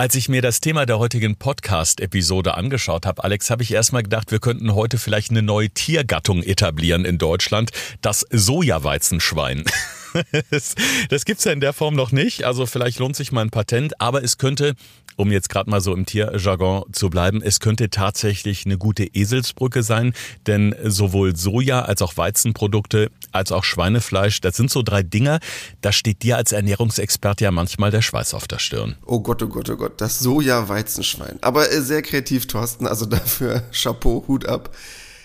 Als 0.00 0.14
ich 0.14 0.28
mir 0.28 0.42
das 0.42 0.60
Thema 0.60 0.86
der 0.86 1.00
heutigen 1.00 1.34
Podcast-Episode 1.34 2.54
angeschaut 2.54 3.04
habe, 3.04 3.24
Alex, 3.24 3.50
habe 3.50 3.64
ich 3.64 3.72
erstmal 3.72 4.04
gedacht, 4.04 4.30
wir 4.30 4.38
könnten 4.38 4.76
heute 4.76 4.96
vielleicht 4.96 5.32
eine 5.32 5.42
neue 5.42 5.70
Tiergattung 5.70 6.44
etablieren 6.44 7.04
in 7.04 7.18
Deutschland, 7.18 7.72
das 8.00 8.24
Sojaweizenschwein. 8.30 9.64
das, 10.52 10.76
das 11.08 11.24
gibt's 11.24 11.42
ja 11.42 11.50
in 11.50 11.58
der 11.58 11.72
Form 11.72 11.96
noch 11.96 12.12
nicht, 12.12 12.44
also 12.44 12.64
vielleicht 12.64 13.00
lohnt 13.00 13.16
sich 13.16 13.32
mal 13.32 13.40
ein 13.40 13.50
Patent, 13.50 14.00
aber 14.00 14.22
es 14.22 14.38
könnte 14.38 14.76
um 15.18 15.32
jetzt 15.32 15.48
gerade 15.48 15.68
mal 15.68 15.80
so 15.80 15.92
im 15.92 16.06
Tierjargon 16.06 16.84
zu 16.92 17.10
bleiben, 17.10 17.42
es 17.42 17.60
könnte 17.60 17.90
tatsächlich 17.90 18.64
eine 18.64 18.78
gute 18.78 19.04
Eselsbrücke 19.04 19.82
sein, 19.82 20.14
denn 20.46 20.74
sowohl 20.84 21.36
Soja 21.36 21.82
als 21.82 22.02
auch 22.02 22.16
Weizenprodukte 22.16 23.10
als 23.32 23.52
auch 23.52 23.64
Schweinefleisch, 23.64 24.40
das 24.40 24.56
sind 24.56 24.70
so 24.70 24.82
drei 24.82 25.02
Dinger, 25.02 25.40
da 25.80 25.92
steht 25.92 26.22
dir 26.22 26.36
als 26.36 26.52
Ernährungsexperte 26.52 27.44
ja 27.44 27.50
manchmal 27.50 27.90
der 27.90 28.00
Schweiß 28.00 28.32
auf 28.32 28.46
der 28.46 28.60
Stirn. 28.60 28.96
Oh 29.04 29.20
Gott, 29.20 29.42
oh 29.42 29.48
Gott, 29.48 29.68
oh 29.68 29.76
Gott, 29.76 30.00
das 30.00 30.20
Soja-Weizenschwein. 30.20 31.38
Aber 31.40 31.70
äh, 31.70 31.82
sehr 31.82 32.02
kreativ, 32.02 32.46
Thorsten, 32.46 32.86
also 32.86 33.04
dafür 33.06 33.64
Chapeau, 33.72 34.24
Hut 34.28 34.46
ab. 34.46 34.74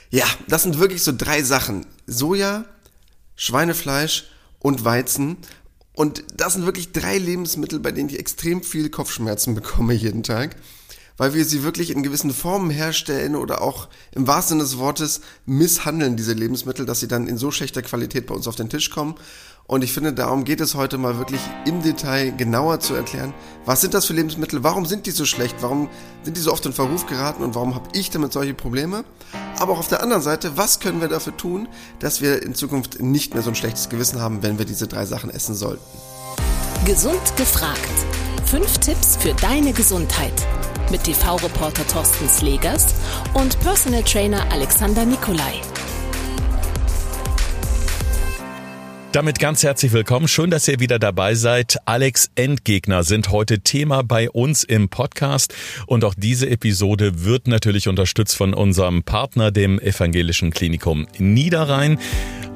Ja, 0.09 0.25
das 0.47 0.63
sind 0.63 0.79
wirklich 0.79 1.03
so 1.03 1.13
drei 1.15 1.43
Sachen. 1.43 1.85
Soja, 2.07 2.65
Schweinefleisch 3.35 4.25
und 4.59 4.83
Weizen. 4.83 5.37
Und 5.93 6.23
das 6.35 6.53
sind 6.53 6.65
wirklich 6.65 6.91
drei 6.91 7.17
Lebensmittel, 7.17 7.79
bei 7.79 7.91
denen 7.91 8.09
ich 8.09 8.19
extrem 8.19 8.63
viel 8.63 8.89
Kopfschmerzen 8.89 9.53
bekomme 9.55 9.93
jeden 9.93 10.23
Tag, 10.23 10.55
weil 11.17 11.35
wir 11.35 11.45
sie 11.45 11.63
wirklich 11.63 11.91
in 11.91 12.01
gewissen 12.01 12.31
Formen 12.31 12.71
herstellen 12.71 13.35
oder 13.35 13.61
auch 13.61 13.89
im 14.11 14.25
wahrsten 14.25 14.57
Sinne 14.57 14.63
des 14.63 14.79
Wortes 14.79 15.21
misshandeln, 15.45 16.17
diese 16.17 16.33
Lebensmittel, 16.33 16.87
dass 16.87 16.99
sie 16.99 17.07
dann 17.07 17.27
in 17.27 17.37
so 17.37 17.51
schlechter 17.51 17.83
Qualität 17.83 18.25
bei 18.25 18.33
uns 18.33 18.47
auf 18.47 18.55
den 18.55 18.69
Tisch 18.69 18.89
kommen 18.89 19.15
und 19.65 19.83
ich 19.83 19.93
finde, 19.93 20.13
darum 20.13 20.43
geht 20.43 20.59
es 20.59 20.75
heute 20.75 20.97
mal 20.97 21.17
wirklich 21.17 21.39
im 21.65 21.81
Detail 21.81 22.31
genauer 22.31 22.79
zu 22.79 22.95
erklären, 22.95 23.33
was 23.65 23.81
sind 23.81 23.93
das 23.93 24.05
für 24.05 24.13
Lebensmittel, 24.13 24.63
warum 24.63 24.85
sind 24.85 25.05
die 25.05 25.11
so 25.11 25.25
schlecht, 25.25 25.55
warum 25.61 25.89
sind 26.23 26.35
die 26.35 26.41
so 26.41 26.51
oft 26.51 26.65
in 26.65 26.73
Verruf 26.73 27.05
geraten 27.05 27.43
und 27.43 27.55
warum 27.55 27.73
habe 27.73 27.87
ich 27.93 28.09
damit 28.09 28.33
solche 28.33 28.53
Probleme. 28.53 29.05
Aber 29.59 29.73
auch 29.73 29.79
auf 29.79 29.87
der 29.87 30.03
anderen 30.03 30.21
Seite, 30.21 30.57
was 30.57 30.79
können 30.79 30.99
wir 30.99 31.07
dafür 31.07 31.35
tun, 31.37 31.69
dass 31.99 32.21
wir 32.21 32.43
in 32.43 32.55
Zukunft 32.55 33.01
nicht 33.01 33.33
mehr 33.33 33.43
so 33.43 33.49
ein 33.49 33.55
schlechtes 33.55 33.87
Gewissen 33.89 34.19
haben, 34.19 34.43
wenn 34.43 34.57
wir 34.57 34.65
diese 34.65 34.87
drei 34.87 35.05
Sachen 35.05 35.29
essen 35.29 35.55
sollten. 35.55 35.83
Gesund 36.85 37.37
gefragt. 37.37 37.79
Fünf 38.45 38.77
Tipps 38.79 39.15
für 39.15 39.33
deine 39.35 39.71
Gesundheit. 39.71 40.33
Mit 40.91 41.05
TV-Reporter 41.05 41.87
Thorsten 41.87 42.27
Slegers 42.27 42.87
und 43.33 43.57
Personal 43.61 44.03
Trainer 44.03 44.51
Alexander 44.51 45.05
Nikolai. 45.05 45.61
Damit 49.13 49.37
ganz 49.37 49.61
herzlich 49.61 49.91
willkommen. 49.91 50.27
Schön, 50.27 50.49
dass 50.49 50.67
ihr 50.67 50.79
wieder 50.79 50.97
dabei 50.97 51.35
seid. 51.35 51.77
Alex 51.85 52.31
Endgegner 52.33 53.03
sind 53.03 53.29
heute 53.29 53.59
Thema 53.59 54.01
bei 54.01 54.27
uns 54.27 54.63
im 54.63 54.89
Podcast. 54.89 55.53
Und 55.85 56.03
auch 56.03 56.15
diese 56.17 56.49
Episode 56.49 57.23
wird 57.23 57.47
natürlich 57.47 57.87
unterstützt 57.87 58.35
von 58.35 58.55
unserem 58.55 59.03
Partner, 59.03 59.51
dem 59.51 59.79
Evangelischen 59.79 60.49
Klinikum 60.49 61.05
Niederrhein. 61.19 61.99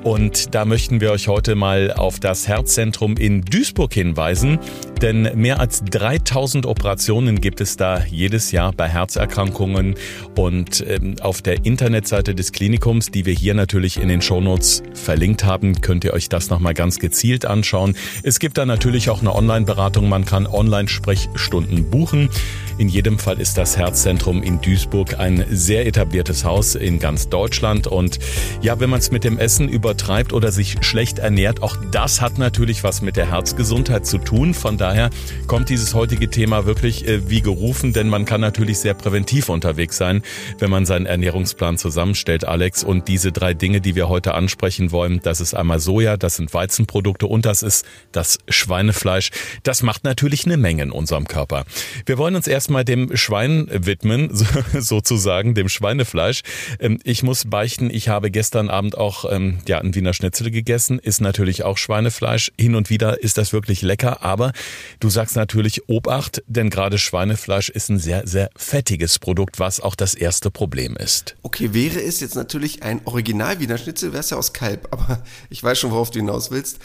Und 0.04 0.56
da 0.56 0.66
möchten 0.66 1.02
wir 1.02 1.12
euch 1.12 1.28
heute 1.28 1.56
mal 1.56 1.92
auf 1.92 2.20
das 2.20 2.48
Herzzentrum 2.48 3.18
in 3.18 3.42
Duisburg 3.42 3.94
hinweisen, 3.94 4.60
denn 5.02 5.30
mehr 5.36 5.60
als 5.60 5.84
3000 5.84 6.66
Operationen 6.66 7.42
gibt 7.42 7.62
es 7.62 7.78
da 7.78 8.04
jedes 8.06 8.52
Jahr 8.52 8.72
bei 8.72 8.88
Herzerkrankungen 8.88 9.96
und 10.36 10.84
ähm, 10.88 11.16
auf 11.22 11.42
der 11.42 11.66
Internetseite 11.66 12.34
des 12.36 12.52
Klinikums, 12.52 13.12
die 13.12 13.26
wir 13.26 13.34
hier 13.34 13.54
natürlich 13.54 13.98
in 13.98 14.08
den 14.08 14.22
Shownotes 14.22 14.84
verlinkt 14.94 15.44
haben, 15.44 15.82
könnt 15.82 16.04
ihr 16.04 16.14
euch 16.14 16.30
das 16.30 16.50
nochmal 16.50 16.74
ganz 16.74 17.00
gezielt 17.00 17.46
anschauen. 17.46 17.96
Es 18.24 18.40
gibt 18.40 18.58
da 18.58 18.66
natürlich 18.66 19.10
auch 19.10 19.22
eine 19.22 19.36
Online-Beratung, 19.36 20.10
man 20.10 20.26
kann 20.26 20.48
Online-Sprechstunden 20.48 21.90
buchen. 21.90 22.30
In 22.78 22.90
jedem 22.90 23.18
Fall 23.18 23.40
ist 23.40 23.58
das 23.58 23.76
Herzzentrum 23.76 24.44
in 24.44 24.62
Duisburg 24.62 25.20
ein 25.20 25.44
sehr 25.50 25.88
etabliertes 25.88 26.46
Haus 26.46 26.76
in 26.76 27.00
ganz 27.00 27.28
Deutschland. 27.28 27.88
Und 27.88 28.20
ja, 28.62 28.80
wenn 28.80 28.92
man 28.92 29.00
es 29.00 29.10
mit 29.10 29.24
dem 29.24 29.40
Essen 29.40 29.68
übertreibt 29.88 30.34
oder 30.34 30.52
sich 30.52 30.76
schlecht 30.82 31.18
ernährt, 31.18 31.64
auch 31.64 31.76
das 31.92 32.22
hat 32.22 32.38
natürlich 32.38 32.84
was 32.84 33.02
mit 33.02 33.16
der 33.16 33.32
Herzgesundheit 33.32 34.06
zu 34.06 34.18
tun. 34.20 34.54
Von 34.54 34.78
daher 34.78 35.10
kommt 35.48 35.70
dieses 35.70 35.94
heutige 35.94 36.30
Thema 36.30 36.66
wirklich 36.66 37.08
äh, 37.08 37.30
wie 37.30 37.42
gerufen, 37.42 37.94
denn 37.94 38.10
man 38.10 38.26
kann 38.26 38.42
natürlich 38.42 38.80
sehr 38.80 38.94
präventiv 38.94 39.50
unterwegs 39.50 39.98
sein, 39.98 40.22
wenn 40.60 40.70
man 40.70 40.86
seinen 40.86 41.06
Ernährungsplan 41.08 41.78
zusammenstellt, 41.78 42.46
Alex. 42.46 42.84
Und 42.84 43.08
diese 43.08 43.32
drei 43.32 43.54
Dinge, 43.54 43.82
die 43.82 43.96
wir 43.96 44.10
heute 44.10 44.34
ansprechen 44.34 44.92
wollen, 44.92 45.22
das 45.24 45.40
ist 45.40 45.54
einmal 45.54 45.80
Soja, 45.80 46.18
das 46.18 46.36
sind 46.36 46.54
Weizenprodukte 46.54 47.26
und 47.26 47.46
das 47.46 47.64
ist 47.64 47.86
das 48.12 48.38
Schweinefleisch. 48.50 49.32
Das 49.64 49.84
macht 49.84 50.04
natürlich 50.04 50.46
eine 50.46 50.58
Menge 50.58 50.84
in 50.84 50.92
unserem 50.92 51.28
Körper. 51.28 51.64
Wir 52.06 52.18
wollen 52.18 52.36
uns 52.36 52.48
erst 52.48 52.68
erstmal 52.68 52.84
dem 52.84 53.16
Schwein 53.16 53.68
widmen, 53.72 54.30
sozusagen, 54.74 55.54
dem 55.54 55.70
Schweinefleisch. 55.70 56.42
Ähm, 56.82 57.00
ich 57.06 57.24
muss 57.24 57.46
beichten, 57.46 57.90
ich 57.90 58.10
habe 58.10 58.30
gestern 58.30 58.70
Abend 58.70 58.98
auch 58.98 59.32
ähm, 59.32 59.60
ja, 59.78 59.84
ein 59.84 59.96
Wiener 59.96 60.14
Schnitzel 60.14 60.52
gegessen, 60.52 61.00
ist 61.00 61.22
natürlich 61.22 61.64
auch 61.64 61.78
Schweinefleisch. 61.78 62.52
Hin 62.60 62.76
und 62.76 62.90
wieder 62.90 63.22
ist 63.22 63.38
das 63.38 63.54
wirklich 63.54 63.82
lecker, 63.82 64.24
aber 64.24 64.52
du 65.00 65.10
sagst 65.10 65.36
natürlich 65.36 65.88
Obacht, 65.90 66.44
denn 66.48 66.70
gerade 66.70 66.98
Schweinefleisch 66.98 67.70
ist 67.70 67.90
ein 67.90 68.00
sehr, 68.00 68.28
sehr 68.28 68.50
fettiges 68.56 69.20
Produkt, 69.20 69.60
was 69.60 69.80
auch 69.80 69.96
das 69.96 70.16
erste 70.16 70.52
Problem 70.52 70.96
ist. 70.96 71.36
Okay, 71.44 71.74
wäre 71.74 72.02
es 72.02 72.20
jetzt 72.20 72.36
natürlich 72.36 72.84
ein 72.84 73.02
Original 73.06 73.60
Wiener 73.60 73.78
Schnitzel, 73.78 74.12
wäre 74.12 74.22
es 74.22 74.30
ja 74.30 74.38
aus 74.38 74.54
Kalb, 74.54 74.88
aber 74.92 75.24
ich 75.50 75.64
weiß 75.64 75.80
schon, 75.80 75.92
worauf 75.92 76.12
du 76.12 76.20
hinaus 76.20 76.52
willst. 76.52 76.80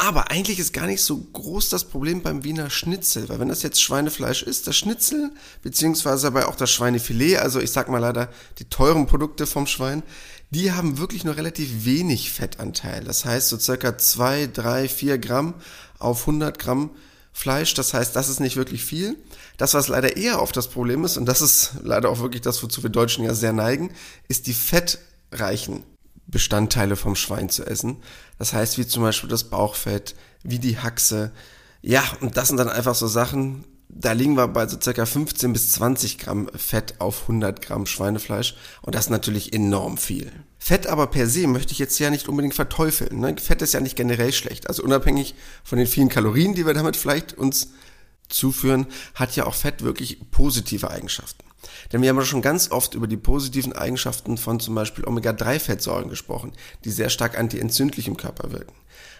Aber 0.00 0.30
eigentlich 0.30 0.60
ist 0.60 0.72
gar 0.72 0.86
nicht 0.86 1.02
so 1.02 1.16
groß 1.16 1.70
das 1.70 1.82
Problem 1.82 2.22
beim 2.22 2.44
Wiener 2.44 2.70
Schnitzel, 2.70 3.28
weil 3.28 3.40
wenn 3.40 3.48
das 3.48 3.64
jetzt 3.64 3.82
Schweinefleisch 3.82 4.44
ist, 4.44 4.68
das 4.68 4.76
Schnitzel, 4.76 5.32
beziehungsweise 5.62 6.28
aber 6.28 6.48
auch 6.48 6.54
das 6.54 6.70
Schweinefilet, 6.70 7.38
also 7.38 7.58
ich 7.58 7.72
sag 7.72 7.88
mal 7.88 7.98
leider 7.98 8.28
die 8.60 8.66
teuren 8.66 9.08
Produkte 9.08 9.44
vom 9.44 9.66
Schwein, 9.66 10.04
die 10.50 10.72
haben 10.72 10.98
wirklich 10.98 11.24
nur 11.24 11.36
relativ 11.36 11.84
wenig 11.84 12.32
Fettanteil. 12.32 13.04
Das 13.04 13.24
heißt 13.24 13.48
so 13.48 13.58
circa 13.58 13.98
zwei, 13.98 14.46
drei, 14.46 14.88
vier 14.88 15.18
Gramm 15.18 15.54
auf 15.98 16.20
100 16.20 16.58
Gramm 16.58 16.90
Fleisch. 17.32 17.74
Das 17.74 17.94
heißt, 17.94 18.16
das 18.16 18.28
ist 18.28 18.40
nicht 18.40 18.56
wirklich 18.56 18.84
viel. 18.84 19.16
Das, 19.58 19.74
was 19.74 19.88
leider 19.88 20.16
eher 20.16 20.42
oft 20.42 20.56
das 20.56 20.68
Problem 20.68 21.04
ist, 21.04 21.16
und 21.16 21.26
das 21.26 21.40
ist 21.40 21.74
leider 21.82 22.08
auch 22.08 22.18
wirklich 22.18 22.42
das, 22.42 22.62
wozu 22.62 22.82
wir 22.82 22.90
Deutschen 22.90 23.24
ja 23.24 23.34
sehr 23.34 23.52
neigen, 23.52 23.92
ist 24.26 24.46
die 24.46 24.54
fettreichen 24.54 25.84
Bestandteile 26.26 26.96
vom 26.96 27.14
Schwein 27.14 27.48
zu 27.48 27.64
essen. 27.64 27.98
Das 28.38 28.52
heißt, 28.52 28.76
wie 28.78 28.86
zum 28.86 29.02
Beispiel 29.02 29.28
das 29.28 29.44
Bauchfett, 29.44 30.14
wie 30.42 30.58
die 30.58 30.78
Haxe. 30.78 31.30
Ja, 31.80 32.02
und 32.20 32.36
das 32.36 32.48
sind 32.48 32.56
dann 32.56 32.68
einfach 32.68 32.94
so 32.94 33.06
Sachen, 33.06 33.64
da 33.88 34.12
liegen 34.12 34.36
wir 34.36 34.48
bei 34.48 34.66
so 34.66 34.78
circa 34.80 35.06
15 35.06 35.52
bis 35.52 35.72
20 35.72 36.18
Gramm 36.18 36.48
Fett 36.54 37.00
auf 37.00 37.22
100 37.22 37.62
Gramm 37.62 37.86
Schweinefleisch 37.86 38.56
und 38.82 38.94
das 38.94 39.06
ist 39.06 39.10
natürlich 39.10 39.52
enorm 39.52 39.96
viel. 39.96 40.30
Fett 40.58 40.86
aber 40.86 41.06
per 41.06 41.26
se 41.26 41.46
möchte 41.46 41.72
ich 41.72 41.78
jetzt 41.78 41.98
ja 41.98 42.10
nicht 42.10 42.28
unbedingt 42.28 42.54
verteufeln. 42.54 43.20
Ne? 43.20 43.36
Fett 43.38 43.62
ist 43.62 43.74
ja 43.74 43.80
nicht 43.80 43.96
generell 43.96 44.32
schlecht. 44.32 44.68
Also 44.68 44.82
unabhängig 44.82 45.34
von 45.64 45.78
den 45.78 45.86
vielen 45.86 46.08
Kalorien, 46.08 46.54
die 46.54 46.66
wir 46.66 46.74
damit 46.74 46.96
vielleicht 46.96 47.38
uns 47.38 47.70
zuführen, 48.28 48.86
hat 49.14 49.36
ja 49.36 49.46
auch 49.46 49.54
Fett 49.54 49.82
wirklich 49.82 50.30
positive 50.30 50.90
Eigenschaften. 50.90 51.44
Denn 51.92 52.02
wir 52.02 52.10
haben 52.10 52.18
ja 52.18 52.24
schon 52.24 52.42
ganz 52.42 52.70
oft 52.70 52.94
über 52.94 53.06
die 53.06 53.16
positiven 53.16 53.72
Eigenschaften 53.72 54.36
von 54.36 54.60
zum 54.60 54.74
Beispiel 54.74 55.06
Omega-3-Fettsäuren 55.06 56.10
gesprochen, 56.10 56.52
die 56.84 56.90
sehr 56.90 57.08
stark 57.08 57.38
antientzündlich 57.38 58.06
im 58.06 58.16
Körper 58.16 58.52
wirken. 58.52 58.74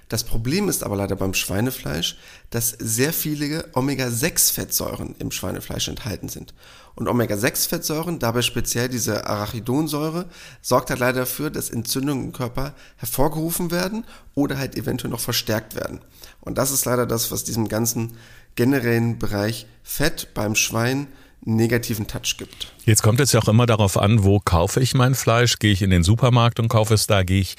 Das 0.08 0.24
Problem 0.24 0.68
ist 0.68 0.82
aber 0.82 0.96
leider 0.96 1.16
beim 1.16 1.34
Schweinefleisch, 1.34 2.16
dass 2.50 2.70
sehr 2.78 3.12
viele 3.12 3.68
Omega-6-Fettsäuren 3.74 5.14
im 5.18 5.30
Schweinefleisch 5.30 5.88
enthalten 5.88 6.28
sind. 6.28 6.54
Und 6.94 7.08
Omega-6-Fettsäuren, 7.08 8.18
dabei 8.18 8.42
speziell 8.42 8.88
diese 8.88 9.26
Arachidonsäure, 9.26 10.26
sorgt 10.62 10.90
halt 10.90 11.00
leider 11.00 11.20
dafür, 11.20 11.50
dass 11.50 11.70
Entzündungen 11.70 12.24
im 12.24 12.32
Körper 12.32 12.74
hervorgerufen 12.96 13.70
werden 13.70 14.04
oder 14.34 14.58
halt 14.58 14.76
eventuell 14.76 15.10
noch 15.10 15.20
verstärkt 15.20 15.74
werden. 15.76 16.00
Und 16.40 16.56
das 16.56 16.70
ist 16.70 16.86
leider 16.86 17.06
das, 17.06 17.30
was 17.30 17.44
diesem 17.44 17.68
ganzen 17.68 18.16
generellen 18.56 19.18
Bereich 19.18 19.66
Fett 19.82 20.28
beim 20.34 20.54
Schwein 20.54 21.06
negativen 21.44 22.06
Touch 22.06 22.36
gibt. 22.36 22.72
Jetzt 22.84 23.02
kommt 23.02 23.20
es 23.20 23.32
ja 23.32 23.40
auch 23.40 23.48
immer 23.48 23.66
darauf 23.66 23.96
an, 23.96 24.24
wo 24.24 24.40
kaufe 24.40 24.80
ich 24.80 24.94
mein 24.94 25.14
Fleisch? 25.14 25.58
Gehe 25.58 25.72
ich 25.72 25.82
in 25.82 25.90
den 25.90 26.02
Supermarkt 26.02 26.58
und 26.58 26.68
kaufe 26.68 26.94
es 26.94 27.06
da? 27.06 27.22
Gehe 27.22 27.40
ich 27.40 27.56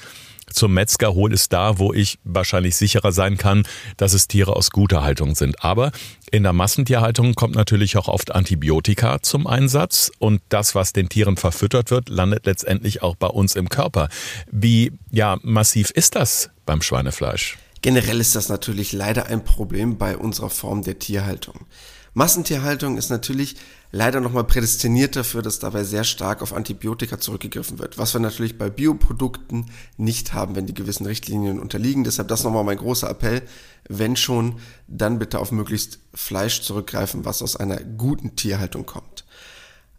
zum 0.52 0.74
Metzger, 0.74 1.14
hole 1.14 1.34
es 1.34 1.48
da, 1.48 1.78
wo 1.78 1.92
ich 1.92 2.18
wahrscheinlich 2.24 2.76
sicherer 2.76 3.12
sein 3.12 3.36
kann, 3.36 3.64
dass 3.96 4.12
es 4.12 4.28
Tiere 4.28 4.56
aus 4.56 4.70
guter 4.70 5.02
Haltung 5.02 5.34
sind. 5.34 5.64
Aber 5.64 5.92
in 6.30 6.42
der 6.42 6.52
Massentierhaltung 6.52 7.34
kommt 7.34 7.54
natürlich 7.54 7.96
auch 7.96 8.08
oft 8.08 8.34
Antibiotika 8.34 9.22
zum 9.22 9.46
Einsatz 9.46 10.10
und 10.18 10.42
das, 10.48 10.74
was 10.74 10.92
den 10.92 11.08
Tieren 11.08 11.36
verfüttert 11.36 11.90
wird, 11.90 12.08
landet 12.08 12.46
letztendlich 12.46 13.02
auch 13.02 13.16
bei 13.16 13.28
uns 13.28 13.56
im 13.56 13.68
Körper. 13.68 14.08
Wie 14.50 14.92
ja 15.10 15.38
massiv 15.42 15.90
ist 15.90 16.14
das 16.14 16.50
beim 16.66 16.82
Schweinefleisch? 16.82 17.58
Generell 17.82 18.20
ist 18.20 18.36
das 18.36 18.48
natürlich 18.48 18.92
leider 18.92 19.26
ein 19.26 19.42
Problem 19.42 19.96
bei 19.96 20.16
unserer 20.16 20.50
Form 20.50 20.82
der 20.82 20.98
Tierhaltung. 20.98 21.66
Massentierhaltung 22.12 22.98
ist 22.98 23.10
natürlich 23.10 23.56
leider 23.92 24.20
nochmal 24.20 24.44
prädestiniert 24.44 25.16
dafür, 25.16 25.42
dass 25.42 25.58
dabei 25.58 25.84
sehr 25.84 26.04
stark 26.04 26.42
auf 26.42 26.52
Antibiotika 26.52 27.18
zurückgegriffen 27.18 27.78
wird, 27.78 27.98
was 27.98 28.14
wir 28.14 28.20
natürlich 28.20 28.58
bei 28.58 28.70
Bioprodukten 28.70 29.66
nicht 29.96 30.32
haben, 30.32 30.56
wenn 30.56 30.66
die 30.66 30.74
gewissen 30.74 31.06
Richtlinien 31.06 31.60
unterliegen. 31.60 32.04
Deshalb 32.04 32.28
das 32.28 32.44
nochmal 32.44 32.64
mein 32.64 32.78
großer 32.78 33.10
Appell, 33.10 33.42
wenn 33.88 34.16
schon, 34.16 34.56
dann 34.86 35.18
bitte 35.18 35.38
auf 35.38 35.52
möglichst 35.52 35.98
Fleisch 36.14 36.62
zurückgreifen, 36.62 37.24
was 37.24 37.42
aus 37.42 37.56
einer 37.56 37.78
guten 37.80 38.36
Tierhaltung 38.36 38.86
kommt. 38.86 39.24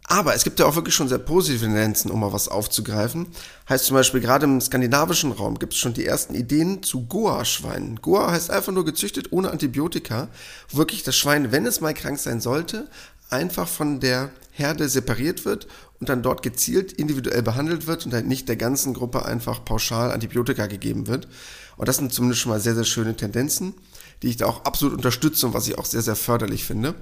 Aber 0.04 0.34
es 0.34 0.44
gibt 0.44 0.58
ja 0.58 0.66
auch 0.66 0.74
wirklich 0.74 0.94
schon 0.94 1.08
sehr 1.08 1.18
positive 1.18 1.64
Tendenzen, 1.64 2.10
um 2.10 2.20
mal 2.20 2.32
was 2.32 2.48
aufzugreifen. 2.48 3.28
Heißt 3.68 3.86
zum 3.86 3.94
Beispiel, 3.94 4.20
gerade 4.20 4.44
im 4.44 4.60
skandinavischen 4.60 5.32
Raum 5.32 5.58
gibt 5.58 5.74
es 5.74 5.78
schon 5.78 5.94
die 5.94 6.04
ersten 6.04 6.34
Ideen 6.34 6.82
zu 6.82 7.06
Goa-Schweinen. 7.06 8.02
Goa 8.02 8.32
heißt 8.32 8.50
einfach 8.50 8.72
nur 8.72 8.84
gezüchtet 8.84 9.32
ohne 9.32 9.50
Antibiotika. 9.50 10.28
wirklich 10.70 11.02
das 11.02 11.16
Schwein, 11.16 11.52
wenn 11.52 11.66
es 11.66 11.80
mal 11.80 11.94
krank 11.94 12.18
sein 12.18 12.40
sollte, 12.40 12.88
einfach 13.32 13.68
von 13.68 14.00
der 14.00 14.30
Herde 14.52 14.88
separiert 14.88 15.44
wird 15.44 15.66
und 15.98 16.08
dann 16.08 16.22
dort 16.22 16.42
gezielt 16.42 16.92
individuell 16.92 17.42
behandelt 17.42 17.86
wird 17.86 18.04
und 18.04 18.12
halt 18.12 18.26
nicht 18.26 18.48
der 18.48 18.56
ganzen 18.56 18.92
Gruppe 18.92 19.24
einfach 19.24 19.64
pauschal 19.64 20.12
Antibiotika 20.12 20.66
gegeben 20.66 21.06
wird. 21.06 21.28
Und 21.76 21.88
das 21.88 21.96
sind 21.96 22.12
zumindest 22.12 22.42
schon 22.42 22.52
mal 22.52 22.60
sehr, 22.60 22.74
sehr 22.74 22.84
schöne 22.84 23.16
Tendenzen, 23.16 23.74
die 24.22 24.28
ich 24.28 24.36
da 24.36 24.46
auch 24.46 24.64
absolut 24.64 24.94
unterstütze 24.94 25.46
und 25.46 25.54
was 25.54 25.66
ich 25.68 25.78
auch 25.78 25.86
sehr, 25.86 26.02
sehr 26.02 26.16
förderlich 26.16 26.64
finde. 26.64 26.94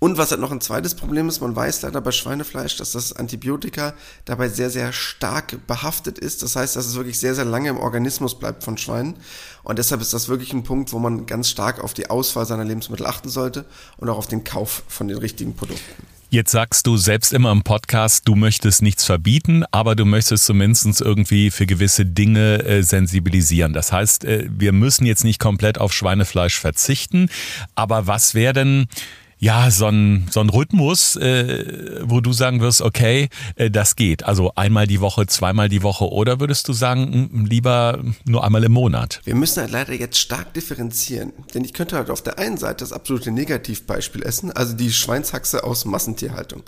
Und 0.00 0.16
was 0.16 0.30
halt 0.30 0.40
noch 0.40 0.52
ein 0.52 0.60
zweites 0.60 0.94
Problem 0.94 1.28
ist, 1.28 1.40
man 1.40 1.56
weiß 1.56 1.82
leider 1.82 2.00
bei 2.00 2.12
Schweinefleisch, 2.12 2.76
dass 2.76 2.92
das 2.92 3.14
Antibiotika 3.14 3.94
dabei 4.26 4.48
sehr, 4.48 4.70
sehr 4.70 4.92
stark 4.92 5.66
behaftet 5.66 6.18
ist. 6.18 6.42
Das 6.42 6.54
heißt, 6.54 6.76
dass 6.76 6.86
es 6.86 6.94
wirklich 6.94 7.18
sehr, 7.18 7.34
sehr 7.34 7.44
lange 7.44 7.70
im 7.70 7.78
Organismus 7.78 8.38
bleibt 8.38 8.62
von 8.62 8.78
Schweinen. 8.78 9.16
Und 9.64 9.78
deshalb 9.78 10.00
ist 10.00 10.14
das 10.14 10.28
wirklich 10.28 10.52
ein 10.52 10.62
Punkt, 10.62 10.92
wo 10.92 11.00
man 11.00 11.26
ganz 11.26 11.48
stark 11.50 11.82
auf 11.82 11.94
die 11.94 12.10
Auswahl 12.10 12.46
seiner 12.46 12.64
Lebensmittel 12.64 13.06
achten 13.06 13.28
sollte 13.28 13.64
und 13.96 14.08
auch 14.08 14.18
auf 14.18 14.28
den 14.28 14.44
Kauf 14.44 14.84
von 14.86 15.08
den 15.08 15.18
richtigen 15.18 15.56
Produkten. 15.56 16.06
Jetzt 16.30 16.52
sagst 16.52 16.86
du 16.86 16.98
selbst 16.98 17.32
immer 17.32 17.50
im 17.50 17.62
Podcast, 17.62 18.28
du 18.28 18.34
möchtest 18.34 18.82
nichts 18.82 19.02
verbieten, 19.02 19.64
aber 19.70 19.96
du 19.96 20.04
möchtest 20.04 20.44
zumindest 20.44 21.00
irgendwie 21.00 21.50
für 21.50 21.64
gewisse 21.64 22.04
Dinge 22.04 22.62
äh, 22.64 22.82
sensibilisieren. 22.82 23.72
Das 23.72 23.92
heißt, 23.92 24.24
äh, 24.24 24.46
wir 24.50 24.72
müssen 24.72 25.06
jetzt 25.06 25.24
nicht 25.24 25.40
komplett 25.40 25.78
auf 25.78 25.94
Schweinefleisch 25.94 26.60
verzichten, 26.60 27.30
aber 27.74 28.06
was 28.06 28.34
wäre 28.34 28.52
denn 28.52 28.88
ja, 29.38 29.70
so 29.70 29.86
ein, 29.86 30.26
so 30.30 30.40
ein 30.40 30.50
Rhythmus, 30.50 31.16
äh, 31.16 32.00
wo 32.02 32.20
du 32.20 32.32
sagen 32.32 32.60
wirst, 32.60 32.82
okay, 32.82 33.28
äh, 33.54 33.70
das 33.70 33.96
geht. 33.96 34.24
Also 34.24 34.52
einmal 34.56 34.86
die 34.86 35.00
Woche, 35.00 35.26
zweimal 35.26 35.68
die 35.68 35.82
Woche 35.82 36.10
oder 36.10 36.40
würdest 36.40 36.66
du 36.68 36.72
sagen, 36.72 37.46
lieber 37.48 38.02
nur 38.24 38.44
einmal 38.44 38.64
im 38.64 38.72
Monat? 38.72 39.20
Wir 39.24 39.36
müssen 39.36 39.60
halt 39.60 39.70
leider 39.70 39.94
jetzt 39.94 40.18
stark 40.18 40.54
differenzieren. 40.54 41.32
Denn 41.54 41.64
ich 41.64 41.72
könnte 41.72 41.96
halt 41.96 42.10
auf 42.10 42.22
der 42.22 42.38
einen 42.38 42.56
Seite 42.56 42.78
das 42.78 42.92
absolute 42.92 43.30
Negativbeispiel 43.30 44.22
essen, 44.22 44.50
also 44.50 44.74
die 44.74 44.92
Schweinshaxe 44.92 45.62
aus 45.62 45.84
Massentierhaltung. 45.84 46.62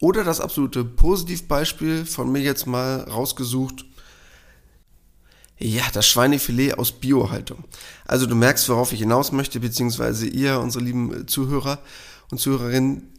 Oder 0.00 0.24
das 0.24 0.40
absolute 0.40 0.84
Positivbeispiel 0.84 2.06
von 2.06 2.30
mir 2.30 2.40
jetzt 2.40 2.66
mal 2.66 3.00
rausgesucht, 3.00 3.84
ja, 5.58 5.82
das 5.92 6.06
Schweinefilet 6.06 6.74
aus 6.74 6.92
Biohaltung. 6.92 7.64
Also 8.06 8.26
du 8.26 8.34
merkst, 8.36 8.68
worauf 8.68 8.92
ich 8.92 9.00
hinaus 9.00 9.32
möchte, 9.32 9.60
beziehungsweise 9.60 10.26
ihr, 10.26 10.60
unsere 10.60 10.84
lieben 10.84 11.26
Zuhörer 11.26 11.80
und 12.30 12.38
Zuhörerinnen, 12.38 13.12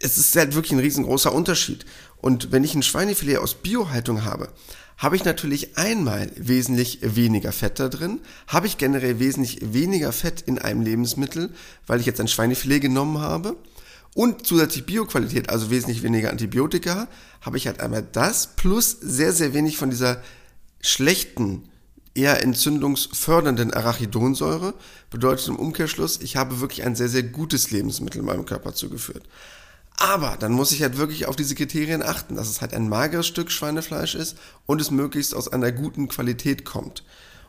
es 0.00 0.18
ist 0.18 0.36
halt 0.36 0.54
wirklich 0.54 0.72
ein 0.72 0.78
riesengroßer 0.80 1.32
Unterschied. 1.32 1.86
Und 2.20 2.52
wenn 2.52 2.64
ich 2.64 2.74
ein 2.74 2.82
Schweinefilet 2.82 3.38
aus 3.38 3.54
Biohaltung 3.54 4.24
habe, 4.24 4.50
habe 4.98 5.16
ich 5.16 5.24
natürlich 5.24 5.78
einmal 5.78 6.30
wesentlich 6.36 6.98
weniger 7.02 7.52
Fett 7.52 7.78
da 7.78 7.88
drin, 7.88 8.20
habe 8.48 8.66
ich 8.66 8.78
generell 8.78 9.20
wesentlich 9.20 9.60
weniger 9.62 10.12
Fett 10.12 10.42
in 10.42 10.58
einem 10.58 10.82
Lebensmittel, 10.82 11.50
weil 11.86 12.00
ich 12.00 12.06
jetzt 12.06 12.20
ein 12.20 12.28
Schweinefilet 12.28 12.80
genommen 12.80 13.18
habe 13.18 13.56
und 14.14 14.46
zusätzlich 14.46 14.86
Bioqualität, 14.86 15.50
also 15.50 15.70
wesentlich 15.70 16.02
weniger 16.02 16.30
Antibiotika, 16.30 17.06
habe 17.40 17.56
ich 17.56 17.68
halt 17.68 17.80
einmal 17.80 18.02
das 18.02 18.56
plus 18.56 18.90
sehr, 19.00 19.32
sehr 19.32 19.54
wenig 19.54 19.76
von 19.76 19.90
dieser 19.90 20.20
schlechten 20.80 21.67
eher 22.18 22.42
entzündungsfördernden 22.42 23.72
Arachidonsäure. 23.72 24.74
Bedeutet 25.10 25.46
im 25.48 25.56
Umkehrschluss, 25.56 26.20
ich 26.20 26.36
habe 26.36 26.60
wirklich 26.60 26.82
ein 26.84 26.96
sehr, 26.96 27.08
sehr 27.08 27.22
gutes 27.22 27.70
Lebensmittel 27.70 28.22
meinem 28.22 28.44
Körper 28.44 28.74
zugeführt. 28.74 29.22
Aber 29.96 30.36
dann 30.38 30.52
muss 30.52 30.72
ich 30.72 30.82
halt 30.82 30.96
wirklich 30.96 31.26
auf 31.26 31.36
diese 31.36 31.54
Kriterien 31.54 32.02
achten, 32.02 32.36
dass 32.36 32.48
es 32.48 32.60
halt 32.60 32.74
ein 32.74 32.88
mageres 32.88 33.26
Stück 33.26 33.50
Schweinefleisch 33.50 34.14
ist 34.14 34.36
und 34.66 34.80
es 34.80 34.90
möglichst 34.90 35.34
aus 35.34 35.48
einer 35.48 35.72
guten 35.72 36.08
Qualität 36.08 36.64
kommt. 36.64 37.04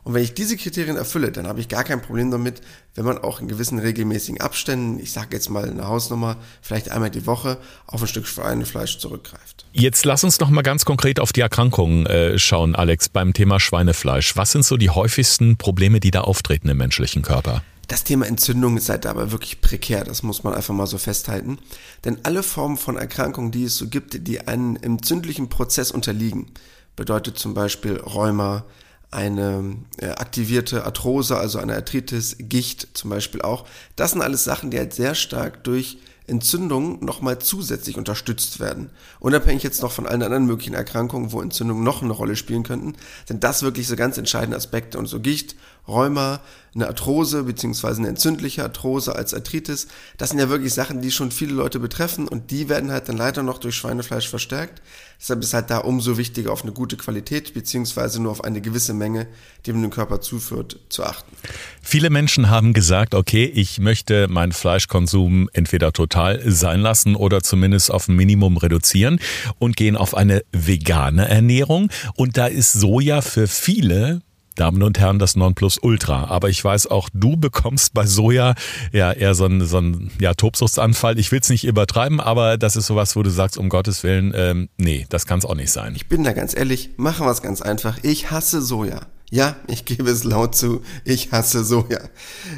Und 0.10 0.16
wenn 0.16 0.24
ich 0.24 0.34
diese 0.34 0.58
Kriterien 0.58 0.98
erfülle, 0.98 1.32
dann 1.32 1.46
habe 1.46 1.60
ich 1.60 1.68
gar 1.68 1.84
kein 1.84 2.02
Problem 2.02 2.32
damit, 2.32 2.62
wenn 2.96 3.06
man 3.06 3.20
auch 3.20 3.42
in 3.42 3.48
gewissen 3.48 3.78
regelmäßigen 3.78 4.42
Abständen, 4.42 5.00
ich 5.00 5.12
sage 5.12 5.28
jetzt 5.34 5.52
mal 5.52 5.70
eine 5.70 5.88
Hausnummer, 5.88 6.38
vielleicht 6.64 6.90
einmal 6.90 7.12
die 7.12 7.28
Woche 7.28 7.60
auf 7.86 8.02
ein 8.02 8.08
Stück 8.08 8.26
Schweinefleisch 8.26 8.98
zurückgreift. 8.98 9.68
Jetzt 9.72 10.06
lass 10.06 10.24
uns 10.24 10.40
noch 10.40 10.50
mal 10.50 10.64
ganz 10.64 10.84
konkret 10.84 11.20
auf 11.20 11.32
die 11.32 11.42
Erkrankungen 11.42 12.08
äh, 12.08 12.40
schauen, 12.40 12.74
Alex, 12.74 13.08
beim 13.08 13.34
Thema 13.34 13.60
Schweinefleisch. 13.60 14.36
Was 14.36 14.52
sind 14.52 14.66
so 14.66 14.78
die 14.78 14.90
häufigsten 14.90 15.58
Probleme, 15.58 16.00
die 16.00 16.10
da 16.10 16.22
auftreten 16.22 16.70
im 16.70 16.78
menschlichen 16.78 17.22
Körper? 17.22 17.62
Das 17.88 18.04
Thema 18.04 18.26
Entzündung 18.26 18.78
ist 18.78 18.90
halt 18.90 19.06
aber 19.06 19.32
wirklich 19.32 19.62
prekär, 19.62 20.06
das 20.06 20.24
muss 20.24 20.44
man 20.44 20.56
einfach 20.56 20.74
mal 20.74 20.88
so 20.88 20.98
festhalten. 20.98 21.60
Denn 22.04 22.18
alle 22.24 22.42
Formen 22.42 22.78
von 22.78 22.98
Erkrankungen, 22.98 23.52
die 23.52 23.66
es 23.66 23.78
so 23.78 23.88
gibt, 23.88 24.28
die 24.28 24.48
einem 24.48 24.76
entzündlichen 24.76 25.50
Prozess 25.50 25.92
unterliegen, 25.92 26.48
bedeutet 26.96 27.38
zum 27.38 27.54
Beispiel 27.54 27.98
Rheuma, 27.98 28.66
eine 29.12 29.76
äh, 29.98 30.10
aktivierte 30.10 30.86
Arthrose, 30.86 31.38
also 31.38 31.60
eine 31.60 31.76
Arthritis, 31.76 32.36
Gicht 32.40 32.90
zum 32.94 33.10
Beispiel 33.10 33.42
auch. 33.42 33.66
Das 33.96 34.12
sind 34.12 34.22
alles 34.22 34.44
Sachen, 34.44 34.72
die 34.72 34.78
halt 34.78 34.94
sehr 34.94 35.16
stark 35.16 35.64
durch 35.64 35.98
Entzündungen 36.30 37.04
nochmal 37.04 37.40
zusätzlich 37.40 37.98
unterstützt 37.98 38.60
werden. 38.60 38.92
Unabhängig 39.20 39.64
jetzt 39.64 39.82
noch 39.82 39.92
von 39.92 40.06
allen 40.06 40.22
anderen 40.22 40.46
möglichen 40.46 40.76
Erkrankungen, 40.76 41.32
wo 41.32 41.42
Entzündungen 41.42 41.84
noch 41.84 42.02
eine 42.02 42.14
Rolle 42.14 42.36
spielen 42.36 42.64
könnten, 42.64 42.94
sind 43.28 43.44
das 43.44 43.64
wirklich 43.64 43.88
so 43.88 43.96
ganz 43.96 44.18
entscheidende 44.18 44.58
Aspekte. 44.58 45.00
Und 45.00 45.08
so 45.08 45.20
Gicht, 45.20 45.56
Rheuma, 45.88 46.42
eine 46.76 46.88
Arthrose 46.88 47.44
beziehungsweise 47.44 48.00
eine 48.00 48.10
entzündliche 48.10 48.64
Arthrose 48.64 49.16
als 49.16 49.34
Arthritis, 49.34 49.88
das 50.18 50.30
sind 50.30 50.40
ja 50.40 50.50
wirklich 50.50 50.74
Sachen, 50.74 51.02
die 51.02 51.12
schon 51.12 51.32
viele 51.32 51.54
Leute 51.54 51.80
betreffen 51.80 52.28
und 52.28 52.52
die 52.52 52.70
werden 52.70 52.92
halt 52.92 53.10
dann 53.10 53.18
leider 53.18 53.42
noch 53.42 53.58
durch 53.58 53.76
Schweinefleisch 53.76 54.30
verstärkt. 54.30 54.82
Deshalb 55.20 55.42
ist 55.44 55.54
halt 55.54 55.70
da 55.70 55.80
umso 55.80 56.18
wichtiger 56.18 56.54
auf 56.54 56.64
eine 56.64 56.72
gute 56.72 56.96
Qualität 56.96 57.54
beziehungsweise 57.54 58.22
nur 58.22 58.32
auf 58.32 58.44
eine 58.44 58.62
gewisse 58.62 58.94
Menge, 58.94 59.28
die 59.66 59.74
man 59.74 59.82
dem 59.82 59.92
Körper 59.92 60.22
zuführt, 60.22 60.80
zu 60.88 61.04
achten. 61.04 61.36
Viele 61.82 62.10
Menschen 62.10 62.50
haben 62.50 62.72
gesagt, 62.72 63.14
okay, 63.14 63.44
ich 63.44 63.80
möchte 63.80 64.30
meinen 64.30 64.54
Fleischkonsum 64.54 65.50
entweder 65.52 65.92
total 65.92 66.42
sein 66.50 66.80
lassen 66.80 67.16
oder 67.18 67.44
zumindest 67.44 67.92
auf 67.92 68.08
ein 68.08 68.16
Minimum 68.16 68.56
reduzieren 68.56 69.20
und 69.58 69.76
gehen 69.76 69.98
auf 69.98 70.16
eine 70.16 70.42
vegane 70.54 71.28
Ernährung. 71.28 71.90
Und 72.16 72.38
da 72.38 72.48
ist 72.48 72.72
Soja 72.72 73.22
für 73.22 73.48
viele 73.48 74.22
Damen 74.60 74.84
und 74.84 75.00
Herren, 75.00 75.20
das 75.20 75.36
Nonplusultra. 75.36 76.26
Aber 76.26 76.50
ich 76.50 76.64
weiß 76.64 76.88
auch, 76.88 77.10
du 77.14 77.38
bekommst 77.38 77.94
bei 77.94 78.06
Soja 78.06 78.56
ja 78.92 79.12
eher 79.12 79.34
so 79.34 79.46
einen, 79.46 79.66
so 79.66 79.78
einen 79.78 80.12
ja, 80.20 80.34
Tobsuchtsanfall. 80.34 81.18
Ich 81.18 81.32
will 81.32 81.40
es 81.42 81.50
nicht 81.50 81.66
übertreiben, 81.66 82.20
aber 82.20 82.58
das 82.58 82.76
ist 82.76 82.88
sowas, 82.88 83.16
wo 83.16 83.24
du 83.24 83.30
sagst, 83.30 83.58
um 83.58 83.70
Gottes 83.70 84.04
Willen, 84.04 84.34
ähm, 84.36 84.70
nee, 84.78 85.06
das 85.10 85.26
kann 85.26 85.40
es 85.40 85.46
auch 85.46 85.56
nicht 85.56 85.72
sein. 85.72 85.94
Ich 85.96 86.08
bin 86.08 86.24
da 86.24 86.34
ganz 86.34 86.56
ehrlich, 86.56 86.92
machen 86.98 87.26
wir 87.26 87.32
es 87.32 87.42
ganz 87.42 87.62
einfach. 87.62 87.98
Ich 88.04 88.32
hasse 88.32 88.62
Soja. 88.62 89.02
Ja, 89.32 89.56
ich 89.68 89.86
gebe 89.86 90.10
es 90.10 90.24
laut 90.24 90.56
zu, 90.56 90.82
ich 91.06 91.32
hasse 91.32 91.64
Soja. 91.64 92.00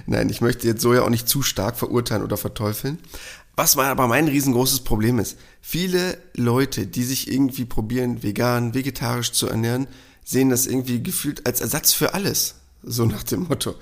Nein, 0.08 0.30
ich 0.30 0.42
möchte 0.42 0.68
jetzt 0.68 0.82
Soja 0.82 1.04
auch 1.04 1.10
nicht 1.10 1.28
zu 1.28 1.44
stark 1.44 1.78
verurteilen 1.78 2.24
oder 2.24 2.38
verteufeln. 2.38 2.98
Was 3.56 3.78
aber 3.78 4.08
mein 4.08 4.28
riesengroßes 4.28 4.80
Problem 4.80 5.20
ist, 5.20 5.38
viele 5.62 6.18
Leute, 6.36 6.88
die 6.88 7.04
sich 7.04 7.32
irgendwie 7.32 7.66
probieren, 7.66 8.24
vegan, 8.24 8.74
vegetarisch 8.74 9.34
zu 9.34 9.48
ernähren, 9.48 9.88
sehen 10.24 10.50
das 10.50 10.68
irgendwie 10.68 11.02
gefühlt 11.02 11.46
als 11.46 11.62
Ersatz 11.62 11.94
für 11.94 12.14
alles. 12.14 12.56
So 12.84 13.06
nach 13.06 13.24
dem 13.24 13.44
Motto. 13.48 13.76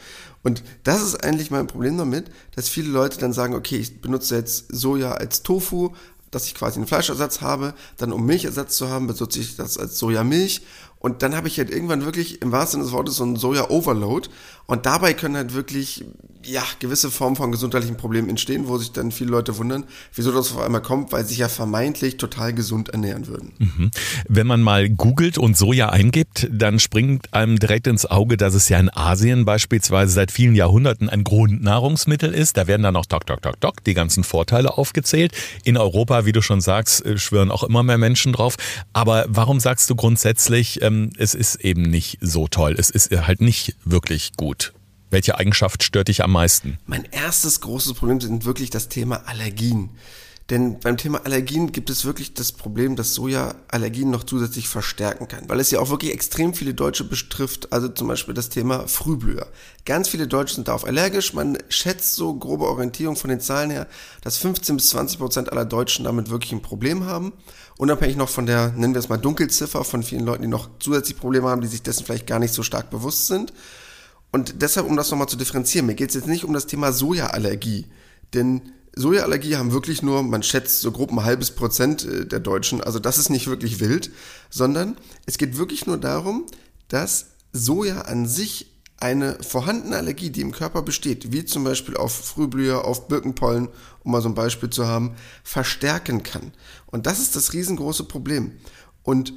Und 0.43 0.63
das 0.83 1.01
ist 1.01 1.23
eigentlich 1.23 1.51
mein 1.51 1.67
Problem 1.67 1.97
damit, 1.97 2.25
dass 2.55 2.69
viele 2.69 2.89
Leute 2.89 3.17
dann 3.17 3.33
sagen, 3.33 3.55
okay, 3.55 3.77
ich 3.77 4.01
benutze 4.01 4.35
jetzt 4.35 4.65
Soja 4.69 5.11
als 5.13 5.43
Tofu, 5.43 5.91
dass 6.31 6.45
ich 6.45 6.55
quasi 6.55 6.77
einen 6.77 6.87
Fleischersatz 6.87 7.41
habe, 7.41 7.73
dann 7.97 8.11
um 8.11 8.25
Milchersatz 8.25 8.75
zu 8.77 8.89
haben, 8.89 9.07
benutze 9.07 9.39
ich 9.39 9.55
das 9.55 9.77
als 9.77 9.97
Sojamilch 9.97 10.61
und 10.99 11.23
dann 11.23 11.35
habe 11.35 11.47
ich 11.47 11.57
halt 11.57 11.69
irgendwann 11.69 12.03
wirklich 12.03 12.41
im 12.41 12.51
wahrsten 12.51 12.81
Sinne 12.81 12.83
des 12.83 12.93
Wortes 12.93 13.15
so 13.15 13.23
ein 13.23 13.37
Soja-Overload. 13.37 14.29
Und 14.67 14.85
dabei 14.85 15.13
können 15.13 15.37
halt 15.37 15.53
wirklich, 15.53 16.05
ja, 16.45 16.63
gewisse 16.79 17.11
Formen 17.11 17.35
von 17.35 17.51
gesundheitlichen 17.51 17.97
Problemen 17.97 18.29
entstehen, 18.29 18.67
wo 18.67 18.77
sich 18.77 18.91
dann 18.91 19.11
viele 19.11 19.29
Leute 19.29 19.57
wundern, 19.57 19.83
wieso 20.15 20.31
das 20.31 20.51
auf 20.53 20.59
einmal 20.59 20.81
kommt, 20.81 21.11
weil 21.11 21.23
sie 21.23 21.29
sich 21.29 21.39
ja 21.39 21.49
vermeintlich 21.49 22.17
total 22.17 22.53
gesund 22.53 22.89
ernähren 22.89 23.27
würden. 23.27 23.51
Mhm. 23.57 23.91
Wenn 24.27 24.47
man 24.47 24.61
mal 24.61 24.89
googelt 24.89 25.37
und 25.37 25.57
Soja 25.57 25.89
eingibt, 25.89 26.47
dann 26.51 26.79
springt 26.79 27.33
einem 27.33 27.59
direkt 27.59 27.87
ins 27.87 28.05
Auge, 28.05 28.37
dass 28.37 28.53
es 28.53 28.69
ja 28.69 28.79
in 28.79 28.89
Asien 28.89 29.43
beispielsweise 29.43 30.13
seit 30.13 30.31
vielen 30.31 30.55
Jahrhunderten 30.55 31.09
ein 31.09 31.25
Grundnahrungsmittel 31.25 32.33
ist. 32.33 32.55
Da 32.55 32.67
werden 32.67 32.83
dann 32.83 32.95
auch 32.95 33.05
doc, 33.05 33.25
doc, 33.25 33.41
doc, 33.41 33.59
doc 33.59 33.83
die 33.83 33.93
ganzen 33.93 34.23
Vorteile 34.23 34.77
aufgezählt. 34.77 35.33
In 35.65 35.77
Europa, 35.77 36.25
wie 36.25 36.31
du 36.31 36.41
schon 36.41 36.61
sagst, 36.61 37.05
äh, 37.05 37.17
schwören 37.17 37.51
auch 37.51 37.63
immer 37.63 37.83
mehr 37.83 37.97
Menschen 37.97 38.31
drauf. 38.31 38.55
Aber 38.93 39.25
warum 39.27 39.59
sagst 39.59 39.89
du 39.89 39.95
grundsätzlich, 39.95 40.81
ähm, 40.81 41.11
es 41.17 41.33
ist 41.33 41.55
eben 41.57 41.81
nicht 41.81 42.17
so 42.21 42.47
toll. 42.47 42.75
Es 42.77 42.89
ist 42.89 43.11
halt 43.11 43.41
nicht 43.41 43.75
wirklich 43.83 44.31
gut. 44.37 44.73
Welche 45.09 45.37
Eigenschaft 45.37 45.83
stört 45.83 46.07
dich 46.07 46.23
am 46.23 46.31
meisten? 46.31 46.77
Mein 46.85 47.05
erstes 47.05 47.61
großes 47.61 47.93
Problem 47.93 48.21
sind 48.21 48.45
wirklich 48.45 48.69
das 48.69 48.89
Thema 48.89 49.27
Allergien. 49.27 49.89
Denn 50.49 50.79
beim 50.79 50.97
Thema 50.97 51.25
Allergien 51.25 51.71
gibt 51.71 51.91
es 51.91 52.05
wirklich 52.05 52.33
das 52.33 52.51
Problem, 52.51 52.95
dass 52.95 53.13
Soja 53.13 53.53
Allergien 53.67 54.09
noch 54.09 54.23
zusätzlich 54.23 54.67
verstärken 54.67 55.27
kann, 55.27 55.47
weil 55.47 55.59
es 55.59 55.69
ja 55.69 55.79
auch 55.79 55.91
wirklich 55.91 56.11
extrem 56.11 56.55
viele 56.55 56.73
Deutsche 56.73 57.03
betrifft, 57.03 57.71
also 57.71 57.87
zum 57.87 58.07
Beispiel 58.07 58.33
das 58.33 58.49
Thema 58.49 58.87
Frühblüher. 58.87 59.47
Ganz 59.85 60.09
viele 60.09 60.27
Deutsche 60.27 60.55
sind 60.55 60.67
darauf 60.67 60.85
allergisch. 60.85 61.33
Man 61.33 61.59
schätzt 61.69 62.15
so 62.15 62.33
grobe 62.33 62.65
Orientierung 62.65 63.15
von 63.15 63.29
den 63.29 63.39
Zahlen 63.39 63.69
her, 63.69 63.85
dass 64.21 64.37
15 64.37 64.77
bis 64.77 64.89
20 64.89 65.19
Prozent 65.19 65.51
aller 65.51 65.65
Deutschen 65.65 66.05
damit 66.05 66.31
wirklich 66.31 66.51
ein 66.51 66.63
Problem 66.63 67.05
haben. 67.05 67.33
Unabhängig 67.77 68.15
noch 68.15 68.29
von 68.29 68.47
der, 68.47 68.69
nennen 68.69 68.95
wir 68.95 68.99
es 68.99 69.09
mal 69.09 69.17
Dunkelziffer 69.17 69.83
von 69.83 70.01
vielen 70.01 70.25
Leuten, 70.25 70.41
die 70.41 70.47
noch 70.47 70.69
zusätzlich 70.79 71.17
Probleme 71.17 71.47
haben, 71.47 71.61
die 71.61 71.67
sich 71.67 71.83
dessen 71.83 72.05
vielleicht 72.05 72.25
gar 72.25 72.39
nicht 72.39 72.55
so 72.55 72.63
stark 72.63 72.89
bewusst 72.89 73.27
sind. 73.27 73.53
Und 74.31 74.61
deshalb, 74.61 74.87
um 74.87 74.95
das 74.95 75.09
nochmal 75.09 75.29
zu 75.29 75.37
differenzieren, 75.37 75.87
mir 75.87 75.95
geht 75.95 76.09
es 76.09 76.15
jetzt 76.15 76.27
nicht 76.27 76.43
um 76.43 76.53
das 76.53 76.67
Thema 76.67 76.91
Sojaallergie, 76.91 77.87
denn 78.33 78.61
Sojaallergie 78.95 79.55
haben 79.55 79.71
wirklich 79.71 80.01
nur, 80.01 80.23
man 80.23 80.43
schätzt 80.43 80.81
so 80.81 80.91
grob 80.91 81.11
ein 81.11 81.23
halbes 81.23 81.51
Prozent 81.51 82.05
äh, 82.05 82.25
der 82.25 82.39
Deutschen, 82.39 82.81
also 82.81 82.99
das 82.99 83.17
ist 83.17 83.29
nicht 83.29 83.47
wirklich 83.47 83.79
wild, 83.79 84.11
sondern 84.49 84.97
es 85.25 85.37
geht 85.37 85.57
wirklich 85.57 85.85
nur 85.85 85.97
darum, 85.97 86.45
dass 86.89 87.27
Soja 87.53 88.01
an 88.01 88.27
sich 88.27 88.69
eine 88.97 89.37
vorhandene 89.41 89.95
Allergie, 89.95 90.29
die 90.29 90.41
im 90.41 90.51
Körper 90.51 90.81
besteht, 90.81 91.31
wie 91.31 91.45
zum 91.45 91.63
Beispiel 91.63 91.95
auf 91.95 92.13
Frühblüher, 92.13 92.83
auf 92.83 93.07
Birkenpollen, 93.07 93.69
um 94.03 94.11
mal 94.11 94.21
so 94.21 94.27
ein 94.27 94.35
Beispiel 94.35 94.69
zu 94.69 94.87
haben, 94.87 95.15
verstärken 95.43 96.23
kann. 96.23 96.51
Und 96.87 97.05
das 97.05 97.19
ist 97.19 97.35
das 97.35 97.53
riesengroße 97.53 98.03
Problem. 98.03 98.51
Und 99.03 99.33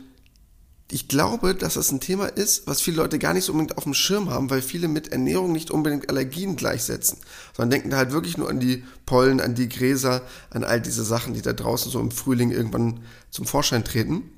ich 0.90 1.08
glaube, 1.08 1.54
dass 1.54 1.74
das 1.74 1.90
ein 1.90 2.00
Thema 2.00 2.26
ist, 2.26 2.66
was 2.66 2.82
viele 2.82 2.98
Leute 2.98 3.18
gar 3.18 3.32
nicht 3.32 3.44
so 3.44 3.52
unbedingt 3.52 3.78
auf 3.78 3.84
dem 3.84 3.94
Schirm 3.94 4.28
haben, 4.28 4.50
weil 4.50 4.60
viele 4.60 4.88
mit 4.88 5.08
Ernährung 5.08 5.52
nicht 5.52 5.70
unbedingt 5.70 6.10
Allergien 6.10 6.56
gleichsetzen, 6.56 7.18
sondern 7.56 7.70
denken 7.70 7.90
da 7.90 7.96
halt 7.96 8.12
wirklich 8.12 8.36
nur 8.36 8.50
an 8.50 8.60
die 8.60 8.84
Pollen, 9.06 9.40
an 9.40 9.54
die 9.54 9.68
Gräser, 9.68 10.22
an 10.50 10.64
all 10.64 10.80
diese 10.80 11.04
Sachen, 11.04 11.32
die 11.32 11.40
da 11.40 11.54
draußen 11.54 11.90
so 11.90 11.98
im 11.98 12.10
Frühling 12.10 12.50
irgendwann 12.50 13.00
zum 13.30 13.46
Vorschein 13.46 13.84
treten. 13.84 14.30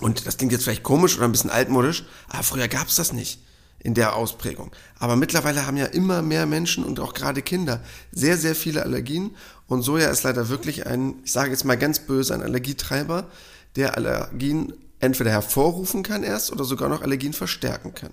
Und 0.00 0.26
das 0.26 0.36
klingt 0.36 0.52
jetzt 0.52 0.64
vielleicht 0.64 0.82
komisch 0.82 1.16
oder 1.16 1.24
ein 1.24 1.32
bisschen 1.32 1.50
altmodisch, 1.50 2.04
aber 2.28 2.42
früher 2.42 2.68
gab 2.68 2.88
es 2.88 2.96
das 2.96 3.12
nicht 3.12 3.40
in 3.80 3.94
der 3.94 4.16
Ausprägung. 4.16 4.72
Aber 4.98 5.16
mittlerweile 5.16 5.66
haben 5.66 5.76
ja 5.76 5.86
immer 5.86 6.20
mehr 6.20 6.46
Menschen 6.46 6.84
und 6.84 7.00
auch 7.00 7.14
gerade 7.14 7.42
Kinder 7.42 7.80
sehr, 8.12 8.36
sehr 8.36 8.54
viele 8.54 8.82
Allergien. 8.82 9.36
Und 9.66 9.82
Soja 9.82 10.10
ist 10.10 10.24
leider 10.24 10.48
wirklich 10.48 10.86
ein, 10.86 11.14
ich 11.24 11.32
sage 11.32 11.50
jetzt 11.50 11.64
mal 11.64 11.78
ganz 11.78 12.00
böse, 12.00 12.34
ein 12.34 12.42
Allergietreiber, 12.42 13.28
der 13.76 13.96
Allergien 13.96 14.74
entweder 15.00 15.30
hervorrufen 15.30 16.02
kann 16.02 16.22
erst 16.22 16.52
oder 16.52 16.64
sogar 16.64 16.88
noch 16.88 17.02
Allergien 17.02 17.32
verstärken 17.32 17.94
kann. 17.94 18.12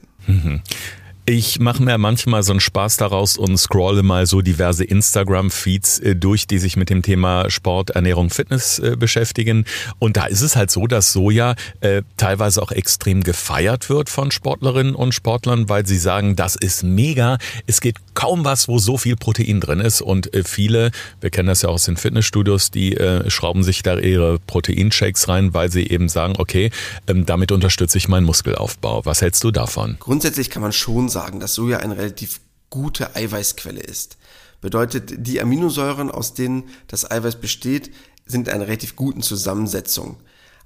Ich 1.27 1.60
mache 1.60 1.82
mir 1.82 1.98
manchmal 1.98 2.44
so 2.44 2.53
einen 2.53 2.60
Spaß 2.60 2.98
daraus 2.98 3.36
und 3.36 3.58
scrolle 3.58 4.03
mal 4.03 4.27
so 4.27 4.44
diverse 4.44 4.84
Instagram-Feeds 4.84 5.98
äh, 6.01 6.15
durch, 6.15 6.46
die 6.46 6.60
sich 6.60 6.77
mit 6.77 6.91
dem 6.91 7.01
Thema 7.01 7.50
Sport, 7.50 7.89
Ernährung, 7.89 8.29
Fitness 8.29 8.77
äh, 8.77 8.96
beschäftigen. 8.96 9.65
Und 9.98 10.17
da 10.17 10.27
ist 10.27 10.41
es 10.41 10.55
halt 10.55 10.70
so, 10.70 10.86
dass 10.86 11.13
Soja 11.13 11.55
äh, 11.79 12.03
teilweise 12.17 12.62
auch 12.62 12.72
extrem 12.72 13.24
gefeiert 13.24 13.89
wird 13.89 14.12
von 14.12 14.29
Sportlerinnen 14.29 14.94
und 14.94 15.15
Sportlern, 15.15 15.67
weil 15.67 15.88
sie 15.88 15.98
sagen, 15.98 16.36
das 16.36 16.55
ist 16.55 16.84
mega. 16.84 17.39
Es 17.65 17.82
geht 17.82 17.96
kaum 18.13 18.46
was, 18.46 18.67
wo 18.67 18.77
so 18.77 19.00
viel 19.00 19.15
Protein 19.15 19.60
drin 19.60 19.79
ist. 19.79 20.01
Und 20.01 20.32
äh, 20.36 20.44
viele, 20.44 20.91
wir 21.22 21.32
kennen 21.32 21.48
das 21.48 21.63
ja 21.63 21.70
aus 21.70 21.86
den 21.86 21.98
Fitnessstudios, 21.98 22.70
die 22.70 22.98
äh, 22.98 23.32
schrauben 23.32 23.63
sich 23.63 23.82
da 23.82 23.98
ihre 23.98 24.38
Proteinshakes 24.38 25.27
rein, 25.27 25.55
weil 25.55 25.72
sie 25.72 25.88
eben 25.88 26.08
sagen, 26.08 26.36
okay, 26.38 26.70
ähm, 27.08 27.25
damit 27.25 27.51
unterstütze 27.51 27.98
ich 27.98 28.08
meinen 28.08 28.27
Muskelaufbau. 28.27 29.08
Was 29.08 29.24
hältst 29.24 29.44
du 29.44 29.50
davon? 29.50 29.98
Grundsätzlich 30.00 30.51
kann 30.51 30.62
man 30.62 30.72
schon 30.72 31.10
sagen, 31.10 31.14
dass 31.39 31.53
Soja 31.53 31.77
eine 31.77 31.98
relativ 31.98 32.41
gute 32.69 33.15
Eiweißquelle 33.15 33.81
ist. 33.81 34.17
Bedeutet, 34.62 35.13
die 35.27 35.41
Aminosäuren, 35.41 36.12
aus 36.12 36.34
denen 36.34 36.69
das 36.88 37.10
Eiweiß 37.10 37.36
besteht, 37.38 37.91
sind 38.25 38.48
in 38.48 38.53
einer 38.53 38.67
relativ 38.67 38.95
guten 38.95 39.22
Zusammensetzung. 39.22 40.17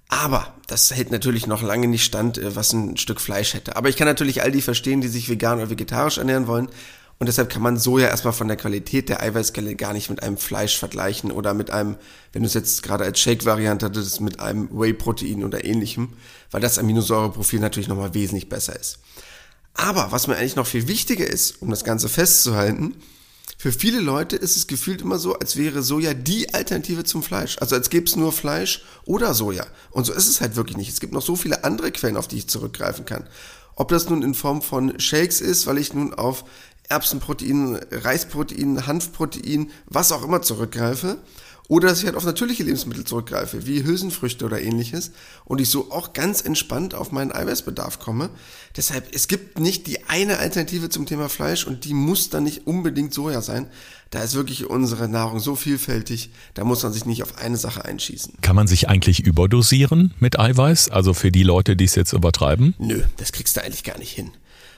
Aber 0.07 0.55
das 0.67 0.91
hält 0.91 1.11
natürlich 1.11 1.45
noch 1.45 1.61
lange 1.61 1.87
nicht 1.87 2.03
stand, 2.03 2.37
äh, 2.37 2.55
was 2.55 2.73
ein 2.73 2.97
Stück 2.97 3.21
Fleisch 3.21 3.53
hätte. 3.53 3.75
Aber 3.75 3.89
ich 3.89 3.95
kann 3.95 4.07
natürlich 4.07 4.41
all 4.41 4.51
die 4.51 4.61
verstehen, 4.61 5.01
die 5.01 5.07
sich 5.07 5.29
vegan 5.29 5.59
oder 5.59 5.69
vegetarisch 5.69 6.17
ernähren 6.17 6.47
wollen. 6.47 6.69
Und 7.19 7.27
deshalb 7.27 7.49
kann 7.49 7.61
man 7.61 7.77
Soja 7.77 8.07
erstmal 8.07 8.33
von 8.33 8.47
der 8.47 8.55
Qualität 8.55 9.09
der 9.09 9.21
Eiweißquelle 9.21 9.75
gar 9.75 9.91
nicht 9.91 10.09
mit 10.09 10.23
einem 10.23 10.37
Fleisch 10.37 10.77
vergleichen 10.77 11.31
oder 11.31 11.53
mit 11.53 11.69
einem, 11.69 11.97
wenn 12.31 12.43
du 12.43 12.47
es 12.47 12.53
jetzt 12.53 12.81
gerade 12.81 13.03
als 13.03 13.19
Shake-Variante 13.19 13.85
hattest, 13.87 14.21
mit 14.21 14.39
einem 14.39 14.69
Whey-Protein 14.71 15.43
oder 15.43 15.65
ähnlichem, 15.65 16.13
weil 16.49 16.61
das 16.61 16.79
Aminosäureprofil 16.79 17.59
natürlich 17.59 17.89
nochmal 17.89 18.13
wesentlich 18.13 18.47
besser 18.47 18.79
ist. 18.79 18.99
Aber 19.81 20.11
was 20.11 20.27
mir 20.27 20.35
eigentlich 20.35 20.57
noch 20.57 20.67
viel 20.67 20.89
wichtiger 20.89 21.25
ist, 21.25 21.61
um 21.61 21.69
das 21.69 21.85
Ganze 21.85 22.09
festzuhalten, 22.09 22.95
für 23.57 23.71
viele 23.71 24.01
Leute 24.01 24.35
ist 24.35 24.57
es 24.57 24.67
gefühlt 24.67 25.01
immer 25.01 25.19
so, 25.19 25.39
als 25.39 25.55
wäre 25.55 25.83
Soja 25.83 26.13
die 26.13 26.53
Alternative 26.53 27.05
zum 27.05 27.23
Fleisch. 27.23 27.57
Also 27.61 27.75
als 27.75 27.89
gäbe 27.89 28.05
es 28.05 28.17
nur 28.17 28.33
Fleisch 28.33 28.83
oder 29.05 29.33
Soja. 29.33 29.65
Und 29.91 30.05
so 30.05 30.11
ist 30.11 30.27
es 30.27 30.41
halt 30.41 30.57
wirklich 30.57 30.75
nicht. 30.75 30.89
Es 30.89 30.99
gibt 30.99 31.13
noch 31.13 31.21
so 31.21 31.37
viele 31.37 31.63
andere 31.63 31.91
Quellen, 31.91 32.17
auf 32.17 32.27
die 32.27 32.37
ich 32.37 32.49
zurückgreifen 32.49 33.05
kann. 33.05 33.27
Ob 33.75 33.87
das 33.87 34.09
nun 34.09 34.21
in 34.21 34.33
Form 34.33 34.61
von 34.61 34.99
Shakes 34.99 35.39
ist, 35.39 35.65
weil 35.65 35.77
ich 35.77 35.93
nun 35.93 36.13
auf 36.13 36.43
Erbsenprotein, 36.89 37.79
Reisprotein, 37.89 38.85
Hanfprotein, 38.85 39.71
was 39.85 40.11
auch 40.11 40.23
immer 40.23 40.41
zurückgreife 40.41 41.17
oder 41.69 41.87
dass 41.87 41.99
ich 41.99 42.05
halt 42.05 42.15
auf 42.15 42.25
natürliche 42.25 42.63
Lebensmittel 42.63 43.03
zurückgreife, 43.03 43.67
wie 43.67 43.83
Hülsenfrüchte 43.83 44.43
oder 44.43 44.59
ähnliches. 44.59 45.11
Und 45.45 45.61
ich 45.61 45.69
so 45.69 45.91
auch 45.91 46.13
ganz 46.13 46.41
entspannt 46.41 46.95
auf 46.95 47.11
meinen 47.11 47.31
Eiweißbedarf 47.31 47.99
komme. 47.99 48.31
Deshalb, 48.75 49.13
es 49.13 49.27
gibt 49.27 49.59
nicht 49.59 49.85
die 49.85 50.03
eine 50.09 50.39
Alternative 50.39 50.89
zum 50.89 51.05
Thema 51.05 51.29
Fleisch 51.29 51.67
und 51.67 51.85
die 51.85 51.93
muss 51.93 52.31
dann 52.31 52.43
nicht 52.43 52.65
unbedingt 52.65 53.13
Soja 53.13 53.43
sein. 53.43 53.67
Da 54.09 54.23
ist 54.23 54.33
wirklich 54.33 54.67
unsere 54.67 55.07
Nahrung 55.07 55.39
so 55.39 55.55
vielfältig, 55.55 56.31
da 56.55 56.63
muss 56.63 56.81
man 56.81 56.91
sich 56.91 57.05
nicht 57.05 57.21
auf 57.21 57.37
eine 57.37 57.57
Sache 57.57 57.85
einschießen. 57.85 58.33
Kann 58.41 58.55
man 58.55 58.67
sich 58.67 58.89
eigentlich 58.89 59.19
überdosieren 59.19 60.15
mit 60.19 60.39
Eiweiß? 60.39 60.89
Also 60.89 61.13
für 61.13 61.31
die 61.31 61.43
Leute, 61.43 61.75
die 61.75 61.85
es 61.85 61.93
jetzt 61.93 62.13
übertreiben? 62.13 62.73
Nö, 62.79 63.03
das 63.17 63.31
kriegst 63.31 63.55
du 63.55 63.63
eigentlich 63.63 63.83
gar 63.83 63.99
nicht 63.99 64.11
hin. 64.11 64.31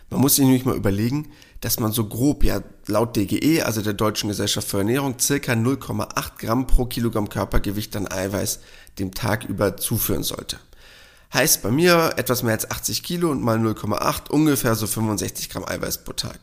Man 0.09 0.19
muss 0.19 0.35
sich 0.35 0.43
nämlich 0.43 0.65
mal 0.65 0.75
überlegen, 0.75 1.29
dass 1.61 1.79
man 1.79 1.91
so 1.91 2.05
grob, 2.05 2.43
ja, 2.43 2.61
laut 2.87 3.15
DGE, 3.15 3.61
also 3.61 3.81
der 3.81 3.93
Deutschen 3.93 4.29
Gesellschaft 4.29 4.67
für 4.67 4.79
Ernährung, 4.79 5.19
circa 5.19 5.53
0,8 5.53 6.31
Gramm 6.39 6.67
pro 6.67 6.85
Kilogramm 6.85 7.29
Körpergewicht 7.29 7.95
an 7.95 8.11
Eiweiß 8.11 8.59
dem 8.99 9.13
Tag 9.13 9.45
über 9.45 9.77
zuführen 9.77 10.23
sollte. 10.23 10.57
Heißt 11.33 11.61
bei 11.61 11.71
mir 11.71 12.15
etwas 12.17 12.43
mehr 12.43 12.53
als 12.53 12.69
80 12.69 13.03
Kilo 13.03 13.31
und 13.31 13.41
mal 13.41 13.57
0,8 13.57 14.29
ungefähr 14.29 14.75
so 14.75 14.87
65 14.87 15.49
Gramm 15.49 15.65
Eiweiß 15.65 15.99
pro 15.99 16.13
Tag. 16.13 16.39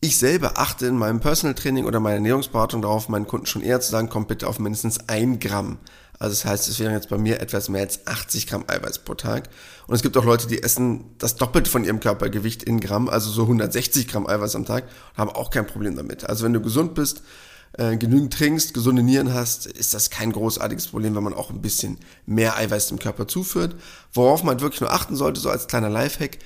Ich 0.00 0.18
selber 0.18 0.58
achte 0.58 0.86
in 0.86 0.96
meinem 0.96 1.20
Personal 1.20 1.54
Training 1.54 1.84
oder 1.84 2.00
meiner 2.00 2.16
Ernährungsberatung 2.16 2.82
darauf, 2.82 3.08
meinen 3.08 3.26
Kunden 3.26 3.46
schon 3.46 3.62
eher 3.62 3.80
zu 3.80 3.90
sagen, 3.90 4.08
kommt 4.08 4.28
bitte 4.28 4.48
auf 4.48 4.58
mindestens 4.58 5.08
ein 5.08 5.38
Gramm 5.38 5.78
also 6.20 6.34
das 6.34 6.44
heißt, 6.44 6.68
es 6.68 6.78
wären 6.78 6.92
jetzt 6.92 7.08
bei 7.08 7.16
mir 7.16 7.40
etwas 7.40 7.70
mehr 7.70 7.80
als 7.80 8.06
80 8.06 8.46
Gramm 8.46 8.64
Eiweiß 8.66 9.00
pro 9.00 9.14
Tag. 9.14 9.48
Und 9.86 9.94
es 9.94 10.02
gibt 10.02 10.18
auch 10.18 10.24
Leute, 10.24 10.46
die 10.46 10.62
essen 10.62 11.14
das 11.16 11.36
Doppelte 11.36 11.70
von 11.70 11.82
ihrem 11.82 11.98
Körpergewicht 11.98 12.62
in 12.62 12.78
Gramm, 12.78 13.08
also 13.08 13.30
so 13.30 13.42
160 13.42 14.06
Gramm 14.06 14.26
Eiweiß 14.26 14.54
am 14.54 14.66
Tag, 14.66 14.84
und 14.84 15.18
haben 15.18 15.30
auch 15.30 15.50
kein 15.50 15.66
Problem 15.66 15.96
damit. 15.96 16.28
Also 16.28 16.44
wenn 16.44 16.52
du 16.52 16.60
gesund 16.60 16.94
bist, 16.94 17.22
äh, 17.72 17.96
genügend 17.96 18.34
trinkst, 18.34 18.74
gesunde 18.74 19.02
Nieren 19.02 19.32
hast, 19.32 19.64
ist 19.64 19.94
das 19.94 20.10
kein 20.10 20.30
großartiges 20.30 20.88
Problem, 20.88 21.16
wenn 21.16 21.24
man 21.24 21.32
auch 21.32 21.48
ein 21.48 21.62
bisschen 21.62 21.96
mehr 22.26 22.54
Eiweiß 22.58 22.88
dem 22.88 22.98
Körper 22.98 23.26
zuführt. 23.26 23.74
Worauf 24.12 24.42
man 24.42 24.60
wirklich 24.60 24.82
nur 24.82 24.92
achten 24.92 25.16
sollte, 25.16 25.40
so 25.40 25.48
als 25.48 25.68
kleiner 25.68 25.88
Lifehack, 25.88 26.36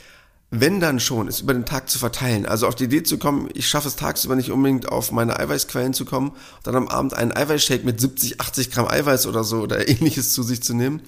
wenn 0.61 0.81
dann 0.81 1.01
schon, 1.01 1.29
ist 1.29 1.41
über 1.41 1.55
den 1.55 1.65
Tag 1.65 1.89
zu 1.89 1.99
verteilen. 1.99 2.47
Also 2.47 2.67
auf 2.67 2.75
die 2.75 2.85
Idee 2.85 3.03
zu 3.03 3.19
kommen, 3.19 3.49
ich 3.55 3.69
schaffe 3.69 3.89
es 3.89 3.97
tagsüber 3.97 4.37
nicht 4.37 4.51
unbedingt 4.51 4.89
auf 4.89 5.13
meine 5.13 5.39
Eiweißquellen 5.39 5.95
zu 5.95 6.05
kommen, 6.05 6.33
dann 6.63 6.77
am 6.77 6.89
Abend 6.89 7.15
einen 7.15 7.37
Eiweißshake 7.37 7.85
mit 7.85 8.01
70, 8.01 8.41
80 8.41 8.71
Gramm 8.71 8.89
Eiweiß 8.89 9.27
oder 9.27 9.45
so 9.45 9.61
oder 9.61 9.89
ähnliches 9.89 10.33
zu 10.33 10.43
sich 10.43 10.63
zu 10.63 10.75
nehmen. 10.75 11.03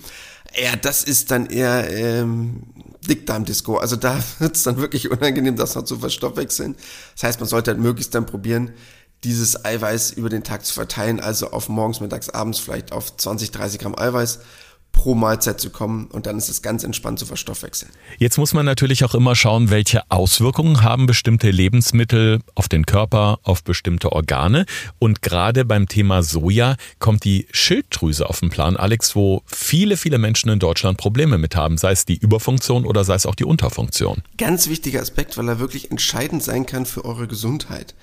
Ja, 0.54 0.76
das 0.76 1.02
ist 1.02 1.30
dann 1.30 1.46
eher 1.46 1.90
ähm, 1.90 2.62
Dickdarmdisco. 3.08 3.76
Also 3.76 3.96
da 3.96 4.18
wird 4.38 4.56
es 4.56 4.62
dann 4.62 4.78
wirklich 4.78 5.10
unangenehm, 5.10 5.56
das 5.56 5.74
noch 5.74 5.84
zu 5.84 5.98
verstoffwechseln. 5.98 6.76
Das 7.14 7.24
heißt, 7.24 7.40
man 7.40 7.48
sollte 7.48 7.72
halt 7.72 7.80
möglichst 7.80 8.14
dann 8.14 8.26
probieren, 8.26 8.72
dieses 9.24 9.64
Eiweiß 9.64 10.12
über 10.12 10.28
den 10.28 10.44
Tag 10.44 10.64
zu 10.64 10.74
verteilen, 10.74 11.20
also 11.20 11.50
auf 11.50 11.68
morgens, 11.68 12.00
mittags, 12.00 12.28
abends 12.28 12.58
vielleicht 12.58 12.92
auf 12.92 13.16
20, 13.16 13.50
30 13.50 13.80
Gramm 13.80 13.98
Eiweiß 13.98 14.40
pro 14.96 15.14
Mahlzeit 15.14 15.60
zu 15.60 15.70
kommen 15.70 16.06
und 16.06 16.26
dann 16.26 16.38
ist 16.38 16.48
es 16.48 16.62
ganz 16.62 16.82
entspannt 16.82 17.20
zu 17.20 17.26
verstoffwechseln. 17.26 17.92
Jetzt 18.18 18.38
muss 18.38 18.54
man 18.54 18.66
natürlich 18.66 19.04
auch 19.04 19.14
immer 19.14 19.36
schauen, 19.36 19.70
welche 19.70 20.10
Auswirkungen 20.10 20.82
haben 20.82 21.06
bestimmte 21.06 21.50
Lebensmittel 21.50 22.40
auf 22.56 22.68
den 22.68 22.86
Körper, 22.86 23.38
auf 23.44 23.62
bestimmte 23.62 24.10
Organe 24.10 24.66
und 24.98 25.22
gerade 25.22 25.64
beim 25.64 25.86
Thema 25.86 26.24
Soja 26.24 26.76
kommt 26.98 27.24
die 27.24 27.46
Schilddrüse 27.52 28.28
auf 28.28 28.40
den 28.40 28.48
Plan, 28.48 28.76
Alex, 28.76 29.14
wo 29.14 29.42
viele, 29.46 29.96
viele 29.96 30.18
Menschen 30.18 30.50
in 30.50 30.58
Deutschland 30.58 30.98
Probleme 30.98 31.38
mit 31.38 31.54
haben, 31.54 31.78
sei 31.78 31.92
es 31.92 32.04
die 32.04 32.16
Überfunktion 32.16 32.84
oder 32.86 33.04
sei 33.04 33.14
es 33.14 33.26
auch 33.26 33.36
die 33.36 33.44
Unterfunktion. 33.44 34.22
Ganz 34.38 34.68
wichtiger 34.68 35.00
Aspekt, 35.00 35.36
weil 35.36 35.48
er 35.48 35.60
wirklich 35.60 35.90
entscheidend 35.90 36.42
sein 36.42 36.66
kann 36.66 36.86
für 36.86 37.04
eure 37.04 37.28
Gesundheit. 37.28 37.94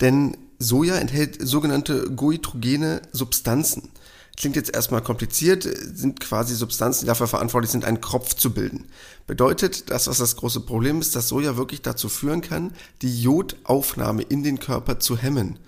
Denn 0.00 0.36
Soja 0.58 0.96
enthält 0.96 1.36
sogenannte 1.40 2.10
goitrogene 2.10 3.02
Substanzen. 3.12 3.90
Klingt 4.36 4.56
jetzt 4.56 4.74
erstmal 4.74 5.02
kompliziert, 5.02 5.62
sind 5.64 6.20
quasi 6.20 6.54
Substanzen, 6.54 7.00
die 7.00 7.06
dafür 7.06 7.26
verantwortlich 7.26 7.70
sind, 7.70 7.84
einen 7.84 8.00
Kropf 8.00 8.34
zu 8.34 8.52
bilden. 8.52 8.86
Bedeutet, 9.26 9.90
das, 9.90 10.06
was 10.06 10.18
das 10.18 10.36
große 10.36 10.60
Problem 10.60 11.00
ist, 11.00 11.16
dass 11.16 11.28
Soja 11.28 11.56
wirklich 11.56 11.82
dazu 11.82 12.08
führen 12.08 12.42
kann, 12.42 12.72
die 13.02 13.22
Jodaufnahme 13.22 14.22
in 14.22 14.42
den 14.42 14.58
Körper 14.58 15.00
zu 15.00 15.16
hemmen. 15.16 15.58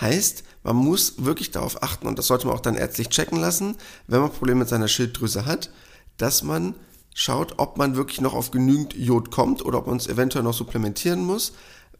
Heißt, 0.00 0.42
man 0.62 0.76
muss 0.76 1.24
wirklich 1.24 1.50
darauf 1.50 1.82
achten, 1.82 2.06
und 2.06 2.18
das 2.18 2.26
sollte 2.26 2.46
man 2.46 2.56
auch 2.56 2.60
dann 2.60 2.74
ärztlich 2.74 3.10
checken 3.10 3.38
lassen, 3.38 3.76
wenn 4.08 4.20
man 4.20 4.32
Probleme 4.32 4.60
mit 4.60 4.68
seiner 4.68 4.88
Schilddrüse 4.88 5.46
hat, 5.46 5.70
dass 6.16 6.42
man 6.42 6.74
schaut, 7.14 7.54
ob 7.58 7.76
man 7.78 7.94
wirklich 7.94 8.20
noch 8.20 8.34
auf 8.34 8.50
genügend 8.50 8.94
Jod 8.94 9.30
kommt 9.30 9.64
oder 9.64 9.78
ob 9.78 9.86
man 9.86 9.98
es 9.98 10.08
eventuell 10.08 10.42
noch 10.42 10.54
supplementieren 10.54 11.24
muss 11.24 11.52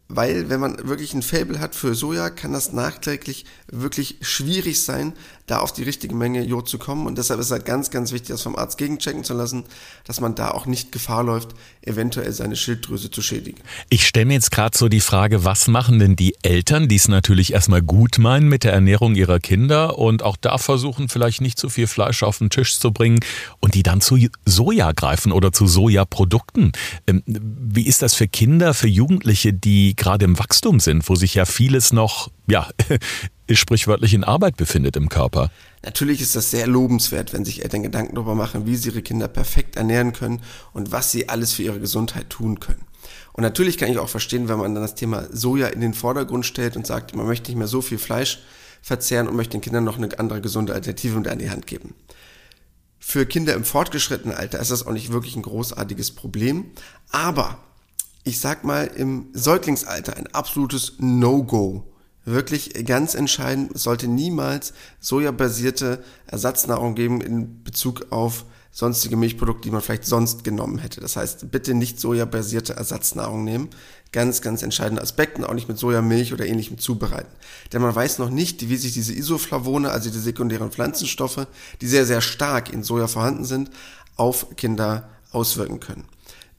weil 0.08 0.50
wenn 0.50 0.60
man 0.60 0.86
wirklich 0.88 1.14
ein 1.14 1.22
Fable 1.22 1.60
hat 1.60 1.74
für 1.74 1.94
Soja, 1.94 2.30
kann 2.30 2.52
das 2.52 2.72
nachträglich 2.72 3.46
wirklich 3.68 4.18
schwierig 4.20 4.84
sein, 4.84 5.14
da 5.46 5.58
auf 5.58 5.72
die 5.72 5.82
richtige 5.82 6.14
Menge 6.14 6.42
Jod 6.42 6.68
zu 6.68 6.78
kommen. 6.78 7.06
Und 7.06 7.18
deshalb 7.18 7.38
ist 7.38 7.46
es 7.46 7.52
halt 7.52 7.66
ganz, 7.66 7.90
ganz 7.90 8.12
wichtig, 8.12 8.28
das 8.28 8.42
vom 8.42 8.56
Arzt 8.56 8.78
gegenchecken 8.78 9.24
zu 9.24 9.34
lassen, 9.34 9.64
dass 10.04 10.20
man 10.20 10.34
da 10.34 10.50
auch 10.50 10.64
nicht 10.64 10.90
Gefahr 10.90 11.22
läuft, 11.22 11.50
eventuell 11.82 12.32
seine 12.32 12.56
Schilddrüse 12.56 13.10
zu 13.10 13.20
schädigen. 13.20 13.60
Ich 13.90 14.06
stelle 14.06 14.26
mir 14.26 14.34
jetzt 14.34 14.50
gerade 14.50 14.76
so 14.76 14.88
die 14.88 15.00
Frage, 15.00 15.44
was 15.44 15.68
machen 15.68 15.98
denn 15.98 16.16
die 16.16 16.34
Eltern, 16.42 16.88
die 16.88 16.96
es 16.96 17.08
natürlich 17.08 17.52
erstmal 17.52 17.82
gut 17.82 18.18
meinen 18.18 18.48
mit 18.48 18.64
der 18.64 18.72
Ernährung 18.72 19.14
ihrer 19.14 19.38
Kinder 19.38 19.98
und 19.98 20.22
auch 20.22 20.36
da 20.36 20.56
versuchen, 20.56 21.08
vielleicht 21.10 21.42
nicht 21.42 21.58
zu 21.58 21.68
viel 21.68 21.86
Fleisch 21.86 22.22
auf 22.22 22.38
den 22.38 22.48
Tisch 22.48 22.78
zu 22.78 22.90
bringen 22.90 23.20
und 23.60 23.74
die 23.74 23.82
dann 23.82 24.00
zu 24.00 24.18
Soja 24.46 24.92
greifen 24.92 25.30
oder 25.30 25.52
zu 25.52 25.66
Sojaprodukten. 25.66 26.72
Ähm, 27.06 27.22
wie 27.26 27.86
ist 27.86 28.00
das 28.00 28.14
für 28.14 28.28
Kinder, 28.28 28.72
für 28.72 28.88
Jugendliche, 28.88 29.52
die 29.52 29.94
gerade 29.94 30.24
im 30.24 30.38
Wachstum 30.38 30.80
sind, 30.80 31.06
wo 31.08 31.14
sich 31.16 31.34
ja 31.34 31.44
vieles 31.44 31.92
noch, 31.92 32.30
ja, 32.46 32.68
sprichwörtlich 33.50 34.14
in 34.14 34.24
Arbeit 34.24 34.56
befindet 34.56 34.96
im 34.96 35.08
Körper. 35.08 35.50
Natürlich 35.82 36.20
ist 36.20 36.34
das 36.34 36.50
sehr 36.50 36.66
lobenswert, 36.66 37.32
wenn 37.32 37.44
sich 37.44 37.62
Eltern 37.62 37.82
Gedanken 37.82 38.14
darüber 38.14 38.34
machen, 38.34 38.66
wie 38.66 38.76
sie 38.76 38.90
ihre 38.90 39.02
Kinder 39.02 39.28
perfekt 39.28 39.76
ernähren 39.76 40.12
können 40.12 40.40
und 40.72 40.92
was 40.92 41.10
sie 41.10 41.28
alles 41.28 41.52
für 41.52 41.62
ihre 41.62 41.80
Gesundheit 41.80 42.30
tun 42.30 42.60
können. 42.60 42.84
Und 43.32 43.42
natürlich 43.42 43.78
kann 43.78 43.90
ich 43.90 43.98
auch 43.98 44.08
verstehen, 44.08 44.48
wenn 44.48 44.58
man 44.58 44.74
dann 44.74 44.82
das 44.82 44.94
Thema 44.94 45.26
Soja 45.30 45.66
in 45.68 45.80
den 45.80 45.94
Vordergrund 45.94 46.46
stellt 46.46 46.76
und 46.76 46.86
sagt, 46.86 47.14
man 47.14 47.26
möchte 47.26 47.50
nicht 47.50 47.58
mehr 47.58 47.66
so 47.66 47.82
viel 47.82 47.98
Fleisch 47.98 48.40
verzehren 48.80 49.28
und 49.28 49.36
möchte 49.36 49.52
den 49.52 49.60
Kindern 49.60 49.84
noch 49.84 49.98
eine 49.98 50.18
andere 50.18 50.40
gesunde 50.40 50.74
Alternative 50.74 51.18
mit 51.18 51.28
an 51.28 51.38
die 51.38 51.50
Hand 51.50 51.66
geben. 51.66 51.94
Für 52.98 53.26
Kinder 53.26 53.54
im 53.54 53.64
fortgeschrittenen 53.64 54.36
Alter 54.36 54.60
ist 54.60 54.70
das 54.70 54.86
auch 54.86 54.92
nicht 54.92 55.12
wirklich 55.12 55.36
ein 55.36 55.42
großartiges 55.42 56.12
Problem, 56.12 56.70
aber 57.10 57.58
ich 58.24 58.40
sag 58.40 58.64
mal, 58.64 58.86
im 58.86 59.26
Säuglingsalter 59.34 60.16
ein 60.16 60.26
absolutes 60.28 60.94
No-Go. 60.98 61.93
Wirklich 62.24 62.86
ganz 62.86 63.14
entscheidend, 63.14 63.72
es 63.74 63.82
sollte 63.82 64.08
niemals 64.08 64.72
sojabasierte 64.98 66.02
Ersatznahrung 66.26 66.94
geben 66.94 67.20
in 67.20 67.62
Bezug 67.62 68.06
auf 68.10 68.46
sonstige 68.74 69.16
Milchprodukte, 69.16 69.68
die 69.68 69.70
man 69.70 69.82
vielleicht 69.82 70.04
sonst 70.06 70.42
genommen 70.42 70.78
hätte. 70.78 71.00
Das 71.00 71.16
heißt, 71.16 71.50
bitte 71.52 71.74
nicht 71.74 72.00
sojabasierte 72.00 72.74
Ersatznahrung 72.74 73.44
nehmen. 73.44 73.68
Ganz, 74.10 74.40
ganz 74.40 74.62
entscheidende 74.62 75.02
Aspekte, 75.02 75.48
auch 75.48 75.54
nicht 75.54 75.68
mit 75.68 75.78
Sojamilch 75.78 76.32
oder 76.32 76.46
ähnlichem 76.46 76.78
zubereiten. 76.78 77.30
Denn 77.72 77.82
man 77.82 77.94
weiß 77.94 78.18
noch 78.18 78.30
nicht, 78.30 78.68
wie 78.68 78.76
sich 78.76 78.92
diese 78.92 79.12
Isoflavone, 79.12 79.90
also 79.90 80.10
die 80.10 80.18
sekundären 80.18 80.72
Pflanzenstoffe, 80.72 81.46
die 81.80 81.86
sehr, 81.86 82.06
sehr 82.06 82.20
stark 82.20 82.72
in 82.72 82.82
Soja 82.82 83.06
vorhanden 83.06 83.44
sind, 83.44 83.70
auf 84.16 84.56
Kinder 84.56 85.08
auswirken 85.30 85.78
können. 85.78 86.04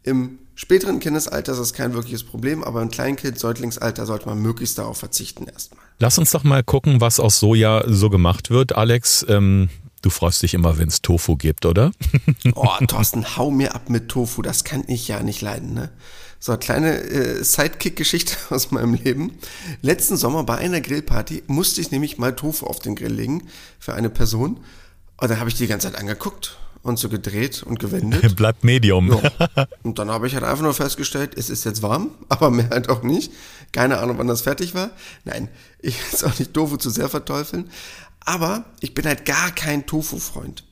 Im 0.03 0.39
späteren 0.55 0.99
Kindesalter 0.99 1.51
ist 1.51 1.59
das 1.59 1.73
kein 1.73 1.93
wirkliches 1.93 2.23
Problem, 2.23 2.63
aber 2.63 2.81
im 2.81 2.89
Kleinkind, 2.89 3.37
Säuglingsalter 3.37 4.05
sollte 4.05 4.25
man 4.27 4.41
möglichst 4.41 4.77
darauf 4.77 4.97
verzichten 4.97 5.47
erstmal. 5.47 5.83
Lass 5.99 6.17
uns 6.17 6.31
doch 6.31 6.43
mal 6.43 6.63
gucken, 6.63 7.01
was 7.01 7.19
aus 7.19 7.39
Soja 7.39 7.83
so 7.87 8.09
gemacht 8.09 8.49
wird, 8.49 8.75
Alex. 8.75 9.25
Ähm, 9.29 9.69
du 10.01 10.09
freust 10.09 10.41
dich 10.43 10.53
immer, 10.53 10.77
wenn 10.77 10.87
es 10.87 11.01
Tofu 11.01 11.35
gibt, 11.35 11.65
oder? 11.65 11.91
oh, 12.55 12.67
Thorsten, 12.87 13.37
hau 13.37 13.51
mir 13.51 13.75
ab 13.75 13.89
mit 13.89 14.09
Tofu, 14.09 14.41
das 14.41 14.63
kann 14.63 14.83
ich 14.87 15.07
ja 15.07 15.21
nicht 15.21 15.41
leiden, 15.41 15.73
ne? 15.73 15.91
So, 16.39 16.55
kleine 16.57 16.99
äh, 16.99 17.43
Sidekick-Geschichte 17.43 18.35
aus 18.49 18.71
meinem 18.71 18.93
Leben. 18.93 19.37
Letzten 19.81 20.15
Sommer 20.15 20.43
bei 20.43 20.57
einer 20.57 20.81
Grillparty 20.81 21.43
musste 21.47 21.81
ich 21.81 21.91
nämlich 21.91 22.17
mal 22.17 22.35
Tofu 22.35 22.67
auf 22.67 22.79
den 22.79 22.95
Grill 22.95 23.13
legen 23.13 23.47
für 23.79 23.93
eine 23.93 24.09
Person. 24.09 24.59
Und 25.17 25.31
dann 25.31 25.39
habe 25.39 25.49
ich 25.49 25.55
die 25.55 25.67
ganze 25.67 25.87
Zeit 25.87 25.99
angeguckt 25.99 26.57
und 26.85 26.99
so 26.99 27.09
gedreht 27.09 27.63
und 27.63 27.79
gewendet. 27.79 28.35
Bleibt 28.35 28.63
Medium. 28.63 29.09
Ja. 29.11 29.67
Und 29.81 29.97
dann 29.97 30.11
habe 30.11 30.27
ich 30.27 30.35
halt 30.35 30.43
einfach 30.43 30.61
nur 30.63 30.75
festgestellt, 30.75 31.31
es 31.35 31.49
ist 31.49 31.65
jetzt 31.65 31.81
warm, 31.81 32.11
aber 32.29 32.51
mehr 32.51 32.69
halt 32.69 32.89
auch 32.89 33.01
nicht. 33.01 33.33
Keine 33.71 33.97
Ahnung, 33.97 34.19
wann 34.19 34.27
das 34.27 34.41
fertig 34.41 34.75
war. 34.75 34.91
Nein, 35.23 35.49
ich 35.79 35.97
will 35.99 36.05
es 36.13 36.23
auch 36.23 36.37
nicht 36.37 36.53
Tofu 36.53 36.77
zu 36.77 36.91
sehr 36.91 37.09
verteufeln. 37.09 37.71
Aber 38.19 38.65
ich 38.81 38.93
bin 38.93 39.05
halt 39.05 39.25
gar 39.25 39.51
kein 39.51 39.87
Tofu-Freund. 39.87 40.63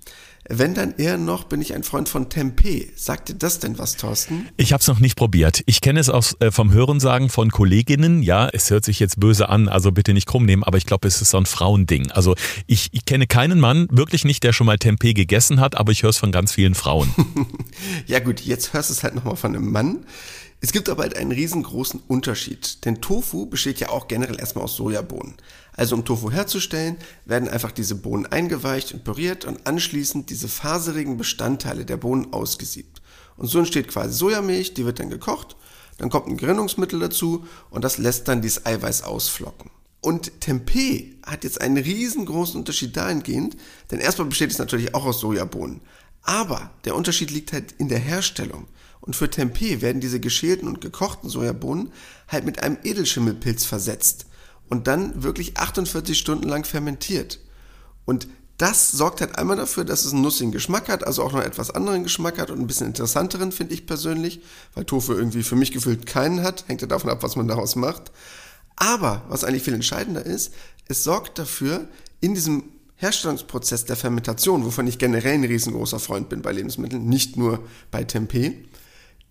Wenn 0.50 0.74
dann 0.74 0.96
eher 0.98 1.18
noch, 1.18 1.46
bin 1.46 1.62
ich 1.62 1.74
ein 1.74 1.84
Freund 1.84 2.10
von 2.10 2.29
Tempeh. 2.29 2.92
Sagt 2.98 3.29
dir 3.29 3.36
das 3.36 3.60
denn 3.60 3.77
was, 3.77 3.96
Thorsten? 3.96 4.50
Ich 4.58 4.74
habe 4.74 4.82
es 4.82 4.88
noch 4.88 5.00
nicht 5.00 5.16
probiert. 5.16 5.64
Ich 5.68 5.79
kenne 5.79 6.01
es 6.01 6.10
aus, 6.10 6.36
äh, 6.42 6.51
vom 6.51 6.74
Hörensagen 6.74 7.29
von 7.29 7.50
Kolleginnen. 7.50 8.22
Ja, 8.22 8.50
es 8.51 8.70
hört 8.70 8.84
sich 8.84 9.00
jetzt 9.00 9.22
böse 9.22 9.48
an, 9.48 9.70
also 9.70 9.94
bitte 9.94 10.14
nicht 10.14 10.27
krumm 10.27 10.46
nehmen, 10.46 10.64
aber 10.64 10.77
ich 10.77 10.86
glaube, 10.86 11.08
es 11.08 11.22
ist 11.22 11.29
so 11.29 11.38
ein 11.38 11.46
Frauending. 11.46 12.12
Also 12.12 12.36
ich, 12.68 12.90
ich 12.92 13.06
kenne 13.06 13.25
keinen 13.25 13.62
Mann, 13.62 13.88
wirklich 13.90 14.25
nicht, 14.25 14.44
der 14.44 14.51
schon 14.51 14.68
mal 14.68 14.77
Tempeh 14.77 15.14
gegessen 15.14 15.62
hat, 15.62 15.75
aber 15.75 15.94
ich 15.94 16.03
höre 16.03 16.10
es 16.10 16.18
von 16.18 16.34
ganz 16.34 16.51
vielen 16.51 16.75
Frauen. 16.75 17.14
ja 18.06 18.20
gut, 18.20 18.42
jetzt 18.42 18.74
hörst 18.74 18.90
du 18.90 18.94
es 18.94 19.03
halt 19.03 19.16
nochmal 19.16 19.38
von 19.38 19.56
einem 19.56 19.72
Mann. 19.72 20.06
Es 20.64 20.72
gibt 20.72 20.88
aber 20.88 21.04
halt 21.04 21.18
einen 21.18 21.34
riesengroßen 21.34 22.04
Unterschied, 22.08 22.86
denn 22.86 23.02
Tofu 23.02 23.48
besteht 23.48 23.82
ja 23.82 23.90
auch 23.90 24.08
generell 24.08 24.40
erstmal 24.40 24.64
aus 24.64 24.78
Sojabohnen. 24.78 25.34
Also 25.74 25.94
um 25.94 26.06
Tofu 26.06 26.32
herzustellen, 26.32 26.96
werden 27.26 27.50
einfach 27.50 27.74
diese 27.74 27.96
Bohnen 27.96 28.28
eingeweicht 28.28 28.94
und 28.94 29.04
püriert 29.04 29.44
und 29.44 29.68
anschließend 29.68 30.30
diese 30.30 30.48
faserigen 30.48 31.18
Bestandteile 31.18 31.84
der 31.84 31.98
Bohnen 31.98 32.32
ausgesiebt. 32.32 33.02
Und 33.36 33.48
so 33.48 33.60
entsteht 33.60 33.90
quasi 33.90 34.14
Sojamilch, 34.14 34.74
die 34.74 34.86
wird 34.86 35.02
dann 35.02 35.10
gekocht, 35.10 35.58
dann 35.98 36.10
kommt 36.10 36.28
ein 36.28 36.38
Gerinnungsmittel 36.38 36.98
dazu 36.98 37.46
und 37.70 37.84
das 37.84 37.98
lässt 37.98 38.30
dann 38.30 38.42
dieses 38.42 38.66
Eiweiß 38.66 39.04
ausflocken. 39.04 39.70
Und 40.00 40.40
Tempeh 40.40 41.16
hat 41.26 41.44
jetzt 41.44 41.60
einen 41.60 41.76
riesengroßen 41.76 42.58
Unterschied 42.58 42.96
dahingehend, 42.96 43.58
denn 43.92 44.00
erstmal 44.00 44.30
besteht 44.30 44.52
es 44.52 44.60
natürlich 44.60 44.96
auch 44.96 45.04
aus 45.04 45.20
Sojabohnen. 45.20 45.82
Aber 46.22 46.72
der 46.86 46.96
Unterschied 46.96 47.32
liegt 47.32 47.52
halt 47.52 47.74
in 47.74 47.90
der 47.90 48.00
Herstellung. 48.00 48.68
Und 49.05 49.18
für 49.18 49.29
Tempeh 49.29 49.81
werden 49.81 50.00
diese 50.00 50.22
geschälten 50.22 50.66
und 50.66 50.79
gekochten 50.79 51.29
Sojabohnen 51.29 51.92
halt 52.29 52.46
mit 52.46 52.63
einem 52.63 52.77
Edelschimmelpilz 52.83 53.66
versetzt 53.66 54.27
und 54.70 54.87
dann 54.87 55.24
wirklich 55.24 55.57
48 55.57 56.18
Stunden 56.18 56.48
lang 56.48 56.63
fermentiert. 56.63 57.42
Und 58.05 58.29
das 58.57 58.92
sorgt 58.92 59.20
halt 59.20 59.37
einmal 59.37 59.57
dafür, 59.57 59.83
dass 59.83 60.05
es 60.05 60.13
einen 60.13 60.22
nussigen 60.22 60.53
Geschmack 60.53 60.87
hat, 60.87 61.05
also 61.05 61.22
auch 61.22 61.33
noch 61.33 61.42
etwas 61.42 61.70
anderen 61.70 62.03
Geschmack 62.03 62.39
hat 62.39 62.50
und 62.50 62.61
ein 62.61 62.68
bisschen 62.68 62.87
interessanteren, 62.87 63.51
finde 63.51 63.74
ich 63.74 63.85
persönlich, 63.85 64.39
weil 64.74 64.85
Tofu 64.85 65.11
irgendwie 65.11 65.44
für 65.44 65.57
mich 65.57 65.74
gefühlt 65.74 66.05
keinen 66.05 66.42
hat, 66.42 66.63
hängt 66.70 66.79
ja 66.79 66.87
davon 66.87 67.09
ab, 67.09 67.24
was 67.24 67.35
man 67.35 67.50
daraus 67.50 67.75
macht. 67.75 68.13
Aber, 68.77 69.25
was 69.27 69.44
eigentlich 69.44 69.63
viel 69.63 69.74
entscheidender 69.74 70.25
ist, 70.25 70.53
es 70.87 71.03
sorgt 71.03 71.39
dafür, 71.39 71.89
in 72.22 72.35
diesem 72.35 72.63
Herstellungsprozess 72.96 73.83
der 73.83 73.98
Fermentation, 73.98 74.63
wovon 74.63 74.87
ich 74.87 74.98
generell 74.98 75.33
ein 75.33 75.44
riesengroßer 75.44 76.00
Freund 76.00 76.29
bin 76.29 76.42
bei 76.42 76.53
Lebensmitteln, 76.53 77.05
nicht 77.05 77.35
nur 77.35 77.59
bei 77.92 78.05
Tempeh, 78.05 78.63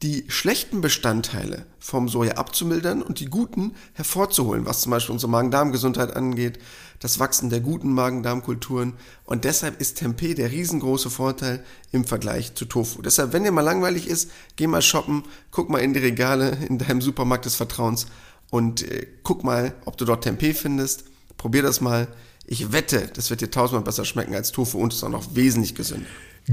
die 0.03 0.25
schlechten 0.27 0.81
Bestandteile 0.81 1.65
vom 1.79 2.09
Soja 2.09 2.33
abzumildern 2.35 3.03
und 3.03 3.21
die 3.21 3.27
guten 3.27 3.75
hervorzuholen, 3.93 4.67
was 4.67 4.81
zum 4.81 4.91
Beispiel 4.91 5.13
unsere 5.13 5.31
Magen-Darm-Gesundheit 5.31 6.17
angeht, 6.17 6.59
das 6.99 7.21
Wachsen 7.21 7.51
der 7.51 7.61
guten 7.61 7.93
Magen-Darm-Kulturen. 7.93 8.95
Und 9.25 9.45
deshalb 9.45 9.81
ist 9.81 9.99
Tempeh 9.99 10.35
der 10.35 10.51
riesengroße 10.51 11.09
Vorteil 11.09 11.65
im 11.93 12.05
Vergleich 12.05 12.55
zu 12.55 12.65
Tofu. 12.65 13.01
Deshalb, 13.01 13.33
wenn 13.33 13.45
dir 13.45 13.53
mal 13.53 13.61
langweilig 13.61 14.09
ist, 14.09 14.31
geh 14.57 14.67
mal 14.67 14.83
shoppen, 14.83 15.23
guck 15.53 15.71
mal 15.71 15.79
in 15.79 15.95
die 15.95 16.01
Regale 16.01 16.59
in 16.69 16.79
deinem 16.79 17.01
Supermarkt 17.01 17.45
des 17.45 17.55
Vertrauens 17.55 18.07
und 18.51 18.83
äh, 18.83 19.07
guck 19.23 19.45
mal, 19.45 19.73
ob 19.85 19.97
du 19.97 20.05
dort 20.05 20.25
Tempeh 20.25 20.53
findest. 20.53 21.05
Probier 21.37 21.63
das 21.63 21.81
mal. 21.81 22.09
Ich 22.45 22.73
wette, 22.73 23.09
das 23.15 23.31
wird 23.31 23.41
dir 23.41 23.51
tausendmal 23.51 23.85
besser 23.85 24.05
schmecken 24.05 24.35
als 24.35 24.51
Tofu 24.51 24.79
und 24.79 24.93
ist 24.93 25.05
auch 25.05 25.09
noch 25.09 25.37
wesentlich 25.37 25.77
gesünder. 25.77 26.09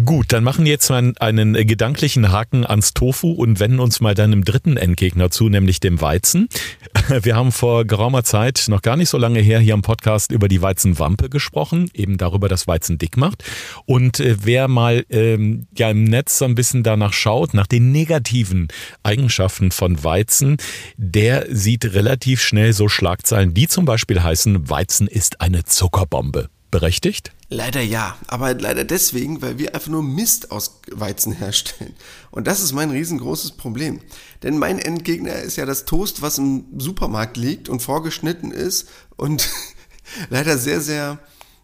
Gut, 0.05 0.33
dann 0.33 0.43
machen 0.43 0.65
wir 0.65 0.71
jetzt 0.71 0.89
mal 0.91 1.13
einen 1.19 1.53
gedanklichen 1.53 2.31
Haken 2.31 2.63
ans 2.63 2.93
Tofu 2.93 3.31
und 3.31 3.59
wenden 3.59 3.79
uns 3.79 4.01
mal 4.01 4.13
deinem 4.13 4.45
dritten 4.45 4.77
Endgegner 4.77 5.31
zu, 5.31 5.49
nämlich 5.49 5.79
dem 5.79 5.99
Weizen. 5.99 6.47
Wir 7.23 7.35
haben 7.35 7.51
vor 7.51 7.85
geraumer 7.85 8.23
Zeit, 8.23 8.65
noch 8.67 8.83
gar 8.83 8.95
nicht 8.97 9.09
so 9.09 9.17
lange 9.17 9.39
her, 9.39 9.59
hier 9.59 9.73
im 9.73 9.81
Podcast 9.81 10.31
über 10.31 10.47
die 10.47 10.61
Weizenwampe 10.61 11.27
gesprochen, 11.29 11.89
eben 11.95 12.17
darüber, 12.17 12.47
dass 12.49 12.67
Weizen 12.67 12.99
dick 12.99 13.17
macht. 13.17 13.43
Und 13.87 14.19
äh, 14.19 14.37
wer 14.43 14.67
mal 14.67 15.05
ähm, 15.09 15.65
ja 15.75 15.89
im 15.89 16.03
Netz 16.03 16.37
so 16.37 16.45
ein 16.45 16.53
bisschen 16.53 16.83
danach 16.83 17.13
schaut, 17.13 17.55
nach 17.55 17.67
den 17.67 17.91
negativen 17.91 18.67
Eigenschaften 19.01 19.71
von 19.71 20.03
Weizen, 20.03 20.57
der 20.97 21.47
sieht 21.49 21.95
relativ 21.95 22.41
schnell 22.41 22.73
so 22.73 22.89
Schlagzeilen, 22.89 23.55
die 23.55 23.67
zum 23.67 23.85
Beispiel 23.85 24.21
heißen, 24.21 24.69
Weizen 24.69 25.07
ist 25.07 25.41
eine 25.41 25.63
Zuckerbombe. 25.63 26.49
Berechtigt? 26.71 27.31
Leider 27.49 27.81
ja, 27.81 28.15
aber 28.27 28.53
leider 28.53 28.83
deswegen, 28.83 29.41
weil 29.41 29.57
wir 29.57 29.73
einfach 29.73 29.89
nur 29.89 30.03
Mist 30.03 30.51
aus 30.51 30.79
Weizen 30.91 31.31
herstellen. 31.33 31.95
Und 32.29 32.45
das 32.45 32.59
ist 32.61 32.73
mein 32.73 32.91
riesengroßes 32.91 33.53
Problem. 33.53 34.01
Denn 34.43 34.59
mein 34.59 34.77
Endgegner 34.77 35.33
ist 35.33 35.55
ja 35.55 35.65
das 35.65 35.85
Toast, 35.85 36.21
was 36.21 36.37
im 36.37 36.65
Supermarkt 36.77 37.37
liegt 37.37 37.69
und 37.69 37.81
vorgeschnitten 37.81 38.51
ist 38.51 38.87
und 39.17 39.49
leider 40.29 40.59
sehr, 40.59 40.79
sehr, 40.79 41.17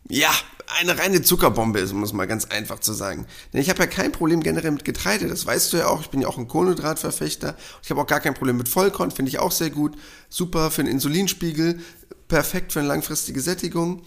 ja, 0.09 0.31
eine 0.79 0.97
reine 0.97 1.21
Zuckerbombe 1.21 1.79
ist, 1.79 1.91
um 1.91 2.03
es 2.03 2.13
mal 2.13 2.25
ganz 2.25 2.45
einfach 2.45 2.79
zu 2.79 2.93
sagen. 2.93 3.27
Denn 3.53 3.61
ich 3.61 3.69
habe 3.69 3.79
ja 3.79 3.87
kein 3.87 4.11
Problem 4.11 4.41
generell 4.41 4.71
mit 4.71 4.85
Getreide, 4.85 5.27
das 5.27 5.45
weißt 5.45 5.71
du 5.71 5.77
ja 5.77 5.87
auch. 5.87 6.01
Ich 6.01 6.09
bin 6.09 6.21
ja 6.21 6.27
auch 6.27 6.39
ein 6.39 6.47
Kohlenhydratverfechter. 6.47 7.55
Ich 7.83 7.89
habe 7.91 8.01
auch 8.01 8.07
gar 8.07 8.19
kein 8.19 8.33
Problem 8.33 8.57
mit 8.57 8.69
Vollkorn, 8.69 9.11
finde 9.11 9.29
ich 9.29 9.39
auch 9.39 9.51
sehr 9.51 9.69
gut. 9.69 9.95
Super 10.29 10.71
für 10.71 10.83
den 10.83 10.91
Insulinspiegel, 10.91 11.79
perfekt 12.27 12.73
für 12.73 12.79
eine 12.79 12.87
langfristige 12.87 13.41
Sättigung. 13.41 14.01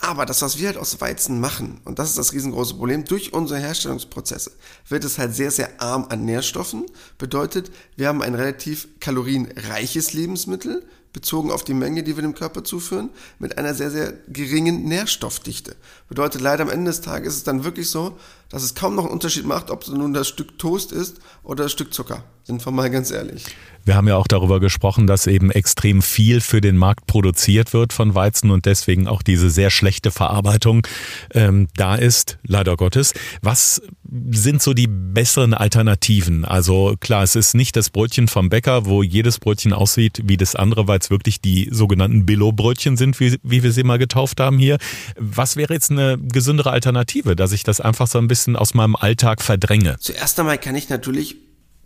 Aber 0.00 0.26
das, 0.26 0.42
was 0.42 0.58
wir 0.58 0.68
halt 0.68 0.76
aus 0.76 1.00
Weizen 1.00 1.40
machen, 1.40 1.80
und 1.84 1.98
das 1.98 2.10
ist 2.10 2.18
das 2.18 2.32
riesengroße 2.32 2.74
Problem, 2.74 3.04
durch 3.04 3.32
unsere 3.32 3.58
Herstellungsprozesse 3.58 4.52
wird 4.88 5.04
es 5.04 5.18
halt 5.18 5.34
sehr, 5.34 5.50
sehr 5.50 5.82
arm 5.82 6.06
an 6.08 6.24
Nährstoffen. 6.24 6.86
Bedeutet, 7.18 7.72
wir 7.96 8.06
haben 8.06 8.22
ein 8.22 8.36
relativ 8.36 8.88
kalorienreiches 9.00 10.12
Lebensmittel, 10.12 10.86
bezogen 11.12 11.50
auf 11.50 11.64
die 11.64 11.74
Menge, 11.74 12.04
die 12.04 12.16
wir 12.16 12.22
dem 12.22 12.34
Körper 12.34 12.62
zuführen, 12.62 13.10
mit 13.40 13.58
einer 13.58 13.74
sehr, 13.74 13.90
sehr 13.90 14.12
geringen 14.28 14.84
Nährstoffdichte. 14.84 15.74
Bedeutet 16.08 16.40
leider 16.42 16.62
am 16.62 16.70
Ende 16.70 16.92
des 16.92 17.00
Tages 17.00 17.32
ist 17.32 17.38
es 17.38 17.44
dann 17.44 17.64
wirklich 17.64 17.90
so, 17.90 18.16
dass 18.50 18.62
es 18.62 18.74
kaum 18.74 18.94
noch 18.94 19.04
einen 19.04 19.12
Unterschied 19.12 19.46
macht, 19.46 19.70
ob 19.70 19.82
es 19.82 19.88
nun 19.88 20.12
das 20.12 20.28
Stück 20.28 20.58
Toast 20.58 20.92
ist 20.92 21.18
oder 21.42 21.64
das 21.64 21.72
Stück 21.72 21.92
Zucker. 21.92 22.24
Sind 22.44 22.64
wir 22.64 22.72
mal 22.72 22.88
ganz 22.88 23.10
ehrlich. 23.10 23.44
Wir 23.84 23.94
haben 23.94 24.08
ja 24.08 24.16
auch 24.16 24.26
darüber 24.26 24.58
gesprochen, 24.58 25.06
dass 25.06 25.26
eben 25.26 25.50
extrem 25.50 26.02
viel 26.02 26.40
für 26.40 26.60
den 26.60 26.76
Markt 26.76 27.06
produziert 27.06 27.72
wird 27.72 27.92
von 27.92 28.14
Weizen 28.14 28.50
und 28.50 28.66
deswegen 28.66 29.06
auch 29.06 29.22
diese 29.22 29.50
sehr 29.50 29.70
schlechte 29.70 30.10
Verarbeitung 30.10 30.86
ähm, 31.32 31.68
da 31.76 31.94
ist, 31.94 32.38
leider 32.46 32.76
Gottes. 32.76 33.12
Was 33.42 33.82
sind 34.30 34.62
so 34.62 34.72
die 34.72 34.88
besseren 34.88 35.52
Alternativen? 35.52 36.44
Also 36.46 36.96
klar, 37.00 37.22
es 37.22 37.36
ist 37.36 37.54
nicht 37.54 37.76
das 37.76 37.90
Brötchen 37.90 38.28
vom 38.28 38.48
Bäcker, 38.48 38.86
wo 38.86 39.02
jedes 39.02 39.38
Brötchen 39.38 39.74
aussieht 39.74 40.22
wie 40.24 40.38
das 40.38 40.54
andere, 40.54 40.88
weil 40.88 40.98
es 40.98 41.10
wirklich 41.10 41.40
die 41.40 41.68
sogenannten 41.70 42.24
Billo-Brötchen 42.24 42.96
sind, 42.96 43.18
wie, 43.20 43.38
wie 43.42 43.62
wir 43.62 43.72
sie 43.72 43.84
mal 43.84 43.98
getauft 43.98 44.40
haben 44.40 44.58
hier. 44.58 44.78
Was 45.18 45.56
wäre 45.56 45.74
jetzt 45.74 45.90
eine 45.90 46.18
gesündere 46.18 46.70
Alternative, 46.70 47.36
dass 47.36 47.52
ich 47.52 47.62
das 47.62 47.80
einfach 47.80 48.06
so 48.06 48.18
ein 48.18 48.28
bisschen 48.28 48.37
aus 48.46 48.74
meinem 48.74 48.96
Alltag 48.96 49.42
verdränge? 49.42 49.96
Zuerst 50.00 50.38
einmal 50.38 50.58
kann 50.58 50.74
ich 50.74 50.88
natürlich 50.88 51.36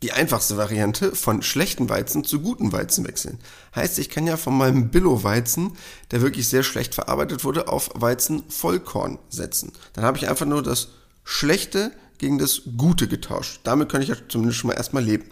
die 0.03 0.13
einfachste 0.13 0.57
Variante 0.57 1.15
von 1.15 1.43
schlechten 1.43 1.89
Weizen 1.89 2.25
zu 2.25 2.41
guten 2.41 2.73
Weizen 2.73 3.07
wechseln. 3.07 3.39
Heißt, 3.75 3.99
ich 3.99 4.11
kann 4.11 4.27
ja 4.27 4.37
von 4.37 4.57
meinem 4.57 4.91
Billo-Weizen, 4.91 5.73
der 6.11 6.21
wirklich 6.21 6.49
sehr 6.49 6.65
schlecht 6.65 6.95
verarbeitet 6.95 7.45
wurde, 7.45 7.69
auf 7.69 7.91
Weizen 7.95 8.43
Vollkorn 8.49 9.19
setzen. 9.29 9.73
Dann 9.93 10.05
habe 10.05 10.19
ich 10.19 10.29
einfach 10.29 10.47
nur 10.47 10.63
das 10.63 10.89
Schlechte 11.25 11.93
gegen 12.19 12.39
das 12.39 12.63
Gute 12.77 13.07
getauscht. 13.07 13.61
Damit 13.63 13.91
kann 13.91 14.03
ich 14.03 14.09
ja 14.09 14.17
zumindest 14.29 14.59
schon 14.59 14.69
mal 14.69 14.77
erstmal 14.77 15.05
leben. 15.05 15.25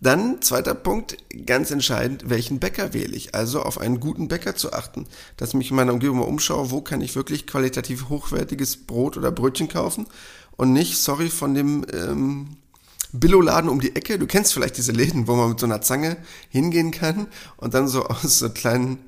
Dann, 0.00 0.42
zweiter 0.42 0.74
Punkt, 0.74 1.16
ganz 1.46 1.70
entscheidend, 1.70 2.28
welchen 2.28 2.58
Bäcker 2.58 2.92
wähle 2.92 3.16
ich? 3.16 3.34
Also 3.34 3.62
auf 3.62 3.80
einen 3.80 4.00
guten 4.00 4.28
Bäcker 4.28 4.54
zu 4.54 4.74
achten. 4.74 5.06
Dass 5.38 5.50
ich 5.50 5.54
mich 5.54 5.70
in 5.70 5.76
meiner 5.76 5.94
Umgebung 5.94 6.18
mal 6.18 6.24
umschaue, 6.24 6.70
wo 6.70 6.82
kann 6.82 7.00
ich 7.00 7.16
wirklich 7.16 7.46
qualitativ 7.46 8.10
hochwertiges 8.10 8.86
Brot 8.86 9.16
oder 9.16 9.32
Brötchen 9.32 9.68
kaufen 9.68 10.06
und 10.56 10.72
nicht, 10.72 10.98
sorry, 10.98 11.28
von 11.30 11.54
dem 11.54 11.84
ähm, 11.92 12.56
Billo-Laden 13.12 13.70
um 13.70 13.80
die 13.80 13.94
Ecke. 13.94 14.18
Du 14.18 14.26
kennst 14.26 14.52
vielleicht 14.52 14.76
diese 14.76 14.92
Läden, 14.92 15.28
wo 15.28 15.36
man 15.36 15.50
mit 15.50 15.60
so 15.60 15.66
einer 15.66 15.80
Zange 15.80 16.16
hingehen 16.48 16.90
kann 16.90 17.28
und 17.56 17.74
dann 17.74 17.88
so 17.88 18.04
aus 18.06 18.38
so 18.38 18.50
kleinen 18.50 18.98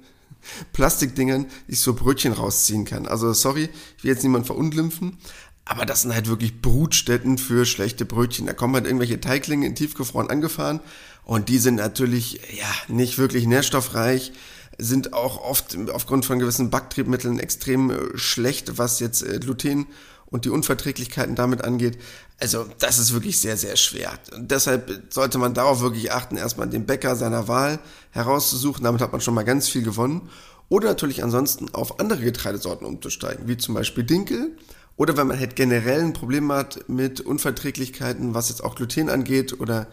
Plastikdingern 0.72 1.46
sich 1.66 1.80
so 1.80 1.94
Brötchen 1.94 2.32
rausziehen 2.32 2.84
kann. 2.84 3.06
Also 3.08 3.32
sorry, 3.32 3.68
ich 3.98 4.04
will 4.04 4.12
jetzt 4.12 4.22
niemand 4.22 4.46
verunglimpfen, 4.46 5.18
aber 5.64 5.84
das 5.84 6.02
sind 6.02 6.14
halt 6.14 6.28
wirklich 6.28 6.62
Brutstätten 6.62 7.36
für 7.36 7.66
schlechte 7.66 8.04
Brötchen. 8.04 8.46
Da 8.46 8.52
kommen 8.52 8.74
halt 8.74 8.86
irgendwelche 8.86 9.20
Teiglinge 9.20 9.66
in 9.66 9.74
tiefgefroren 9.74 10.30
angefahren 10.30 10.80
und 11.24 11.48
die 11.48 11.58
sind 11.58 11.74
natürlich 11.74 12.40
ja 12.56 12.72
nicht 12.86 13.18
wirklich 13.18 13.46
nährstoffreich, 13.46 14.32
sind 14.78 15.12
auch 15.14 15.42
oft 15.42 15.76
aufgrund 15.90 16.24
von 16.24 16.38
gewissen 16.38 16.70
Backtriebmitteln 16.70 17.40
extrem 17.40 17.90
äh, 17.90 18.16
schlecht, 18.16 18.78
was 18.78 19.00
jetzt 19.00 19.22
äh, 19.22 19.40
Gluten 19.40 19.86
und 20.36 20.44
die 20.44 20.50
Unverträglichkeiten 20.50 21.34
damit 21.34 21.64
angeht. 21.64 21.98
Also 22.38 22.66
das 22.78 22.98
ist 22.98 23.14
wirklich 23.14 23.40
sehr, 23.40 23.56
sehr 23.56 23.76
schwer. 23.76 24.12
Und 24.34 24.50
deshalb 24.50 25.04
sollte 25.08 25.38
man 25.38 25.54
darauf 25.54 25.80
wirklich 25.80 26.12
achten, 26.12 26.36
erstmal 26.36 26.68
den 26.68 26.84
Bäcker 26.84 27.16
seiner 27.16 27.48
Wahl 27.48 27.78
herauszusuchen. 28.10 28.84
Damit 28.84 29.00
hat 29.00 29.12
man 29.12 29.22
schon 29.22 29.32
mal 29.32 29.46
ganz 29.46 29.70
viel 29.70 29.82
gewonnen. 29.82 30.28
Oder 30.68 30.88
natürlich 30.88 31.24
ansonsten 31.24 31.74
auf 31.74 32.00
andere 32.00 32.20
Getreidesorten 32.20 32.86
umzusteigen, 32.86 33.48
wie 33.48 33.56
zum 33.56 33.74
Beispiel 33.74 34.04
Dinkel. 34.04 34.58
Oder 34.96 35.16
wenn 35.16 35.26
man 35.26 35.40
halt 35.40 35.56
generell 35.56 36.02
ein 36.02 36.12
Problem 36.12 36.52
hat 36.52 36.86
mit 36.86 37.22
Unverträglichkeiten, 37.22 38.34
was 38.34 38.50
jetzt 38.50 38.62
auch 38.62 38.74
Gluten 38.74 39.08
angeht 39.08 39.58
oder 39.58 39.86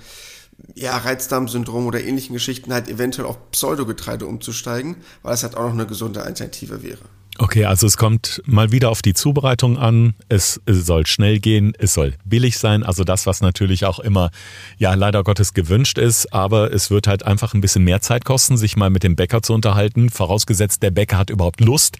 ja, 0.76 0.98
Reizdarmsyndrom 0.98 1.88
oder 1.88 2.04
ähnlichen 2.04 2.34
Geschichten, 2.34 2.74
halt 2.74 2.90
eventuell 2.90 3.28
auf 3.28 3.52
Pseudogetreide 3.52 4.26
umzusteigen, 4.26 4.98
weil 5.22 5.32
das 5.32 5.44
halt 5.44 5.56
auch 5.56 5.64
noch 5.64 5.72
eine 5.72 5.88
gesunde 5.88 6.24
Alternative 6.24 6.84
wäre. 6.84 7.04
Okay, 7.40 7.66
also 7.66 7.88
es 7.88 7.98
kommt 7.98 8.44
mal 8.46 8.72
wieder 8.72 8.92
auf 8.92 9.02
die 9.02 9.16
Zubereitung 9.16 9.80
an. 9.80 10.14
Es, 10.30 10.62
soll 10.68 11.08
schnell 11.08 11.40
gehen, 11.40 11.74
es 11.80 11.96
soll 11.96 12.14
billig 12.26 12.60
sein. 12.60 12.84
Also 12.84 13.04
das, 13.04 13.26
was 13.26 13.42
natürlich 13.42 13.86
auch 13.86 14.00
immer, 14.00 14.30
ja, 14.78 14.94
leider 14.94 15.24
Gottes 15.24 15.56
gewünscht 15.56 15.98
ist. 15.98 16.32
Aber 16.32 16.72
es 16.72 16.92
wird 16.92 17.08
halt 17.08 17.24
einfach 17.24 17.56
ein 17.56 17.62
bisschen 17.62 17.84
mehr 17.84 18.02
Zeit 18.02 18.24
kosten, 18.24 18.56
sich 18.56 18.76
mal 18.76 18.92
mit 18.92 19.04
dem 19.04 19.16
Bäcker 19.16 19.42
zu 19.42 19.54
unterhalten. 19.54 20.12
Vorausgesetzt, 20.12 20.84
der 20.84 20.92
Bäcker 20.92 21.18
hat 21.18 21.32
überhaupt 21.32 21.60
Lust, 21.60 21.98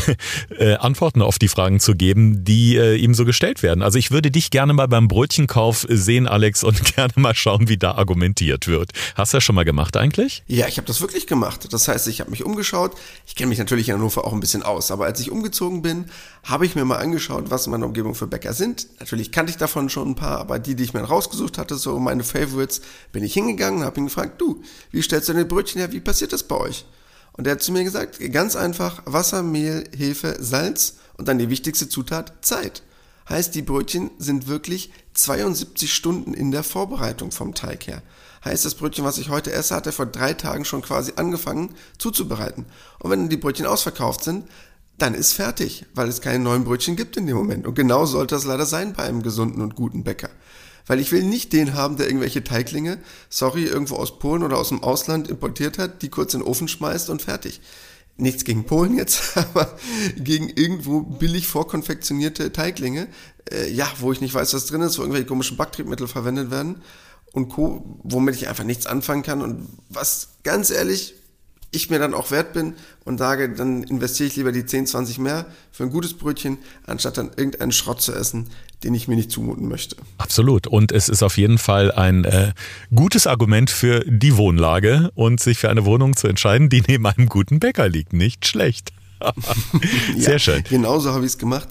äh, 0.58 0.74
Antworten 0.74 1.22
auf 1.22 1.38
die 1.38 1.48
Fragen 1.48 1.78
zu 1.78 1.94
geben, 1.94 2.44
die 2.44 2.76
äh, 2.76 2.96
ihm 2.96 3.14
so 3.14 3.24
gestellt 3.24 3.62
werden. 3.62 3.82
Also 3.82 3.98
ich 3.98 4.10
würde 4.10 4.32
dich 4.32 4.50
gerne 4.50 4.72
mal 4.72 4.88
beim 4.88 5.06
Brötchenkauf 5.06 5.86
sehen, 5.88 6.26
Alex, 6.26 6.64
und 6.64 6.82
gerne 6.96 7.12
mal 7.16 7.36
schauen, 7.36 7.68
wie 7.68 7.76
da 7.76 7.92
argumentiert 7.92 8.66
wird. 8.66 8.90
Hast 9.14 9.32
du 9.32 9.36
das 9.36 9.44
schon 9.44 9.54
mal 9.54 9.64
gemacht 9.64 9.96
eigentlich? 9.96 10.42
Ja, 10.48 10.66
ich 10.66 10.76
habe 10.76 10.88
das 10.88 11.00
wirklich 11.00 11.28
gemacht. 11.28 11.72
Das 11.72 11.86
heißt, 11.86 12.08
ich 12.08 12.20
habe 12.20 12.32
mich 12.32 12.44
umgeschaut. 12.44 12.92
Ich 13.26 13.36
kenne 13.36 13.50
mich 13.50 13.60
natürlich 13.60 13.88
in 13.88 13.94
Hannover 13.94 14.24
auch 14.24 14.32
ein 14.32 14.40
bisschen 14.40 14.64
aus 14.64 14.71
aus. 14.72 14.90
Aber 14.90 15.04
als 15.04 15.20
ich 15.20 15.30
umgezogen 15.30 15.82
bin, 15.82 16.06
habe 16.42 16.66
ich 16.66 16.74
mir 16.74 16.84
mal 16.84 16.98
angeschaut, 16.98 17.50
was 17.50 17.66
in 17.66 17.72
meiner 17.72 17.86
Umgebung 17.86 18.14
für 18.14 18.26
Bäcker 18.26 18.52
sind. 18.52 18.88
Natürlich 18.98 19.30
kannte 19.30 19.50
ich 19.50 19.56
davon 19.56 19.88
schon 19.88 20.10
ein 20.10 20.14
paar, 20.14 20.38
aber 20.38 20.58
die, 20.58 20.74
die 20.74 20.84
ich 20.84 20.94
mir 20.94 21.02
rausgesucht 21.02 21.58
hatte, 21.58 21.76
so 21.76 21.98
meine 21.98 22.24
Favorites, 22.24 22.80
bin 23.12 23.22
ich 23.22 23.34
hingegangen 23.34 23.80
und 23.80 23.86
habe 23.86 24.00
ihn 24.00 24.06
gefragt, 24.06 24.40
du, 24.40 24.62
wie 24.90 25.02
stellst 25.02 25.28
du 25.28 25.32
deine 25.32 25.44
Brötchen 25.44 25.80
her, 25.80 25.92
wie 25.92 26.00
passiert 26.00 26.32
das 26.32 26.42
bei 26.42 26.56
euch? 26.56 26.84
Und 27.32 27.46
er 27.46 27.52
hat 27.52 27.62
zu 27.62 27.72
mir 27.72 27.84
gesagt, 27.84 28.18
ganz 28.32 28.56
einfach, 28.56 29.02
Wasser, 29.06 29.42
Mehl, 29.42 29.84
Hefe, 29.96 30.36
Salz 30.40 30.96
und 31.16 31.28
dann 31.28 31.38
die 31.38 31.48
wichtigste 31.48 31.88
Zutat, 31.88 32.34
Zeit. 32.42 32.82
Heißt, 33.28 33.54
die 33.54 33.62
Brötchen 33.62 34.10
sind 34.18 34.48
wirklich 34.48 34.92
72 35.14 35.94
Stunden 35.94 36.34
in 36.34 36.50
der 36.50 36.64
Vorbereitung 36.64 37.30
vom 37.30 37.54
Teig 37.54 37.86
her 37.86 38.02
heißt 38.44 38.64
das 38.64 38.74
Brötchen, 38.74 39.04
was 39.04 39.18
ich 39.18 39.28
heute 39.28 39.52
esse, 39.52 39.74
hat 39.74 39.86
er 39.86 39.92
vor 39.92 40.06
drei 40.06 40.34
Tagen 40.34 40.64
schon 40.64 40.82
quasi 40.82 41.12
angefangen 41.16 41.74
zuzubereiten. 41.98 42.66
Und 42.98 43.10
wenn 43.10 43.28
die 43.28 43.36
Brötchen 43.36 43.66
ausverkauft 43.66 44.24
sind, 44.24 44.44
dann 44.98 45.14
ist 45.14 45.32
fertig, 45.32 45.86
weil 45.94 46.08
es 46.08 46.20
keine 46.20 46.38
neuen 46.38 46.64
Brötchen 46.64 46.96
gibt 46.96 47.16
in 47.16 47.26
dem 47.26 47.36
Moment. 47.36 47.66
Und 47.66 47.74
genau 47.74 48.06
sollte 48.06 48.34
das 48.34 48.44
leider 48.44 48.66
sein 48.66 48.92
bei 48.92 49.04
einem 49.04 49.22
gesunden 49.22 49.62
und 49.62 49.74
guten 49.74 50.04
Bäcker. 50.04 50.30
Weil 50.86 51.00
ich 51.00 51.12
will 51.12 51.22
nicht 51.22 51.52
den 51.52 51.74
haben, 51.74 51.96
der 51.96 52.06
irgendwelche 52.06 52.44
Teiglinge, 52.44 52.98
sorry, 53.28 53.64
irgendwo 53.64 53.96
aus 53.96 54.18
Polen 54.18 54.42
oder 54.42 54.58
aus 54.58 54.68
dem 54.68 54.82
Ausland 54.82 55.28
importiert 55.28 55.78
hat, 55.78 56.02
die 56.02 56.08
kurz 56.08 56.34
in 56.34 56.40
den 56.40 56.48
Ofen 56.48 56.68
schmeißt 56.68 57.08
und 57.10 57.22
fertig. 57.22 57.60
Nichts 58.16 58.44
gegen 58.44 58.64
Polen 58.64 58.96
jetzt, 58.96 59.36
aber 59.36 59.76
gegen 60.16 60.48
irgendwo 60.48 61.00
billig 61.00 61.46
vorkonfektionierte 61.46 62.52
Teiglinge, 62.52 63.08
äh, 63.50 63.70
ja, 63.70 63.88
wo 64.00 64.12
ich 64.12 64.20
nicht 64.20 64.34
weiß, 64.34 64.54
was 64.54 64.66
drin 64.66 64.82
ist, 64.82 64.98
wo 64.98 65.02
irgendwelche 65.02 65.26
komischen 65.26 65.56
Backtriebmittel 65.56 66.08
verwendet 66.08 66.50
werden 66.50 66.82
und 67.32 67.48
Co., 67.48 67.98
womit 68.02 68.36
ich 68.36 68.48
einfach 68.48 68.64
nichts 68.64 68.86
anfangen 68.86 69.22
kann 69.22 69.42
und 69.42 69.68
was 69.88 70.28
ganz 70.42 70.70
ehrlich 70.70 71.14
ich 71.74 71.88
mir 71.88 71.98
dann 71.98 72.12
auch 72.12 72.30
wert 72.30 72.52
bin 72.52 72.74
und 73.04 73.18
sage, 73.18 73.48
dann 73.48 73.82
investiere 73.82 74.28
ich 74.28 74.36
lieber 74.36 74.52
die 74.52 74.66
10, 74.66 74.86
20 74.86 75.18
mehr 75.18 75.46
für 75.72 75.84
ein 75.84 75.90
gutes 75.90 76.14
Brötchen, 76.14 76.58
anstatt 76.86 77.16
dann 77.16 77.30
irgendeinen 77.34 77.72
Schrott 77.72 78.02
zu 78.02 78.12
essen, 78.12 78.50
den 78.84 78.94
ich 78.94 79.08
mir 79.08 79.16
nicht 79.16 79.30
zumuten 79.30 79.68
möchte. 79.68 79.96
Absolut. 80.18 80.66
Und 80.66 80.92
es 80.92 81.08
ist 81.08 81.22
auf 81.22 81.38
jeden 81.38 81.56
Fall 81.56 81.90
ein 81.90 82.24
äh, 82.24 82.52
gutes 82.94 83.26
Argument 83.26 83.70
für 83.70 84.00
die 84.06 84.36
Wohnlage 84.36 85.10
und 85.14 85.40
sich 85.40 85.58
für 85.58 85.70
eine 85.70 85.86
Wohnung 85.86 86.14
zu 86.14 86.28
entscheiden, 86.28 86.68
die 86.68 86.82
neben 86.86 87.06
einem 87.06 87.26
guten 87.26 87.58
Bäcker 87.58 87.88
liegt. 87.88 88.12
Nicht 88.12 88.46
schlecht. 88.46 88.92
Sehr 90.16 90.32
ja, 90.32 90.38
schön. 90.38 90.64
Genauso 90.64 91.12
habe 91.12 91.24
ich 91.24 91.32
es 91.32 91.38
gemacht. 91.38 91.68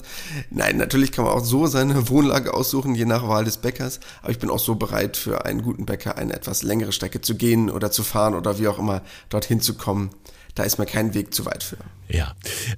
Nein, 0.50 0.78
natürlich 0.78 1.12
kann 1.12 1.26
man 1.26 1.34
auch 1.34 1.44
so 1.44 1.68
seine 1.68 2.10
Wohnlage 2.10 2.54
aussuchen, 2.54 2.96
je 2.96 3.06
nach 3.06 3.28
Wahl 3.28 3.46
des 3.46 3.58
Bäckers. 3.58 4.00
Aber 4.22 4.32
ich 4.32 4.40
bin 4.40 4.50
auch 4.50 4.60
so 4.60 4.76
bereit, 4.76 5.18
für 5.18 5.46
einen 5.46 5.62
guten 5.62 5.86
Bäcker 5.86 6.18
eine 6.18 6.34
etwas 6.34 6.64
längere 6.64 6.92
Strecke 6.92 7.22
zu 7.22 7.36
gehen 7.36 7.70
oder 7.70 7.92
zu 7.92 8.04
fahren 8.04 8.36
oder 8.36 8.60
wie 8.60 8.68
auch 8.68 8.80
immer 8.80 9.02
dorthin 9.30 9.62
zu 9.62 9.76
kommen. 9.76 10.12
Da 10.56 10.64
ist 10.64 10.80
mir 10.80 10.86
kein 10.86 11.14
Weg 11.14 11.34
zu 11.34 11.46
weit 11.46 11.64
für. 11.64 11.78
Ja. 12.12 12.34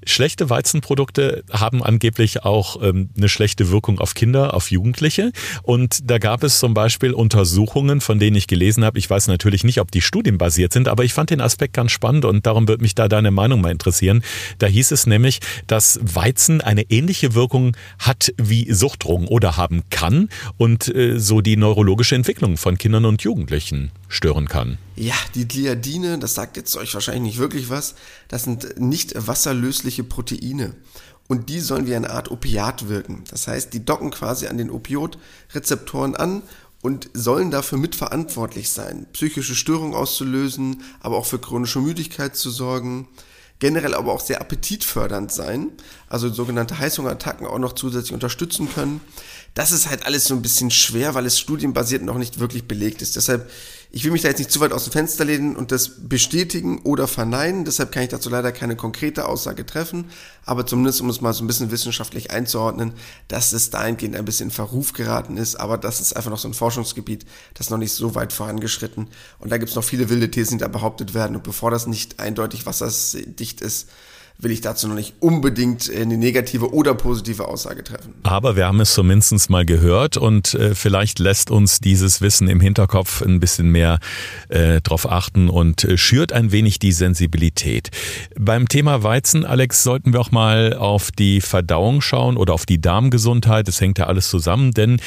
Schlechte 0.06 0.50
Weizenprodukte 0.50 1.43
haben 1.52 1.84
angeblich 1.84 2.43
auch 2.43 2.82
ähm, 2.84 3.10
eine 3.17 3.30
schlechte 3.30 3.72
Wirkung 3.72 4.00
auf 4.00 4.13
Kinder, 4.13 4.54
auf 4.54 4.69
Jugendliche. 4.69 5.32
Und 5.63 6.10
da 6.10 6.19
gab 6.19 6.43
es 6.43 6.60
zum 6.60 6.74
Beispiel 6.74 7.13
Untersuchungen, 7.13 8.00
von 8.00 8.19
denen 8.19 8.36
ich 8.36 8.48
gelesen 8.48 8.86
habe. 8.86 9.00
Ich 9.00 9.10
weiß 9.10 9.28
natürlich 9.28 9.63
nicht, 9.63 9.80
ob 9.80 9.91
die 9.91 10.02
studienbasiert 10.02 10.74
sind, 10.74 10.88
aber 10.88 11.04
ich 11.04 11.13
fand 11.13 11.32
den 11.32 11.41
Aspekt 11.41 11.74
ganz 11.74 11.91
spannend 11.91 12.26
und 12.26 12.46
darum 12.46 12.67
würde 12.67 12.84
mich 12.84 12.96
da 12.96 13.08
deine 13.08 13.32
Meinung 13.32 13.62
mal 13.62 13.72
interessieren. 13.72 14.24
Da 14.60 14.67
hieß 14.67 14.91
es 14.91 15.08
nämlich, 15.08 15.39
dass 15.65 16.00
Weizen 16.04 16.62
eine 16.62 16.84
ähnliche 16.91 17.34
Wirkung 17.34 17.76
hat 18.00 18.34
wie 18.38 18.72
Suchtdrogen 18.72 19.28
oder 19.28 19.58
haben 19.58 19.84
kann 19.89 20.30
und 20.58 20.93
äh, 20.93 21.19
so 21.19 21.41
die 21.41 21.58
neurologische 21.58 22.15
Entwicklung 22.15 22.58
von 22.58 22.78
Kindern 22.78 23.06
und 23.06 23.24
Jugendlichen 23.24 23.91
stören 24.08 24.48
kann. 24.48 24.78
Ja, 24.96 25.15
die 25.34 25.48
Gliadine, 25.48 26.19
das 26.19 26.36
sagt 26.36 26.56
jetzt 26.56 26.76
euch 26.78 26.93
wahrscheinlich 26.93 27.24
nicht 27.24 27.38
wirklich 27.39 27.69
was. 27.69 27.96
Das 28.34 28.46
sind 28.46 28.80
nicht 28.80 29.13
wasserlösliche 29.15 30.04
Proteine. 30.04 30.74
und 31.28 31.50
die 31.50 31.60
sollen 31.60 31.86
wie 31.86 31.93
eine 31.93 32.10
Art 32.10 32.32
Opiat 32.32 32.89
wirken. 32.89 33.26
Das 33.30 33.48
heißt, 33.48 33.72
die 33.74 33.86
docken 33.86 34.10
quasi 34.10 34.48
an 34.48 34.58
den 34.58 34.72
Opioidrezeptoren 34.72 36.15
an 36.15 36.41
und 36.82 37.12
sollen 37.13 37.52
dafür 37.52 37.78
mitverantwortlich 37.78 38.72
sein, 38.72 39.06
psychische 39.13 39.54
Störungen 39.54 39.93
auszulösen, 39.93 40.82
aber 41.00 41.17
auch 41.17 41.28
für 41.28 41.38
chronische 41.38 41.80
Müdigkeit 41.80 42.36
zu 42.36 42.50
sorgen, 42.50 43.08
generell 43.60 43.93
aber 43.93 44.12
auch 44.12 44.19
sehr 44.19 44.41
appetitfördernd 44.41 45.32
sein, 45.32 45.69
also 46.10 46.28
sogenannte 46.34 46.80
Heißhungerattacken 46.80 47.46
auch 47.46 47.60
noch 47.60 47.74
zusätzlich 47.74 48.13
unterstützen 48.13 48.67
können. 48.74 49.00
Das 49.54 49.72
ist 49.72 49.88
halt 49.88 50.08
alles 50.08 50.26
so 50.26 50.34
ein 50.34 50.41
bisschen 50.41 50.72
schwer, 50.72 51.13
weil 51.13 51.28
es 51.28 51.39
studienbasiert 51.39 52.02
noch 52.02 52.17
nicht 52.17 52.39
wirklich 52.39 52.67
belegt 52.67 53.04
ist. 53.04 53.15
Deshalb 53.15 53.50
ich 53.95 54.03
will 54.03 54.12
mich 54.12 54.23
da 54.23 54.27
jetzt 54.27 54.39
nicht 54.39 54.51
zu 54.51 54.60
weit 54.60 54.73
aus 54.73 54.86
dem 54.86 54.91
Fenster 54.91 55.23
lehnen 55.23 55.56
und 55.56 55.71
das 55.71 56.10
bestätigen 56.10 56.82
oder 56.82 57.08
verneinen, 57.08 57.63
deshalb 57.63 57.91
kann 57.91 58.01
ich 58.01 58.10
dazu 58.10 58.27
leider 58.27 58.51
keine 58.51 58.75
konkrete 58.75 59.27
Aussage 59.27 59.67
treffen, 59.67 60.10
aber 60.45 60.65
zumindest 60.65 60.99
um 61.01 61.10
es 61.12 61.21
mal 61.21 61.32
so 61.32 61.43
ein 61.43 61.47
bisschen 61.47 61.69
wissenschaftlich 61.69 62.32
einzuordnen, 62.32 62.93
dass 63.27 63.53
es 63.53 63.69
dahingehend 63.69 64.15
ein 64.15 64.25
bisschen 64.25 64.47
in 64.47 64.51
Verruf 64.51 64.93
geraten 64.93 65.38
ist, 65.38 65.58
aber 65.58 65.77
das 65.77 66.01
ist 66.01 66.13
einfach 66.13 66.32
noch 66.32 66.39
so 66.39 66.47
ein 66.47 66.56
Forschungsgebiet, 66.56 67.27
das 67.53 67.69
noch 67.69 67.77
nicht 67.77 67.93
so 67.93 68.15
weit 68.15 68.34
vorangeschritten. 68.34 69.10
Und 69.38 69.51
da 69.51 69.60
gibt 69.60 69.69
es 69.69 69.75
noch 69.75 69.84
viele 69.84 70.10
wilde 70.10 70.32
Thesen, 70.32 70.58
die 70.58 70.63
da 70.63 70.69
behauptet 70.69 71.13
werden. 71.13 71.36
Und 71.36 71.43
bevor 71.43 71.69
das 71.69 71.86
nicht 71.86 72.19
eindeutig 72.19 72.65
wasserdicht 72.65 73.62
ist, 73.62 73.89
will 74.39 74.52
ich 74.52 74.62
dazu 74.62 74.88
noch 74.88 74.96
nicht 74.96 75.15
unbedingt 75.19 75.89
eine 75.89 76.17
negative 76.17 76.74
oder 76.74 76.93
positive 76.93 77.48
Aussage 77.48 77.84
treffen. 77.84 78.13
Aber 78.24 78.56
wir 78.56 78.67
haben 78.67 78.80
es 78.82 78.93
zumindest 78.93 79.50
mal 79.50 79.65
gehört 79.65 80.17
und 80.17 80.54
äh, 80.54 80.76
vielleicht 80.76 81.19
lässt 81.19 81.52
uns 81.52 81.80
dieses 81.80 82.22
Wissen 82.22 82.48
im 82.48 82.60
Hinterkopf 82.60 83.22
ein 83.22 83.39
bisschen 83.39 83.69
mehr 83.69 84.00
äh, 84.50 84.82
drauf 84.82 85.10
achten 85.10 85.50
und 85.50 85.84
äh, 85.84 85.98
schürt 85.98 86.34
ein 86.34 86.52
wenig 86.52 86.80
die 86.80 86.91
Sensibilität. 86.91 87.89
Beim 88.38 88.67
Thema 88.67 89.04
Weizen, 89.04 89.46
Alex, 89.46 89.84
sollten 89.84 90.13
wir 90.13 90.19
auch 90.19 90.32
mal 90.32 90.74
auf 90.74 91.12
die 91.12 91.39
Verdauung 91.39 92.02
schauen 92.02 92.38
oder 92.38 92.54
auf 92.54 92.65
die 92.65 92.82
Darmgesundheit. 92.82 93.67
Das 93.67 93.80
hängt 93.80 93.98
ja 93.98 94.08
alles 94.08 94.30
zusammen, 94.30 94.72
denn 94.72 95.00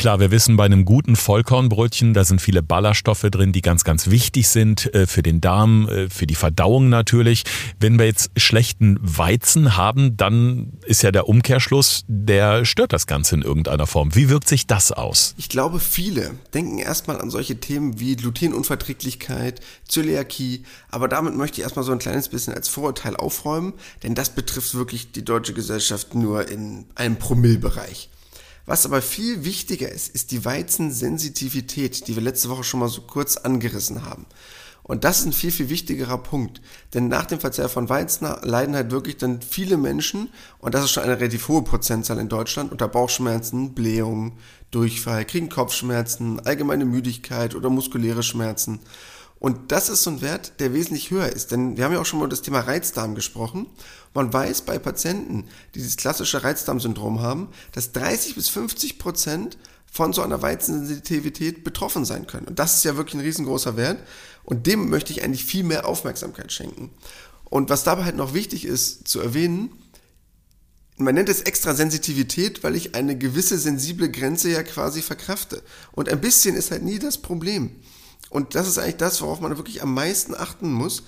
Klar, 0.00 0.18
wir 0.18 0.30
wissen, 0.30 0.56
bei 0.56 0.64
einem 0.64 0.86
guten 0.86 1.14
Vollkornbrötchen, 1.14 2.14
da 2.14 2.24
sind 2.24 2.40
viele 2.40 2.62
Ballaststoffe 2.62 3.26
drin, 3.30 3.52
die 3.52 3.60
ganz, 3.60 3.84
ganz 3.84 4.08
wichtig 4.08 4.48
sind 4.48 4.94
äh, 4.94 5.06
für 5.06 5.22
den 5.22 5.42
Darm, 5.42 5.90
äh, 5.90 6.08
für 6.08 6.26
die 6.26 6.36
Verdauung 6.36 6.88
natürlich. 6.88 7.44
Wenn 7.80 7.98
wir 7.98 8.06
jetzt 8.06 8.30
schlechten 8.34 8.98
Weizen 9.02 9.76
haben, 9.76 10.16
dann 10.16 10.72
ist 10.86 11.02
ja 11.02 11.12
der 11.12 11.28
Umkehrschluss, 11.28 12.04
der 12.08 12.64
stört 12.64 12.94
das 12.94 13.06
Ganze 13.06 13.34
in 13.34 13.42
irgendeiner 13.42 13.86
Form. 13.86 14.14
Wie 14.14 14.30
wirkt 14.30 14.48
sich 14.48 14.66
das 14.66 14.90
aus? 14.90 15.34
Ich 15.36 15.50
glaube, 15.50 15.80
viele 15.80 16.30
denken 16.54 16.78
erstmal 16.78 17.20
an 17.20 17.28
solche 17.28 17.60
Themen 17.60 18.00
wie 18.00 18.16
Glutenunverträglichkeit, 18.16 19.60
Zöliakie, 19.86 20.64
aber 20.88 21.08
damit 21.08 21.36
möchte 21.36 21.60
ich 21.60 21.64
erstmal 21.64 21.84
so 21.84 21.92
ein 21.92 21.98
kleines 21.98 22.30
bisschen 22.30 22.54
als 22.54 22.68
Vorurteil 22.68 23.16
aufräumen, 23.16 23.74
denn 24.02 24.14
das 24.14 24.30
betrifft 24.30 24.74
wirklich 24.74 25.12
die 25.12 25.26
deutsche 25.26 25.52
Gesellschaft 25.52 26.14
nur 26.14 26.48
in 26.48 26.86
einem 26.94 27.16
Promillbereich. 27.16 28.08
Was 28.70 28.86
aber 28.86 29.02
viel 29.02 29.44
wichtiger 29.44 29.90
ist, 29.90 30.14
ist 30.14 30.30
die 30.30 30.44
Weizensensitivität, 30.44 32.06
die 32.06 32.14
wir 32.14 32.22
letzte 32.22 32.50
Woche 32.50 32.62
schon 32.62 32.78
mal 32.78 32.88
so 32.88 33.00
kurz 33.00 33.36
angerissen 33.36 34.04
haben. 34.04 34.26
Und 34.84 35.02
das 35.02 35.18
ist 35.18 35.26
ein 35.26 35.32
viel, 35.32 35.50
viel 35.50 35.70
wichtigerer 35.70 36.18
Punkt. 36.18 36.62
Denn 36.94 37.08
nach 37.08 37.26
dem 37.26 37.40
Verzehr 37.40 37.68
von 37.68 37.88
Weizen 37.88 38.28
leiden 38.42 38.76
halt 38.76 38.92
wirklich 38.92 39.16
dann 39.16 39.42
viele 39.42 39.76
Menschen, 39.76 40.28
und 40.60 40.72
das 40.72 40.84
ist 40.84 40.92
schon 40.92 41.02
eine 41.02 41.18
relativ 41.18 41.48
hohe 41.48 41.62
Prozentzahl 41.62 42.20
in 42.20 42.28
Deutschland, 42.28 42.70
unter 42.70 42.86
Bauchschmerzen, 42.86 43.74
Blähungen, 43.74 44.34
Durchfall, 44.70 45.24
kriegen 45.24 45.48
Kopfschmerzen, 45.48 46.38
allgemeine 46.38 46.84
Müdigkeit 46.84 47.56
oder 47.56 47.70
muskuläre 47.70 48.22
Schmerzen. 48.22 48.78
Und 49.40 49.72
das 49.72 49.88
ist 49.88 50.02
so 50.02 50.10
ein 50.10 50.20
Wert, 50.20 50.60
der 50.60 50.74
wesentlich 50.74 51.10
höher 51.10 51.30
ist. 51.30 51.50
Denn 51.50 51.78
wir 51.78 51.84
haben 51.84 51.92
ja 51.92 52.00
auch 52.00 52.06
schon 52.06 52.18
mal 52.18 52.26
über 52.26 52.30
das 52.30 52.42
Thema 52.42 52.60
Reizdarm 52.60 53.14
gesprochen. 53.14 53.66
Man 54.12 54.30
weiß 54.30 54.62
bei 54.62 54.78
Patienten, 54.78 55.48
die 55.74 55.78
dieses 55.78 55.96
klassische 55.96 56.44
Reizdarmsyndrom 56.44 57.20
haben, 57.20 57.48
dass 57.72 57.92
30 57.92 58.34
bis 58.34 58.50
50 58.50 58.98
Prozent 58.98 59.56
von 59.90 60.12
so 60.12 60.20
einer 60.20 60.42
Weizensensitivität 60.42 61.64
betroffen 61.64 62.04
sein 62.04 62.26
können. 62.26 62.48
Und 62.48 62.58
das 62.58 62.76
ist 62.76 62.84
ja 62.84 62.98
wirklich 62.98 63.14
ein 63.14 63.24
riesengroßer 63.24 63.78
Wert. 63.78 63.98
Und 64.44 64.66
dem 64.66 64.90
möchte 64.90 65.10
ich 65.12 65.24
eigentlich 65.24 65.46
viel 65.46 65.64
mehr 65.64 65.88
Aufmerksamkeit 65.88 66.52
schenken. 66.52 66.90
Und 67.44 67.70
was 67.70 67.82
dabei 67.82 68.04
halt 68.04 68.16
noch 68.16 68.34
wichtig 68.34 68.66
ist 68.66 69.08
zu 69.08 69.20
erwähnen, 69.20 69.72
man 70.98 71.14
nennt 71.14 71.30
es 71.30 71.40
extra 71.40 71.74
Sensitivität, 71.74 72.62
weil 72.62 72.76
ich 72.76 72.94
eine 72.94 73.16
gewisse 73.16 73.58
sensible 73.58 74.10
Grenze 74.10 74.50
ja 74.50 74.62
quasi 74.62 75.00
verkrafte. 75.00 75.62
Und 75.92 76.10
ein 76.10 76.20
bisschen 76.20 76.56
ist 76.56 76.70
halt 76.70 76.82
nie 76.82 76.98
das 76.98 77.16
Problem. 77.16 77.76
Und 78.30 78.54
das 78.54 78.68
ist 78.68 78.78
eigentlich 78.78 78.96
das, 78.96 79.20
worauf 79.20 79.40
man 79.40 79.56
wirklich 79.56 79.82
am 79.82 79.92
meisten 79.92 80.34
achten 80.34 80.72
muss. 80.72 81.02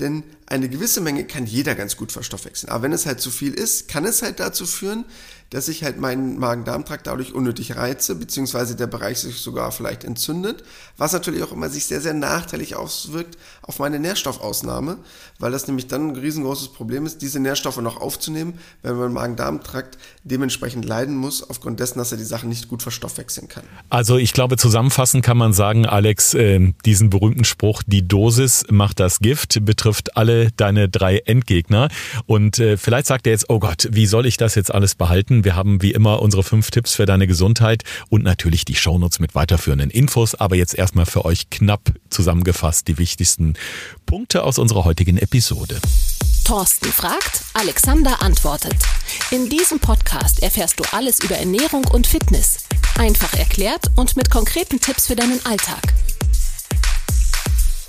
Denn 0.00 0.24
eine 0.46 0.68
gewisse 0.68 1.00
Menge 1.00 1.24
kann 1.24 1.46
jeder 1.46 1.74
ganz 1.74 1.96
gut 1.96 2.10
verstoffwechseln. 2.10 2.72
Aber 2.72 2.82
wenn 2.82 2.92
es 2.92 3.06
halt 3.06 3.20
zu 3.20 3.30
viel 3.30 3.52
ist, 3.52 3.88
kann 3.88 4.04
es 4.04 4.22
halt 4.22 4.40
dazu 4.40 4.66
führen, 4.66 5.04
dass 5.52 5.68
ich 5.68 5.84
halt 5.84 6.00
meinen 6.00 6.38
Magen-Darm-Trakt 6.38 7.06
dadurch 7.06 7.34
unnötig 7.34 7.76
reize, 7.76 8.14
beziehungsweise 8.14 8.74
der 8.74 8.86
Bereich 8.86 9.18
sich 9.18 9.36
sogar 9.36 9.70
vielleicht 9.70 10.02
entzündet, 10.02 10.64
was 10.96 11.12
natürlich 11.12 11.42
auch 11.42 11.52
immer 11.52 11.68
sich 11.68 11.84
sehr, 11.84 12.00
sehr 12.00 12.14
nachteilig 12.14 12.74
auswirkt 12.74 13.36
auf 13.60 13.78
meine 13.78 13.98
Nährstoffausnahme, 13.98 14.96
weil 15.38 15.52
das 15.52 15.66
nämlich 15.66 15.88
dann 15.88 16.08
ein 16.08 16.16
riesengroßes 16.16 16.68
Problem 16.68 17.04
ist, 17.04 17.20
diese 17.20 17.38
Nährstoffe 17.38 17.76
noch 17.82 18.00
aufzunehmen, 18.00 18.54
wenn 18.80 18.96
mein 18.96 19.12
Magen-Darm-Trakt 19.12 19.98
dementsprechend 20.24 20.86
leiden 20.86 21.16
muss, 21.16 21.48
aufgrund 21.48 21.80
dessen, 21.80 21.98
dass 21.98 22.12
er 22.12 22.18
die 22.18 22.24
Sachen 22.24 22.48
nicht 22.48 22.68
gut 22.68 22.82
verstoffwechseln 22.82 23.48
kann. 23.48 23.64
Also 23.90 24.16
ich 24.16 24.32
glaube, 24.32 24.56
zusammenfassend 24.56 25.22
kann 25.22 25.36
man 25.36 25.52
sagen, 25.52 25.84
Alex, 25.84 26.32
äh, 26.32 26.72
diesen 26.86 27.10
berühmten 27.10 27.44
Spruch, 27.44 27.82
die 27.86 28.08
Dosis 28.08 28.64
macht 28.70 29.00
das 29.00 29.18
Gift, 29.18 29.62
betrifft 29.66 30.16
alle 30.16 30.50
deine 30.52 30.88
drei 30.88 31.18
Endgegner. 31.18 31.90
Und 32.24 32.58
äh, 32.58 32.78
vielleicht 32.78 33.06
sagt 33.06 33.26
er 33.26 33.32
jetzt, 33.32 33.50
oh 33.50 33.58
Gott, 33.58 33.88
wie 33.92 34.06
soll 34.06 34.24
ich 34.24 34.38
das 34.38 34.54
jetzt 34.54 34.72
alles 34.72 34.94
behalten? 34.94 35.41
Wir 35.44 35.56
haben 35.56 35.82
wie 35.82 35.92
immer 35.92 36.22
unsere 36.22 36.42
fünf 36.42 36.70
Tipps 36.70 36.94
für 36.94 37.06
deine 37.06 37.26
Gesundheit 37.26 37.82
und 38.08 38.22
natürlich 38.22 38.64
die 38.64 38.74
Shownotes 38.74 39.18
mit 39.18 39.34
weiterführenden 39.34 39.90
Infos. 39.90 40.34
Aber 40.34 40.56
jetzt 40.56 40.74
erstmal 40.74 41.06
für 41.06 41.24
euch 41.24 41.50
knapp 41.50 41.92
zusammengefasst 42.10 42.88
die 42.88 42.98
wichtigsten 42.98 43.54
Punkte 44.06 44.44
aus 44.44 44.58
unserer 44.58 44.84
heutigen 44.84 45.18
Episode. 45.18 45.80
Thorsten 46.44 46.90
fragt, 46.90 47.42
Alexander 47.54 48.20
antwortet. 48.20 48.76
In 49.30 49.48
diesem 49.48 49.78
Podcast 49.78 50.42
erfährst 50.42 50.80
du 50.80 50.84
alles 50.92 51.20
über 51.22 51.36
Ernährung 51.36 51.84
und 51.92 52.06
Fitness. 52.06 52.64
Einfach 52.98 53.32
erklärt 53.34 53.86
und 53.96 54.16
mit 54.16 54.30
konkreten 54.30 54.80
Tipps 54.80 55.06
für 55.06 55.16
deinen 55.16 55.44
Alltag. 55.46 55.82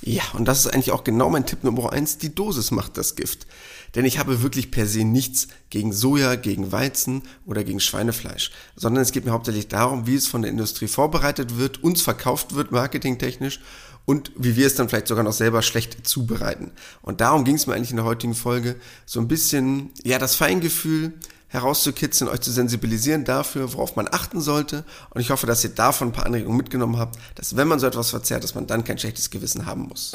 Ja, 0.06 0.24
und 0.34 0.46
das 0.46 0.60
ist 0.60 0.68
eigentlich 0.68 0.92
auch 0.92 1.06
genau 1.06 1.30
mein 1.30 1.46
Tipp 1.46 1.64
Nummer 1.64 1.94
eins. 1.94 2.18
Die 2.18 2.36
Dosis 2.36 2.72
macht 2.72 2.98
das 2.98 3.16
Gift. 3.16 3.48
Denn 3.96 4.04
ich 4.04 4.20
habe 4.20 4.42
wirklich 4.42 4.70
per 4.70 4.86
se 4.86 5.06
nichts 5.06 5.48
gegen 5.70 5.94
Soja, 5.94 6.36
gegen 6.36 6.74
Weizen 6.74 7.22
oder 7.46 7.64
gegen 7.64 7.80
Schweinefleisch, 7.80 8.52
sondern 8.76 9.04
es 9.04 9.12
geht 9.12 9.24
mir 9.24 9.32
hauptsächlich 9.32 9.70
darum, 9.70 10.06
wie 10.06 10.16
es 10.16 10.28
von 10.28 10.42
der 10.42 10.52
Industrie 10.52 10.88
vorbereitet 10.88 11.58
wird, 11.58 11.84
uns 11.84 12.02
verkauft 12.02 12.56
wird, 12.56 12.72
marketingtechnisch 12.72 13.62
und 14.06 14.32
wie 14.36 14.58
wir 14.58 14.68
es 14.68 14.76
dann 14.76 14.90
vielleicht 14.90 15.08
sogar 15.08 15.24
noch 15.24 15.32
selber 15.32 15.62
schlecht 15.62 16.06
zubereiten. 16.06 16.72
Und 17.02 17.22
darum 17.22 17.46
ging 17.46 17.56
es 17.56 17.68
mir 17.68 17.76
eigentlich 17.76 17.92
in 17.92 17.98
der 17.98 18.06
heutigen 18.06 18.36
Folge, 18.36 18.76
so 19.06 19.22
ein 19.22 19.28
bisschen, 19.28 19.92
ja, 20.04 20.20
das 20.20 20.36
Feingefühl 20.36 21.14
herauszukitzeln, 21.54 22.30
euch 22.30 22.42
zu 22.42 22.52
sensibilisieren 22.52 23.26
dafür, 23.26 23.74
worauf 23.74 23.96
man 23.96 24.08
achten 24.12 24.42
sollte. 24.42 24.84
Und 25.12 25.22
ich 25.22 25.30
hoffe, 25.30 25.46
dass 25.46 25.64
ihr 25.64 25.70
davon 25.70 26.10
ein 26.10 26.12
paar 26.12 26.26
Anregungen 26.26 26.58
mitgenommen 26.58 26.98
habt, 26.98 27.18
dass 27.36 27.56
wenn 27.56 27.68
man 27.68 27.80
so 27.80 27.86
etwas 27.86 28.10
verzehrt, 28.10 28.44
dass 28.44 28.56
man 28.56 28.66
dann 28.66 28.84
kein 28.84 28.98
schlechtes 28.98 29.30
Gewissen 29.30 29.68
haben 29.68 29.84
muss. 29.84 30.14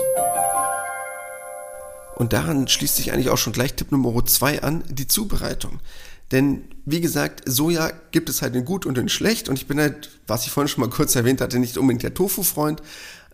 Und 2.17 2.33
daran 2.33 2.67
schließt 2.67 2.97
sich 2.97 3.13
eigentlich 3.13 3.31
auch 3.31 3.39
schon 3.39 3.53
gleich 3.53 3.75
Tipp 3.75 3.93
Nummer 3.93 4.27
zwei 4.27 4.63
an, 4.63 4.83
die 4.89 5.07
Zubereitung. 5.07 5.79
Denn 6.33 6.65
wie 6.85 7.01
gesagt, 7.01 7.43
Soja 7.47 7.93
gibt 8.11 8.29
es 8.29 8.43
halt 8.43 8.57
in 8.57 8.65
gut 8.65 8.85
und 8.85 8.99
in 8.99 9.09
schlecht. 9.09 9.49
Und 9.49 9.57
ich 9.57 9.69
bin 9.69 9.79
halt, 9.79 10.11
was 10.27 10.45
ich 10.45 10.51
vorhin 10.51 10.69
schon 10.69 10.81
mal 10.81 10.91
kurz 10.91 11.15
erwähnt 11.15 11.41
hatte, 11.41 11.61
nicht 11.61 11.79
unbedingt 11.79 12.03
der 12.03 12.15
Tofu-Freund. 12.15 12.83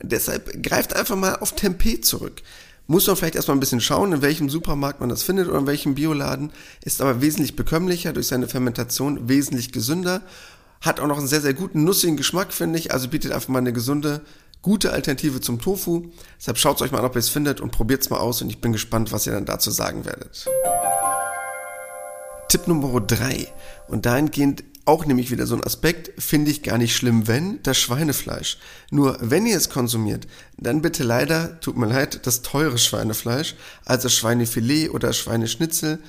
Deshalb 0.02 0.62
greift 0.62 0.94
einfach 0.94 1.16
mal 1.16 1.36
auf 1.36 1.52
Tempeh 1.52 2.02
zurück. 2.02 2.42
Muss 2.86 3.06
man 3.06 3.16
vielleicht 3.16 3.34
erstmal 3.34 3.56
ein 3.56 3.60
bisschen 3.60 3.80
schauen, 3.80 4.12
in 4.12 4.22
welchem 4.22 4.50
Supermarkt 4.50 5.00
man 5.00 5.08
das 5.08 5.22
findet 5.22 5.48
oder 5.48 5.58
in 5.58 5.66
welchem 5.66 5.94
Bioladen. 5.94 6.50
Ist 6.82 7.00
aber 7.00 7.22
wesentlich 7.22 7.56
bekömmlicher, 7.56 8.12
durch 8.12 8.26
seine 8.26 8.46
Fermentation 8.46 9.28
wesentlich 9.28 9.72
gesünder. 9.72 10.20
Hat 10.82 11.00
auch 11.00 11.06
noch 11.06 11.16
einen 11.16 11.26
sehr, 11.26 11.40
sehr 11.40 11.54
guten, 11.54 11.84
nussigen 11.84 12.18
Geschmack, 12.18 12.52
finde 12.52 12.78
ich. 12.78 12.92
Also 12.92 13.08
bietet 13.08 13.32
einfach 13.32 13.48
mal 13.48 13.60
eine 13.60 13.72
gesunde 13.72 14.20
gute 14.60 14.92
Alternative 14.92 15.40
zum 15.40 15.60
Tofu. 15.60 16.10
Deshalb 16.38 16.58
schaut 16.58 16.82
euch 16.82 16.92
mal 16.92 16.98
an, 16.98 17.04
ob 17.06 17.14
ihr 17.16 17.20
es 17.20 17.30
findet 17.30 17.60
und 17.60 17.70
probiert 17.70 18.02
es 18.02 18.10
mal 18.10 18.18
aus 18.18 18.42
und 18.42 18.50
ich 18.50 18.60
bin 18.60 18.72
gespannt, 18.72 19.12
was 19.12 19.26
ihr 19.26 19.32
dann 19.32 19.46
dazu 19.46 19.70
sagen 19.70 20.04
werdet. 20.04 20.46
Tipp 22.48 22.68
Nummer 22.68 23.00
3 23.00 23.48
und 23.88 24.06
dahingehend 24.06 24.62
auch 24.84 25.06
nämlich 25.06 25.30
wieder 25.30 25.46
so 25.46 25.54
ein 25.54 25.64
Aspekt, 25.64 26.12
finde 26.22 26.50
ich 26.50 26.62
gar 26.62 26.78
nicht 26.78 26.94
schlimm, 26.94 27.26
wenn 27.26 27.62
das 27.62 27.78
Schweinefleisch. 27.78 28.58
Nur 28.90 29.16
wenn 29.20 29.46
ihr 29.46 29.56
es 29.56 29.70
konsumiert, 29.70 30.26
dann 30.58 30.82
bitte 30.82 31.02
leider, 31.04 31.58
tut 31.60 31.76
mir 31.76 31.86
leid, 31.86 32.26
das 32.26 32.42
teure 32.42 32.78
Schweinefleisch, 32.78 33.54
also 33.84 34.08
Schweinefilet 34.08 34.90
oder 34.90 35.12
Schweineschnitzel, 35.12 36.00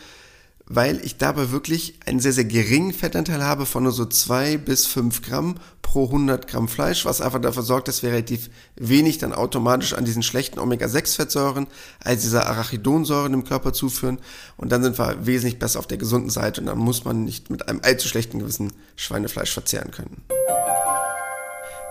weil 0.68 1.04
ich 1.06 1.18
dabei 1.18 1.52
wirklich 1.52 2.00
einen 2.06 2.20
sehr, 2.20 2.34
sehr 2.34 2.46
geringen 2.46 2.94
Fettanteil 2.94 3.44
habe 3.44 3.66
von 3.66 3.84
nur 3.84 3.92
so 3.92 4.06
zwei 4.06 4.58
bis 4.58 4.88
fünf 4.88 5.22
Gramm 5.22 5.56
pro 5.84 6.06
100 6.06 6.48
Gramm 6.48 6.68
Fleisch, 6.68 7.06
was 7.06 7.22
einfach 7.22 7.40
dafür 7.40 7.62
sorgt, 7.62 7.88
dass 7.88 8.02
wir 8.02 8.10
relativ 8.10 8.50
wenig 8.76 9.20
dann 9.20 9.32
automatisch 9.32 9.94
an 9.94 10.06
diesen 10.06 10.24
schlechten 10.24 10.60
Omega-6-Fettsäuren, 10.60 11.68
also 12.04 12.22
dieser 12.22 12.48
Arachidonsäuren 12.48 13.34
im 13.34 13.44
Körper 13.44 13.74
zuführen. 13.74 14.18
Und 14.58 14.72
dann 14.72 14.82
sind 14.82 14.98
wir 14.98 15.26
wesentlich 15.26 15.60
besser 15.60 15.80
auf 15.80 15.88
der 15.88 16.00
gesunden 16.00 16.32
Seite 16.32 16.62
und 16.62 16.68
dann 16.68 16.80
muss 16.80 17.06
man 17.06 17.24
nicht 17.24 17.52
mit 17.52 17.70
einem 17.70 17.82
allzu 17.84 18.08
schlechten 18.08 18.40
Gewissen 18.40 18.74
Schweinefleisch 18.96 19.54
verzehren 19.54 19.92
können. 19.92 20.24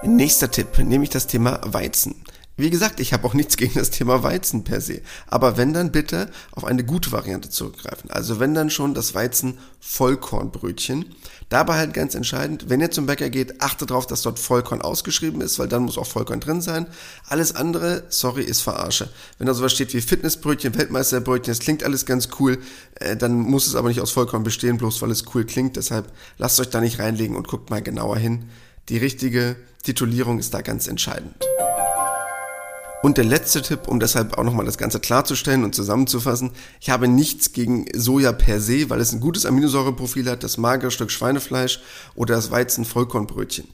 Nächster 0.03 0.51
Tipp, 0.51 0.79
nämlich 0.79 1.11
das 1.11 1.29
Thema 1.29 1.61
Weizen. 1.65 2.17
Wie 2.57 2.71
gesagt, 2.71 3.01
ich 3.01 3.13
habe 3.13 3.27
auch 3.27 3.35
nichts 3.35 3.57
gegen 3.57 3.75
das 3.75 3.91
Thema 3.91 4.23
Weizen 4.23 4.63
per 4.63 4.81
se. 4.81 5.01
Aber 5.27 5.57
wenn 5.57 5.73
dann 5.73 5.91
bitte 5.91 6.31
auf 6.53 6.65
eine 6.65 6.85
gute 6.85 7.11
Variante 7.11 7.51
zurückgreifen. 7.51 8.11
Also 8.11 8.39
wenn 8.39 8.55
dann 8.55 8.71
schon 8.71 8.95
das 8.95 9.15
Weizen 9.15 9.59
Vollkornbrötchen. 9.81 11.15
Dabei 11.51 11.77
halt 11.77 11.93
ganz 11.93 12.15
entscheidend, 12.15 12.71
wenn 12.71 12.81
ihr 12.81 12.91
zum 12.91 13.07
Bäcker 13.07 13.29
geht, 13.29 13.61
achtet 13.61 13.91
darauf, 13.91 14.07
dass 14.07 14.23
dort 14.23 14.39
Vollkorn 14.39 14.81
ausgeschrieben 14.81 15.41
ist, 15.41 15.59
weil 15.59 15.69
dann 15.69 15.83
muss 15.83 15.99
auch 15.99 16.07
Vollkorn 16.07 16.41
drin 16.41 16.63
sein. 16.63 16.87
Alles 17.29 17.55
andere, 17.55 18.05
sorry, 18.09 18.43
ist 18.43 18.63
Verarsche. 18.63 19.11
Wenn 19.39 19.47
da 19.47 19.55
sowas 19.55 19.73
steht 19.73 19.93
wie 19.93 20.01
Fitnessbrötchen, 20.01 20.77
Weltmeisterbrötchen, 20.77 21.53
das 21.53 21.59
klingt 21.59 21.85
alles 21.85 22.07
ganz 22.07 22.29
cool, 22.41 22.59
äh, 22.95 23.17
dann 23.17 23.39
muss 23.39 23.67
es 23.67 23.75
aber 23.75 23.89
nicht 23.89 24.01
aus 24.01 24.11
Vollkorn 24.11 24.43
bestehen, 24.43 24.79
bloß 24.79 25.03
weil 25.03 25.11
es 25.11 25.25
cool 25.35 25.45
klingt. 25.45 25.77
Deshalb 25.77 26.11
lasst 26.39 26.59
euch 26.61 26.71
da 26.71 26.81
nicht 26.81 26.99
reinlegen 26.99 27.37
und 27.37 27.47
guckt 27.47 27.69
mal 27.69 27.83
genauer 27.83 28.17
hin. 28.17 28.47
Die 28.89 28.99
richtige 28.99 29.57
Titulierung 29.83 30.39
ist 30.39 30.55
da 30.55 30.63
ganz 30.63 30.87
entscheidend. 30.87 31.35
Und 33.05 33.19
der 33.19 33.25
letzte 33.27 33.61
Tipp, 33.61 33.87
um 33.87 34.01
deshalb 34.01 34.39
auch 34.39 34.45
nochmal 34.45 34.65
das 34.65 34.79
Ganze 34.79 34.99
klarzustellen 34.99 35.63
und 35.63 35.75
zusammenzufassen, 35.75 36.53
ich 36.81 36.89
habe 36.89 37.07
nichts 37.07 37.53
gegen 37.53 37.85
Soja 37.95 38.33
per 38.33 38.63
se, 38.63 38.89
weil 38.89 38.99
es 38.99 39.13
ein 39.13 39.21
gutes 39.21 39.45
Aminosäureprofil 39.45 40.31
hat, 40.31 40.43
das 40.43 40.57
magere 40.57 40.91
Stück 40.91 41.11
Schweinefleisch 41.11 41.83
oder 42.15 42.35
das 42.35 42.51
Weizen-Vollkornbrötchen. 42.51 43.69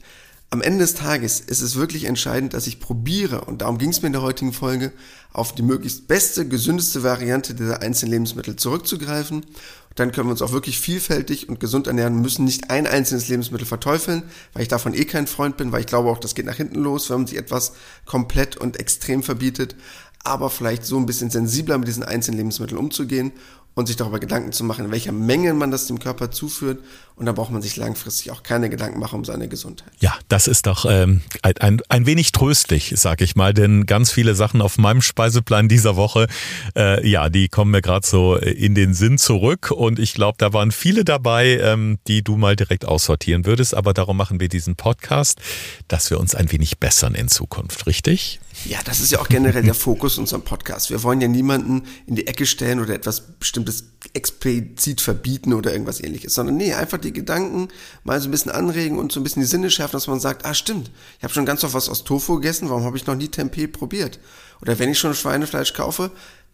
Am 0.49 0.61
Ende 0.61 0.79
des 0.79 0.95
Tages 0.95 1.39
ist 1.39 1.61
es 1.61 1.77
wirklich 1.77 2.03
entscheidend, 2.03 2.53
dass 2.53 2.67
ich 2.67 2.81
probiere, 2.81 3.45
und 3.45 3.61
darum 3.61 3.77
ging 3.77 3.91
es 3.91 4.01
mir 4.01 4.07
in 4.07 4.11
der 4.11 4.21
heutigen 4.21 4.51
Folge, 4.51 4.91
auf 5.31 5.55
die 5.55 5.61
möglichst 5.61 6.09
beste, 6.09 6.45
gesündeste 6.45 7.01
Variante 7.01 7.53
dieser 7.53 7.81
einzelnen 7.81 8.11
Lebensmittel 8.11 8.57
zurückzugreifen 8.57 9.45
dann 9.95 10.11
können 10.11 10.27
wir 10.27 10.31
uns 10.31 10.41
auch 10.41 10.53
wirklich 10.53 10.79
vielfältig 10.79 11.49
und 11.49 11.59
gesund 11.59 11.87
ernähren, 11.87 12.21
müssen 12.21 12.45
nicht 12.45 12.69
ein 12.69 12.87
einzelnes 12.87 13.27
Lebensmittel 13.27 13.67
verteufeln, 13.67 14.23
weil 14.53 14.63
ich 14.63 14.69
davon 14.69 14.93
eh 14.93 15.05
kein 15.05 15.27
Freund 15.27 15.57
bin, 15.57 15.71
weil 15.71 15.81
ich 15.81 15.87
glaube 15.87 16.09
auch, 16.09 16.17
das 16.17 16.35
geht 16.35 16.45
nach 16.45 16.55
hinten 16.55 16.79
los, 16.79 17.09
wenn 17.09 17.17
man 17.17 17.27
sich 17.27 17.37
etwas 17.37 17.73
komplett 18.05 18.57
und 18.57 18.79
extrem 18.79 19.23
verbietet, 19.23 19.75
aber 20.23 20.49
vielleicht 20.49 20.85
so 20.85 20.97
ein 20.97 21.05
bisschen 21.05 21.29
sensibler 21.29 21.77
mit 21.77 21.87
diesen 21.87 22.03
einzelnen 22.03 22.37
Lebensmitteln 22.37 22.77
umzugehen 22.77 23.31
und 23.73 23.87
sich 23.87 23.95
darüber 23.95 24.19
Gedanken 24.19 24.51
zu 24.51 24.63
machen, 24.65 24.85
in 24.85 24.91
welcher 24.91 25.13
Menge 25.13 25.53
man 25.53 25.71
das 25.71 25.87
dem 25.87 25.99
Körper 25.99 26.29
zuführt. 26.29 26.79
Und 27.15 27.25
da 27.25 27.31
braucht 27.31 27.51
man 27.51 27.61
sich 27.61 27.77
langfristig 27.77 28.31
auch 28.31 28.43
keine 28.43 28.69
Gedanken 28.69 28.99
machen 28.99 29.19
um 29.19 29.25
seine 29.25 29.47
Gesundheit. 29.47 29.91
Ja, 29.99 30.13
das 30.27 30.47
ist 30.47 30.65
doch 30.65 30.85
ähm, 30.89 31.21
ein, 31.43 31.81
ein 31.87 32.05
wenig 32.05 32.31
tröstlich, 32.31 32.93
sag 32.97 33.21
ich 33.21 33.35
mal, 33.35 33.53
denn 33.53 33.85
ganz 33.85 34.11
viele 34.11 34.35
Sachen 34.35 34.61
auf 34.61 34.77
meinem 34.77 35.01
Speiseplan 35.01 35.69
dieser 35.69 35.95
Woche, 35.95 36.27
äh, 36.75 37.07
ja, 37.07 37.29
die 37.29 37.47
kommen 37.47 37.71
mir 37.71 37.81
gerade 37.81 38.05
so 38.05 38.35
in 38.35 38.75
den 38.75 38.93
Sinn 38.93 39.17
zurück. 39.17 39.71
Und 39.71 39.99
ich 39.99 40.13
glaube, 40.13 40.37
da 40.37 40.51
waren 40.51 40.71
viele 40.71 41.05
dabei, 41.05 41.59
ähm, 41.59 41.99
die 42.07 42.23
du 42.23 42.37
mal 42.37 42.55
direkt 42.55 42.85
aussortieren 42.85 43.45
würdest. 43.45 43.75
Aber 43.75 43.93
darum 43.93 44.17
machen 44.17 44.39
wir 44.39 44.49
diesen 44.49 44.75
Podcast, 44.75 45.39
dass 45.87 46.09
wir 46.09 46.19
uns 46.19 46.35
ein 46.35 46.51
wenig 46.51 46.79
bessern 46.79 47.13
in 47.13 47.29
Zukunft, 47.29 47.85
richtig? 47.85 48.41
Ja, 48.65 48.79
das 48.85 48.99
ist 48.99 49.11
ja 49.11 49.19
auch 49.19 49.27
generell 49.27 49.63
der 49.63 49.73
Fokus 49.73 50.17
unserem 50.17 50.43
Podcast. 50.43 50.91
Wir 50.91 51.01
wollen 51.01 51.19
ja 51.19 51.27
niemanden 51.27 51.83
in 52.05 52.15
die 52.15 52.27
Ecke 52.27 52.45
stellen 52.45 52.79
oder 52.79 52.93
etwas 52.93 53.21
Bestimmtes 53.39 53.85
explizit 54.13 55.01
verbieten 55.01 55.53
oder 55.53 55.71
irgendwas 55.71 56.01
ähnliches, 56.01 56.35
sondern 56.35 56.57
nee, 56.57 56.73
einfach 56.73 56.99
die 56.99 57.13
Gedanken 57.13 57.69
mal 58.03 58.19
so 58.21 58.27
ein 58.27 58.31
bisschen 58.31 58.51
anregen 58.51 58.99
und 58.99 59.11
so 59.11 59.19
ein 59.19 59.23
bisschen 59.23 59.41
die 59.41 59.47
Sinne 59.47 59.71
schärfen, 59.71 59.93
dass 59.93 60.07
man 60.07 60.19
sagt, 60.19 60.45
ah 60.45 60.53
stimmt, 60.53 60.91
ich 61.17 61.23
habe 61.23 61.33
schon 61.33 61.45
ganz 61.45 61.63
oft 61.63 61.73
was 61.73 61.89
aus 61.89 62.03
Tofu 62.03 62.35
gegessen, 62.35 62.69
warum 62.69 62.83
habe 62.83 62.97
ich 62.97 63.07
noch 63.07 63.15
nie 63.15 63.29
Tempeh 63.29 63.67
probiert? 63.67 64.19
Oder 64.61 64.77
wenn 64.77 64.89
ich 64.89 64.99
schon 64.99 65.15
Schweinefleisch 65.15 65.73
kaufe, 65.73 66.11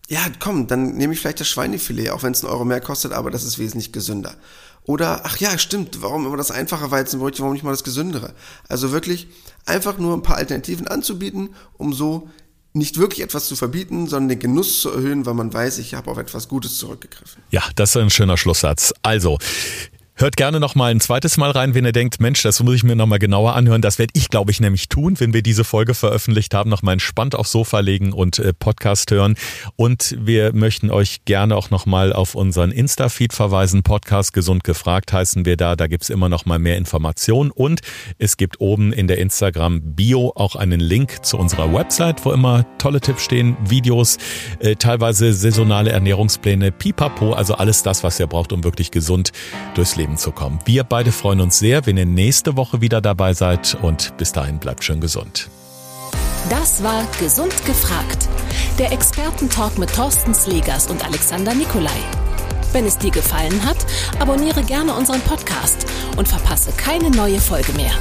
ja, 0.08 0.22
komm, 0.39 0.67
dann 0.67 0.96
nehme 0.96 1.13
ich 1.13 1.20
vielleicht 1.20 1.41
das 1.41 1.50
Schweinefilet, 1.50 2.12
auch 2.12 2.24
wenn 2.24 2.32
es 2.32 2.43
einen 2.43 2.54
Euro 2.54 2.63
mehr 2.63 2.80
kostet, 2.80 3.12
aber 3.12 3.30
das 3.30 3.43
ist 3.43 3.60
wesentlich 3.60 3.91
gesünder. 3.91 4.36
Oder, 4.88 5.26
ach 5.26 5.38
ja, 5.38 5.58
stimmt, 5.58 6.02
warum 6.02 6.26
immer 6.26 6.38
das 6.38 6.50
einfache 6.50 6.89
Weizenbrötchen, 6.89 7.43
warum 7.43 7.54
nicht 7.54 7.63
mal 7.63 7.71
das 7.71 7.84
gesündere? 7.84 8.34
Also 8.69 8.93
wirklich 8.93 9.28
einfach 9.65 9.97
nur 9.97 10.15
ein 10.15 10.23
paar 10.23 10.38
Alternativen 10.38 10.88
anzubieten, 10.88 11.50
um 11.78 11.91
so 11.93 12.30
nicht 12.71 12.97
wirklich 12.97 13.21
etwas 13.21 13.47
zu 13.47 13.58
verbieten, 13.58 14.08
sondern 14.08 14.30
den 14.30 14.39
Genuss 14.39 14.80
zu 14.80 14.89
erhöhen, 14.89 15.26
weil 15.26 15.34
man 15.34 15.54
weiß, 15.54 15.80
ich 15.80 15.93
habe 15.93 16.10
auf 16.10 16.17
etwas 16.17 16.47
Gutes 16.47 16.78
zurückgegriffen. 16.78 17.43
Ja, 17.50 17.63
das 17.76 17.89
ist 17.89 17.97
ein 17.97 18.10
schöner 18.10 18.38
Schlusssatz. 18.38 18.93
Also, 19.02 19.38
Hört 20.19 20.36
gerne 20.36 20.60
noch 20.60 20.73
mal 20.73 20.89
ein 20.89 20.99
zweites 20.99 21.38
Mal 21.38 21.51
rein, 21.51 21.75
wenn 21.75 21.86
ihr 21.86 21.91
denkt, 21.91 22.19
Mensch, 22.19 22.41
das 22.41 22.63
muss 22.63 22.73
ich 22.73 22.84
mir 22.84 22.95
noch 22.95 23.06
mal 23.06 23.19
genauer 23.19 23.53
anhören. 23.53 23.84
Das 23.84 23.99
werde 23.99 24.13
ich, 24.15 24.30
glaube 24.30 24.49
ich, 24.49 24.60
nämlich 24.60 24.89
tun, 24.89 25.19
wenn 25.19 25.32
wir 25.32 25.43
diese 25.43 25.63
Folge 25.63 25.93
veröffentlicht 25.93 26.56
haben, 26.56 26.71
noch 26.71 26.82
mal 26.82 26.93
entspannt 26.93 27.36
aufs 27.36 27.51
Sofa 27.51 27.82
legen 27.82 28.13
und 28.13 28.39
äh, 28.39 28.51
Podcast 28.51 29.12
hören. 29.12 29.36
Und 29.75 30.17
wir 30.19 30.53
möchten 30.56 30.89
euch 30.89 31.23
gerne 31.25 31.56
auch 31.56 31.69
noch 31.69 31.86
mal 31.86 32.13
auf 32.13 32.34
unseren 32.34 32.71
Insta-Feed 32.71 33.32
verweisen. 33.32 33.84
Podcast 33.84 34.34
gesund 34.34 34.63
gefragt 34.63 35.13
heißen 35.13 35.45
wir 35.45 35.56
da. 35.56 35.75
Da 35.75 35.86
gibt's 35.86 36.10
immer 36.10 36.30
noch 36.30 36.47
mal 36.47 36.58
mehr 36.58 36.77
Informationen. 36.77 37.51
Und 37.51 37.82
es 38.17 38.38
gibt 38.38 38.60
oben 38.60 38.93
in 38.93 39.06
der 39.06 39.19
Instagram-Bio 39.19 40.34
auch 40.34 40.56
einen 40.56 40.80
Link 40.80 41.25
zu 41.27 41.38
unserer 41.38 41.71
Website, 41.71 42.25
wo 42.25 42.32
immer 42.32 42.65
tolle 42.80 43.01
Tipps 43.01 43.23
stehen, 43.23 43.56
Videos, 43.69 44.17
äh, 44.62 44.77
teilweise 44.77 45.32
saisonale 45.32 45.91
Ernährungspläne, 45.91 46.71
pipapo, 46.71 47.34
also 47.34 47.53
alles 47.53 47.84
das, 47.84 48.03
was 48.03 48.19
ihr 48.19 48.25
braucht, 48.25 48.51
um 48.51 48.63
wirklich 48.63 48.89
gesund 48.89 49.32
durchs 49.75 49.95
Leben 49.95 50.07
Leben 50.08 50.17
zu 50.17 50.32
kommen. 50.32 50.60
Wir 50.65 50.84
beide 50.84 51.12
freuen 51.12 51.41
uns 51.41 51.60
sehr, 51.60 51.86
wenn 51.86 51.98
ihr 51.98 52.06
nächste 52.06 52.56
Woche 52.56 52.82
wieder 52.82 53.02
dabei 53.02 53.34
seid 53.34 53.78
und 53.82 54.15
bis 54.17 54.32
dahin 54.32 54.58
bleibt 54.58 54.84
schön 54.84 55.02
gesund. 55.02 55.50
Das 56.50 56.82
war 56.82 57.06
Gesund 57.20 57.54
gefragt. 57.65 58.30
Der 58.80 58.91
Expertentalk 58.93 59.78
mit 59.78 59.93
Thorsten 59.93 60.34
Slegers 60.34 60.88
und 60.88 61.04
Alexander 61.04 61.54
Nikolai. 61.54 62.00
Wenn 62.72 62.86
es 62.86 62.98
dir 62.98 63.12
gefallen 63.12 63.65
hat, 63.65 63.78
abonniere 64.20 64.63
gerne 64.63 64.93
unseren 64.93 65.22
Podcast 65.22 65.86
und 66.15 66.28
verpasse 66.28 66.72
keine 66.78 67.10
neue 67.10 67.39
Folge 67.39 67.74
mehr. 67.74 67.93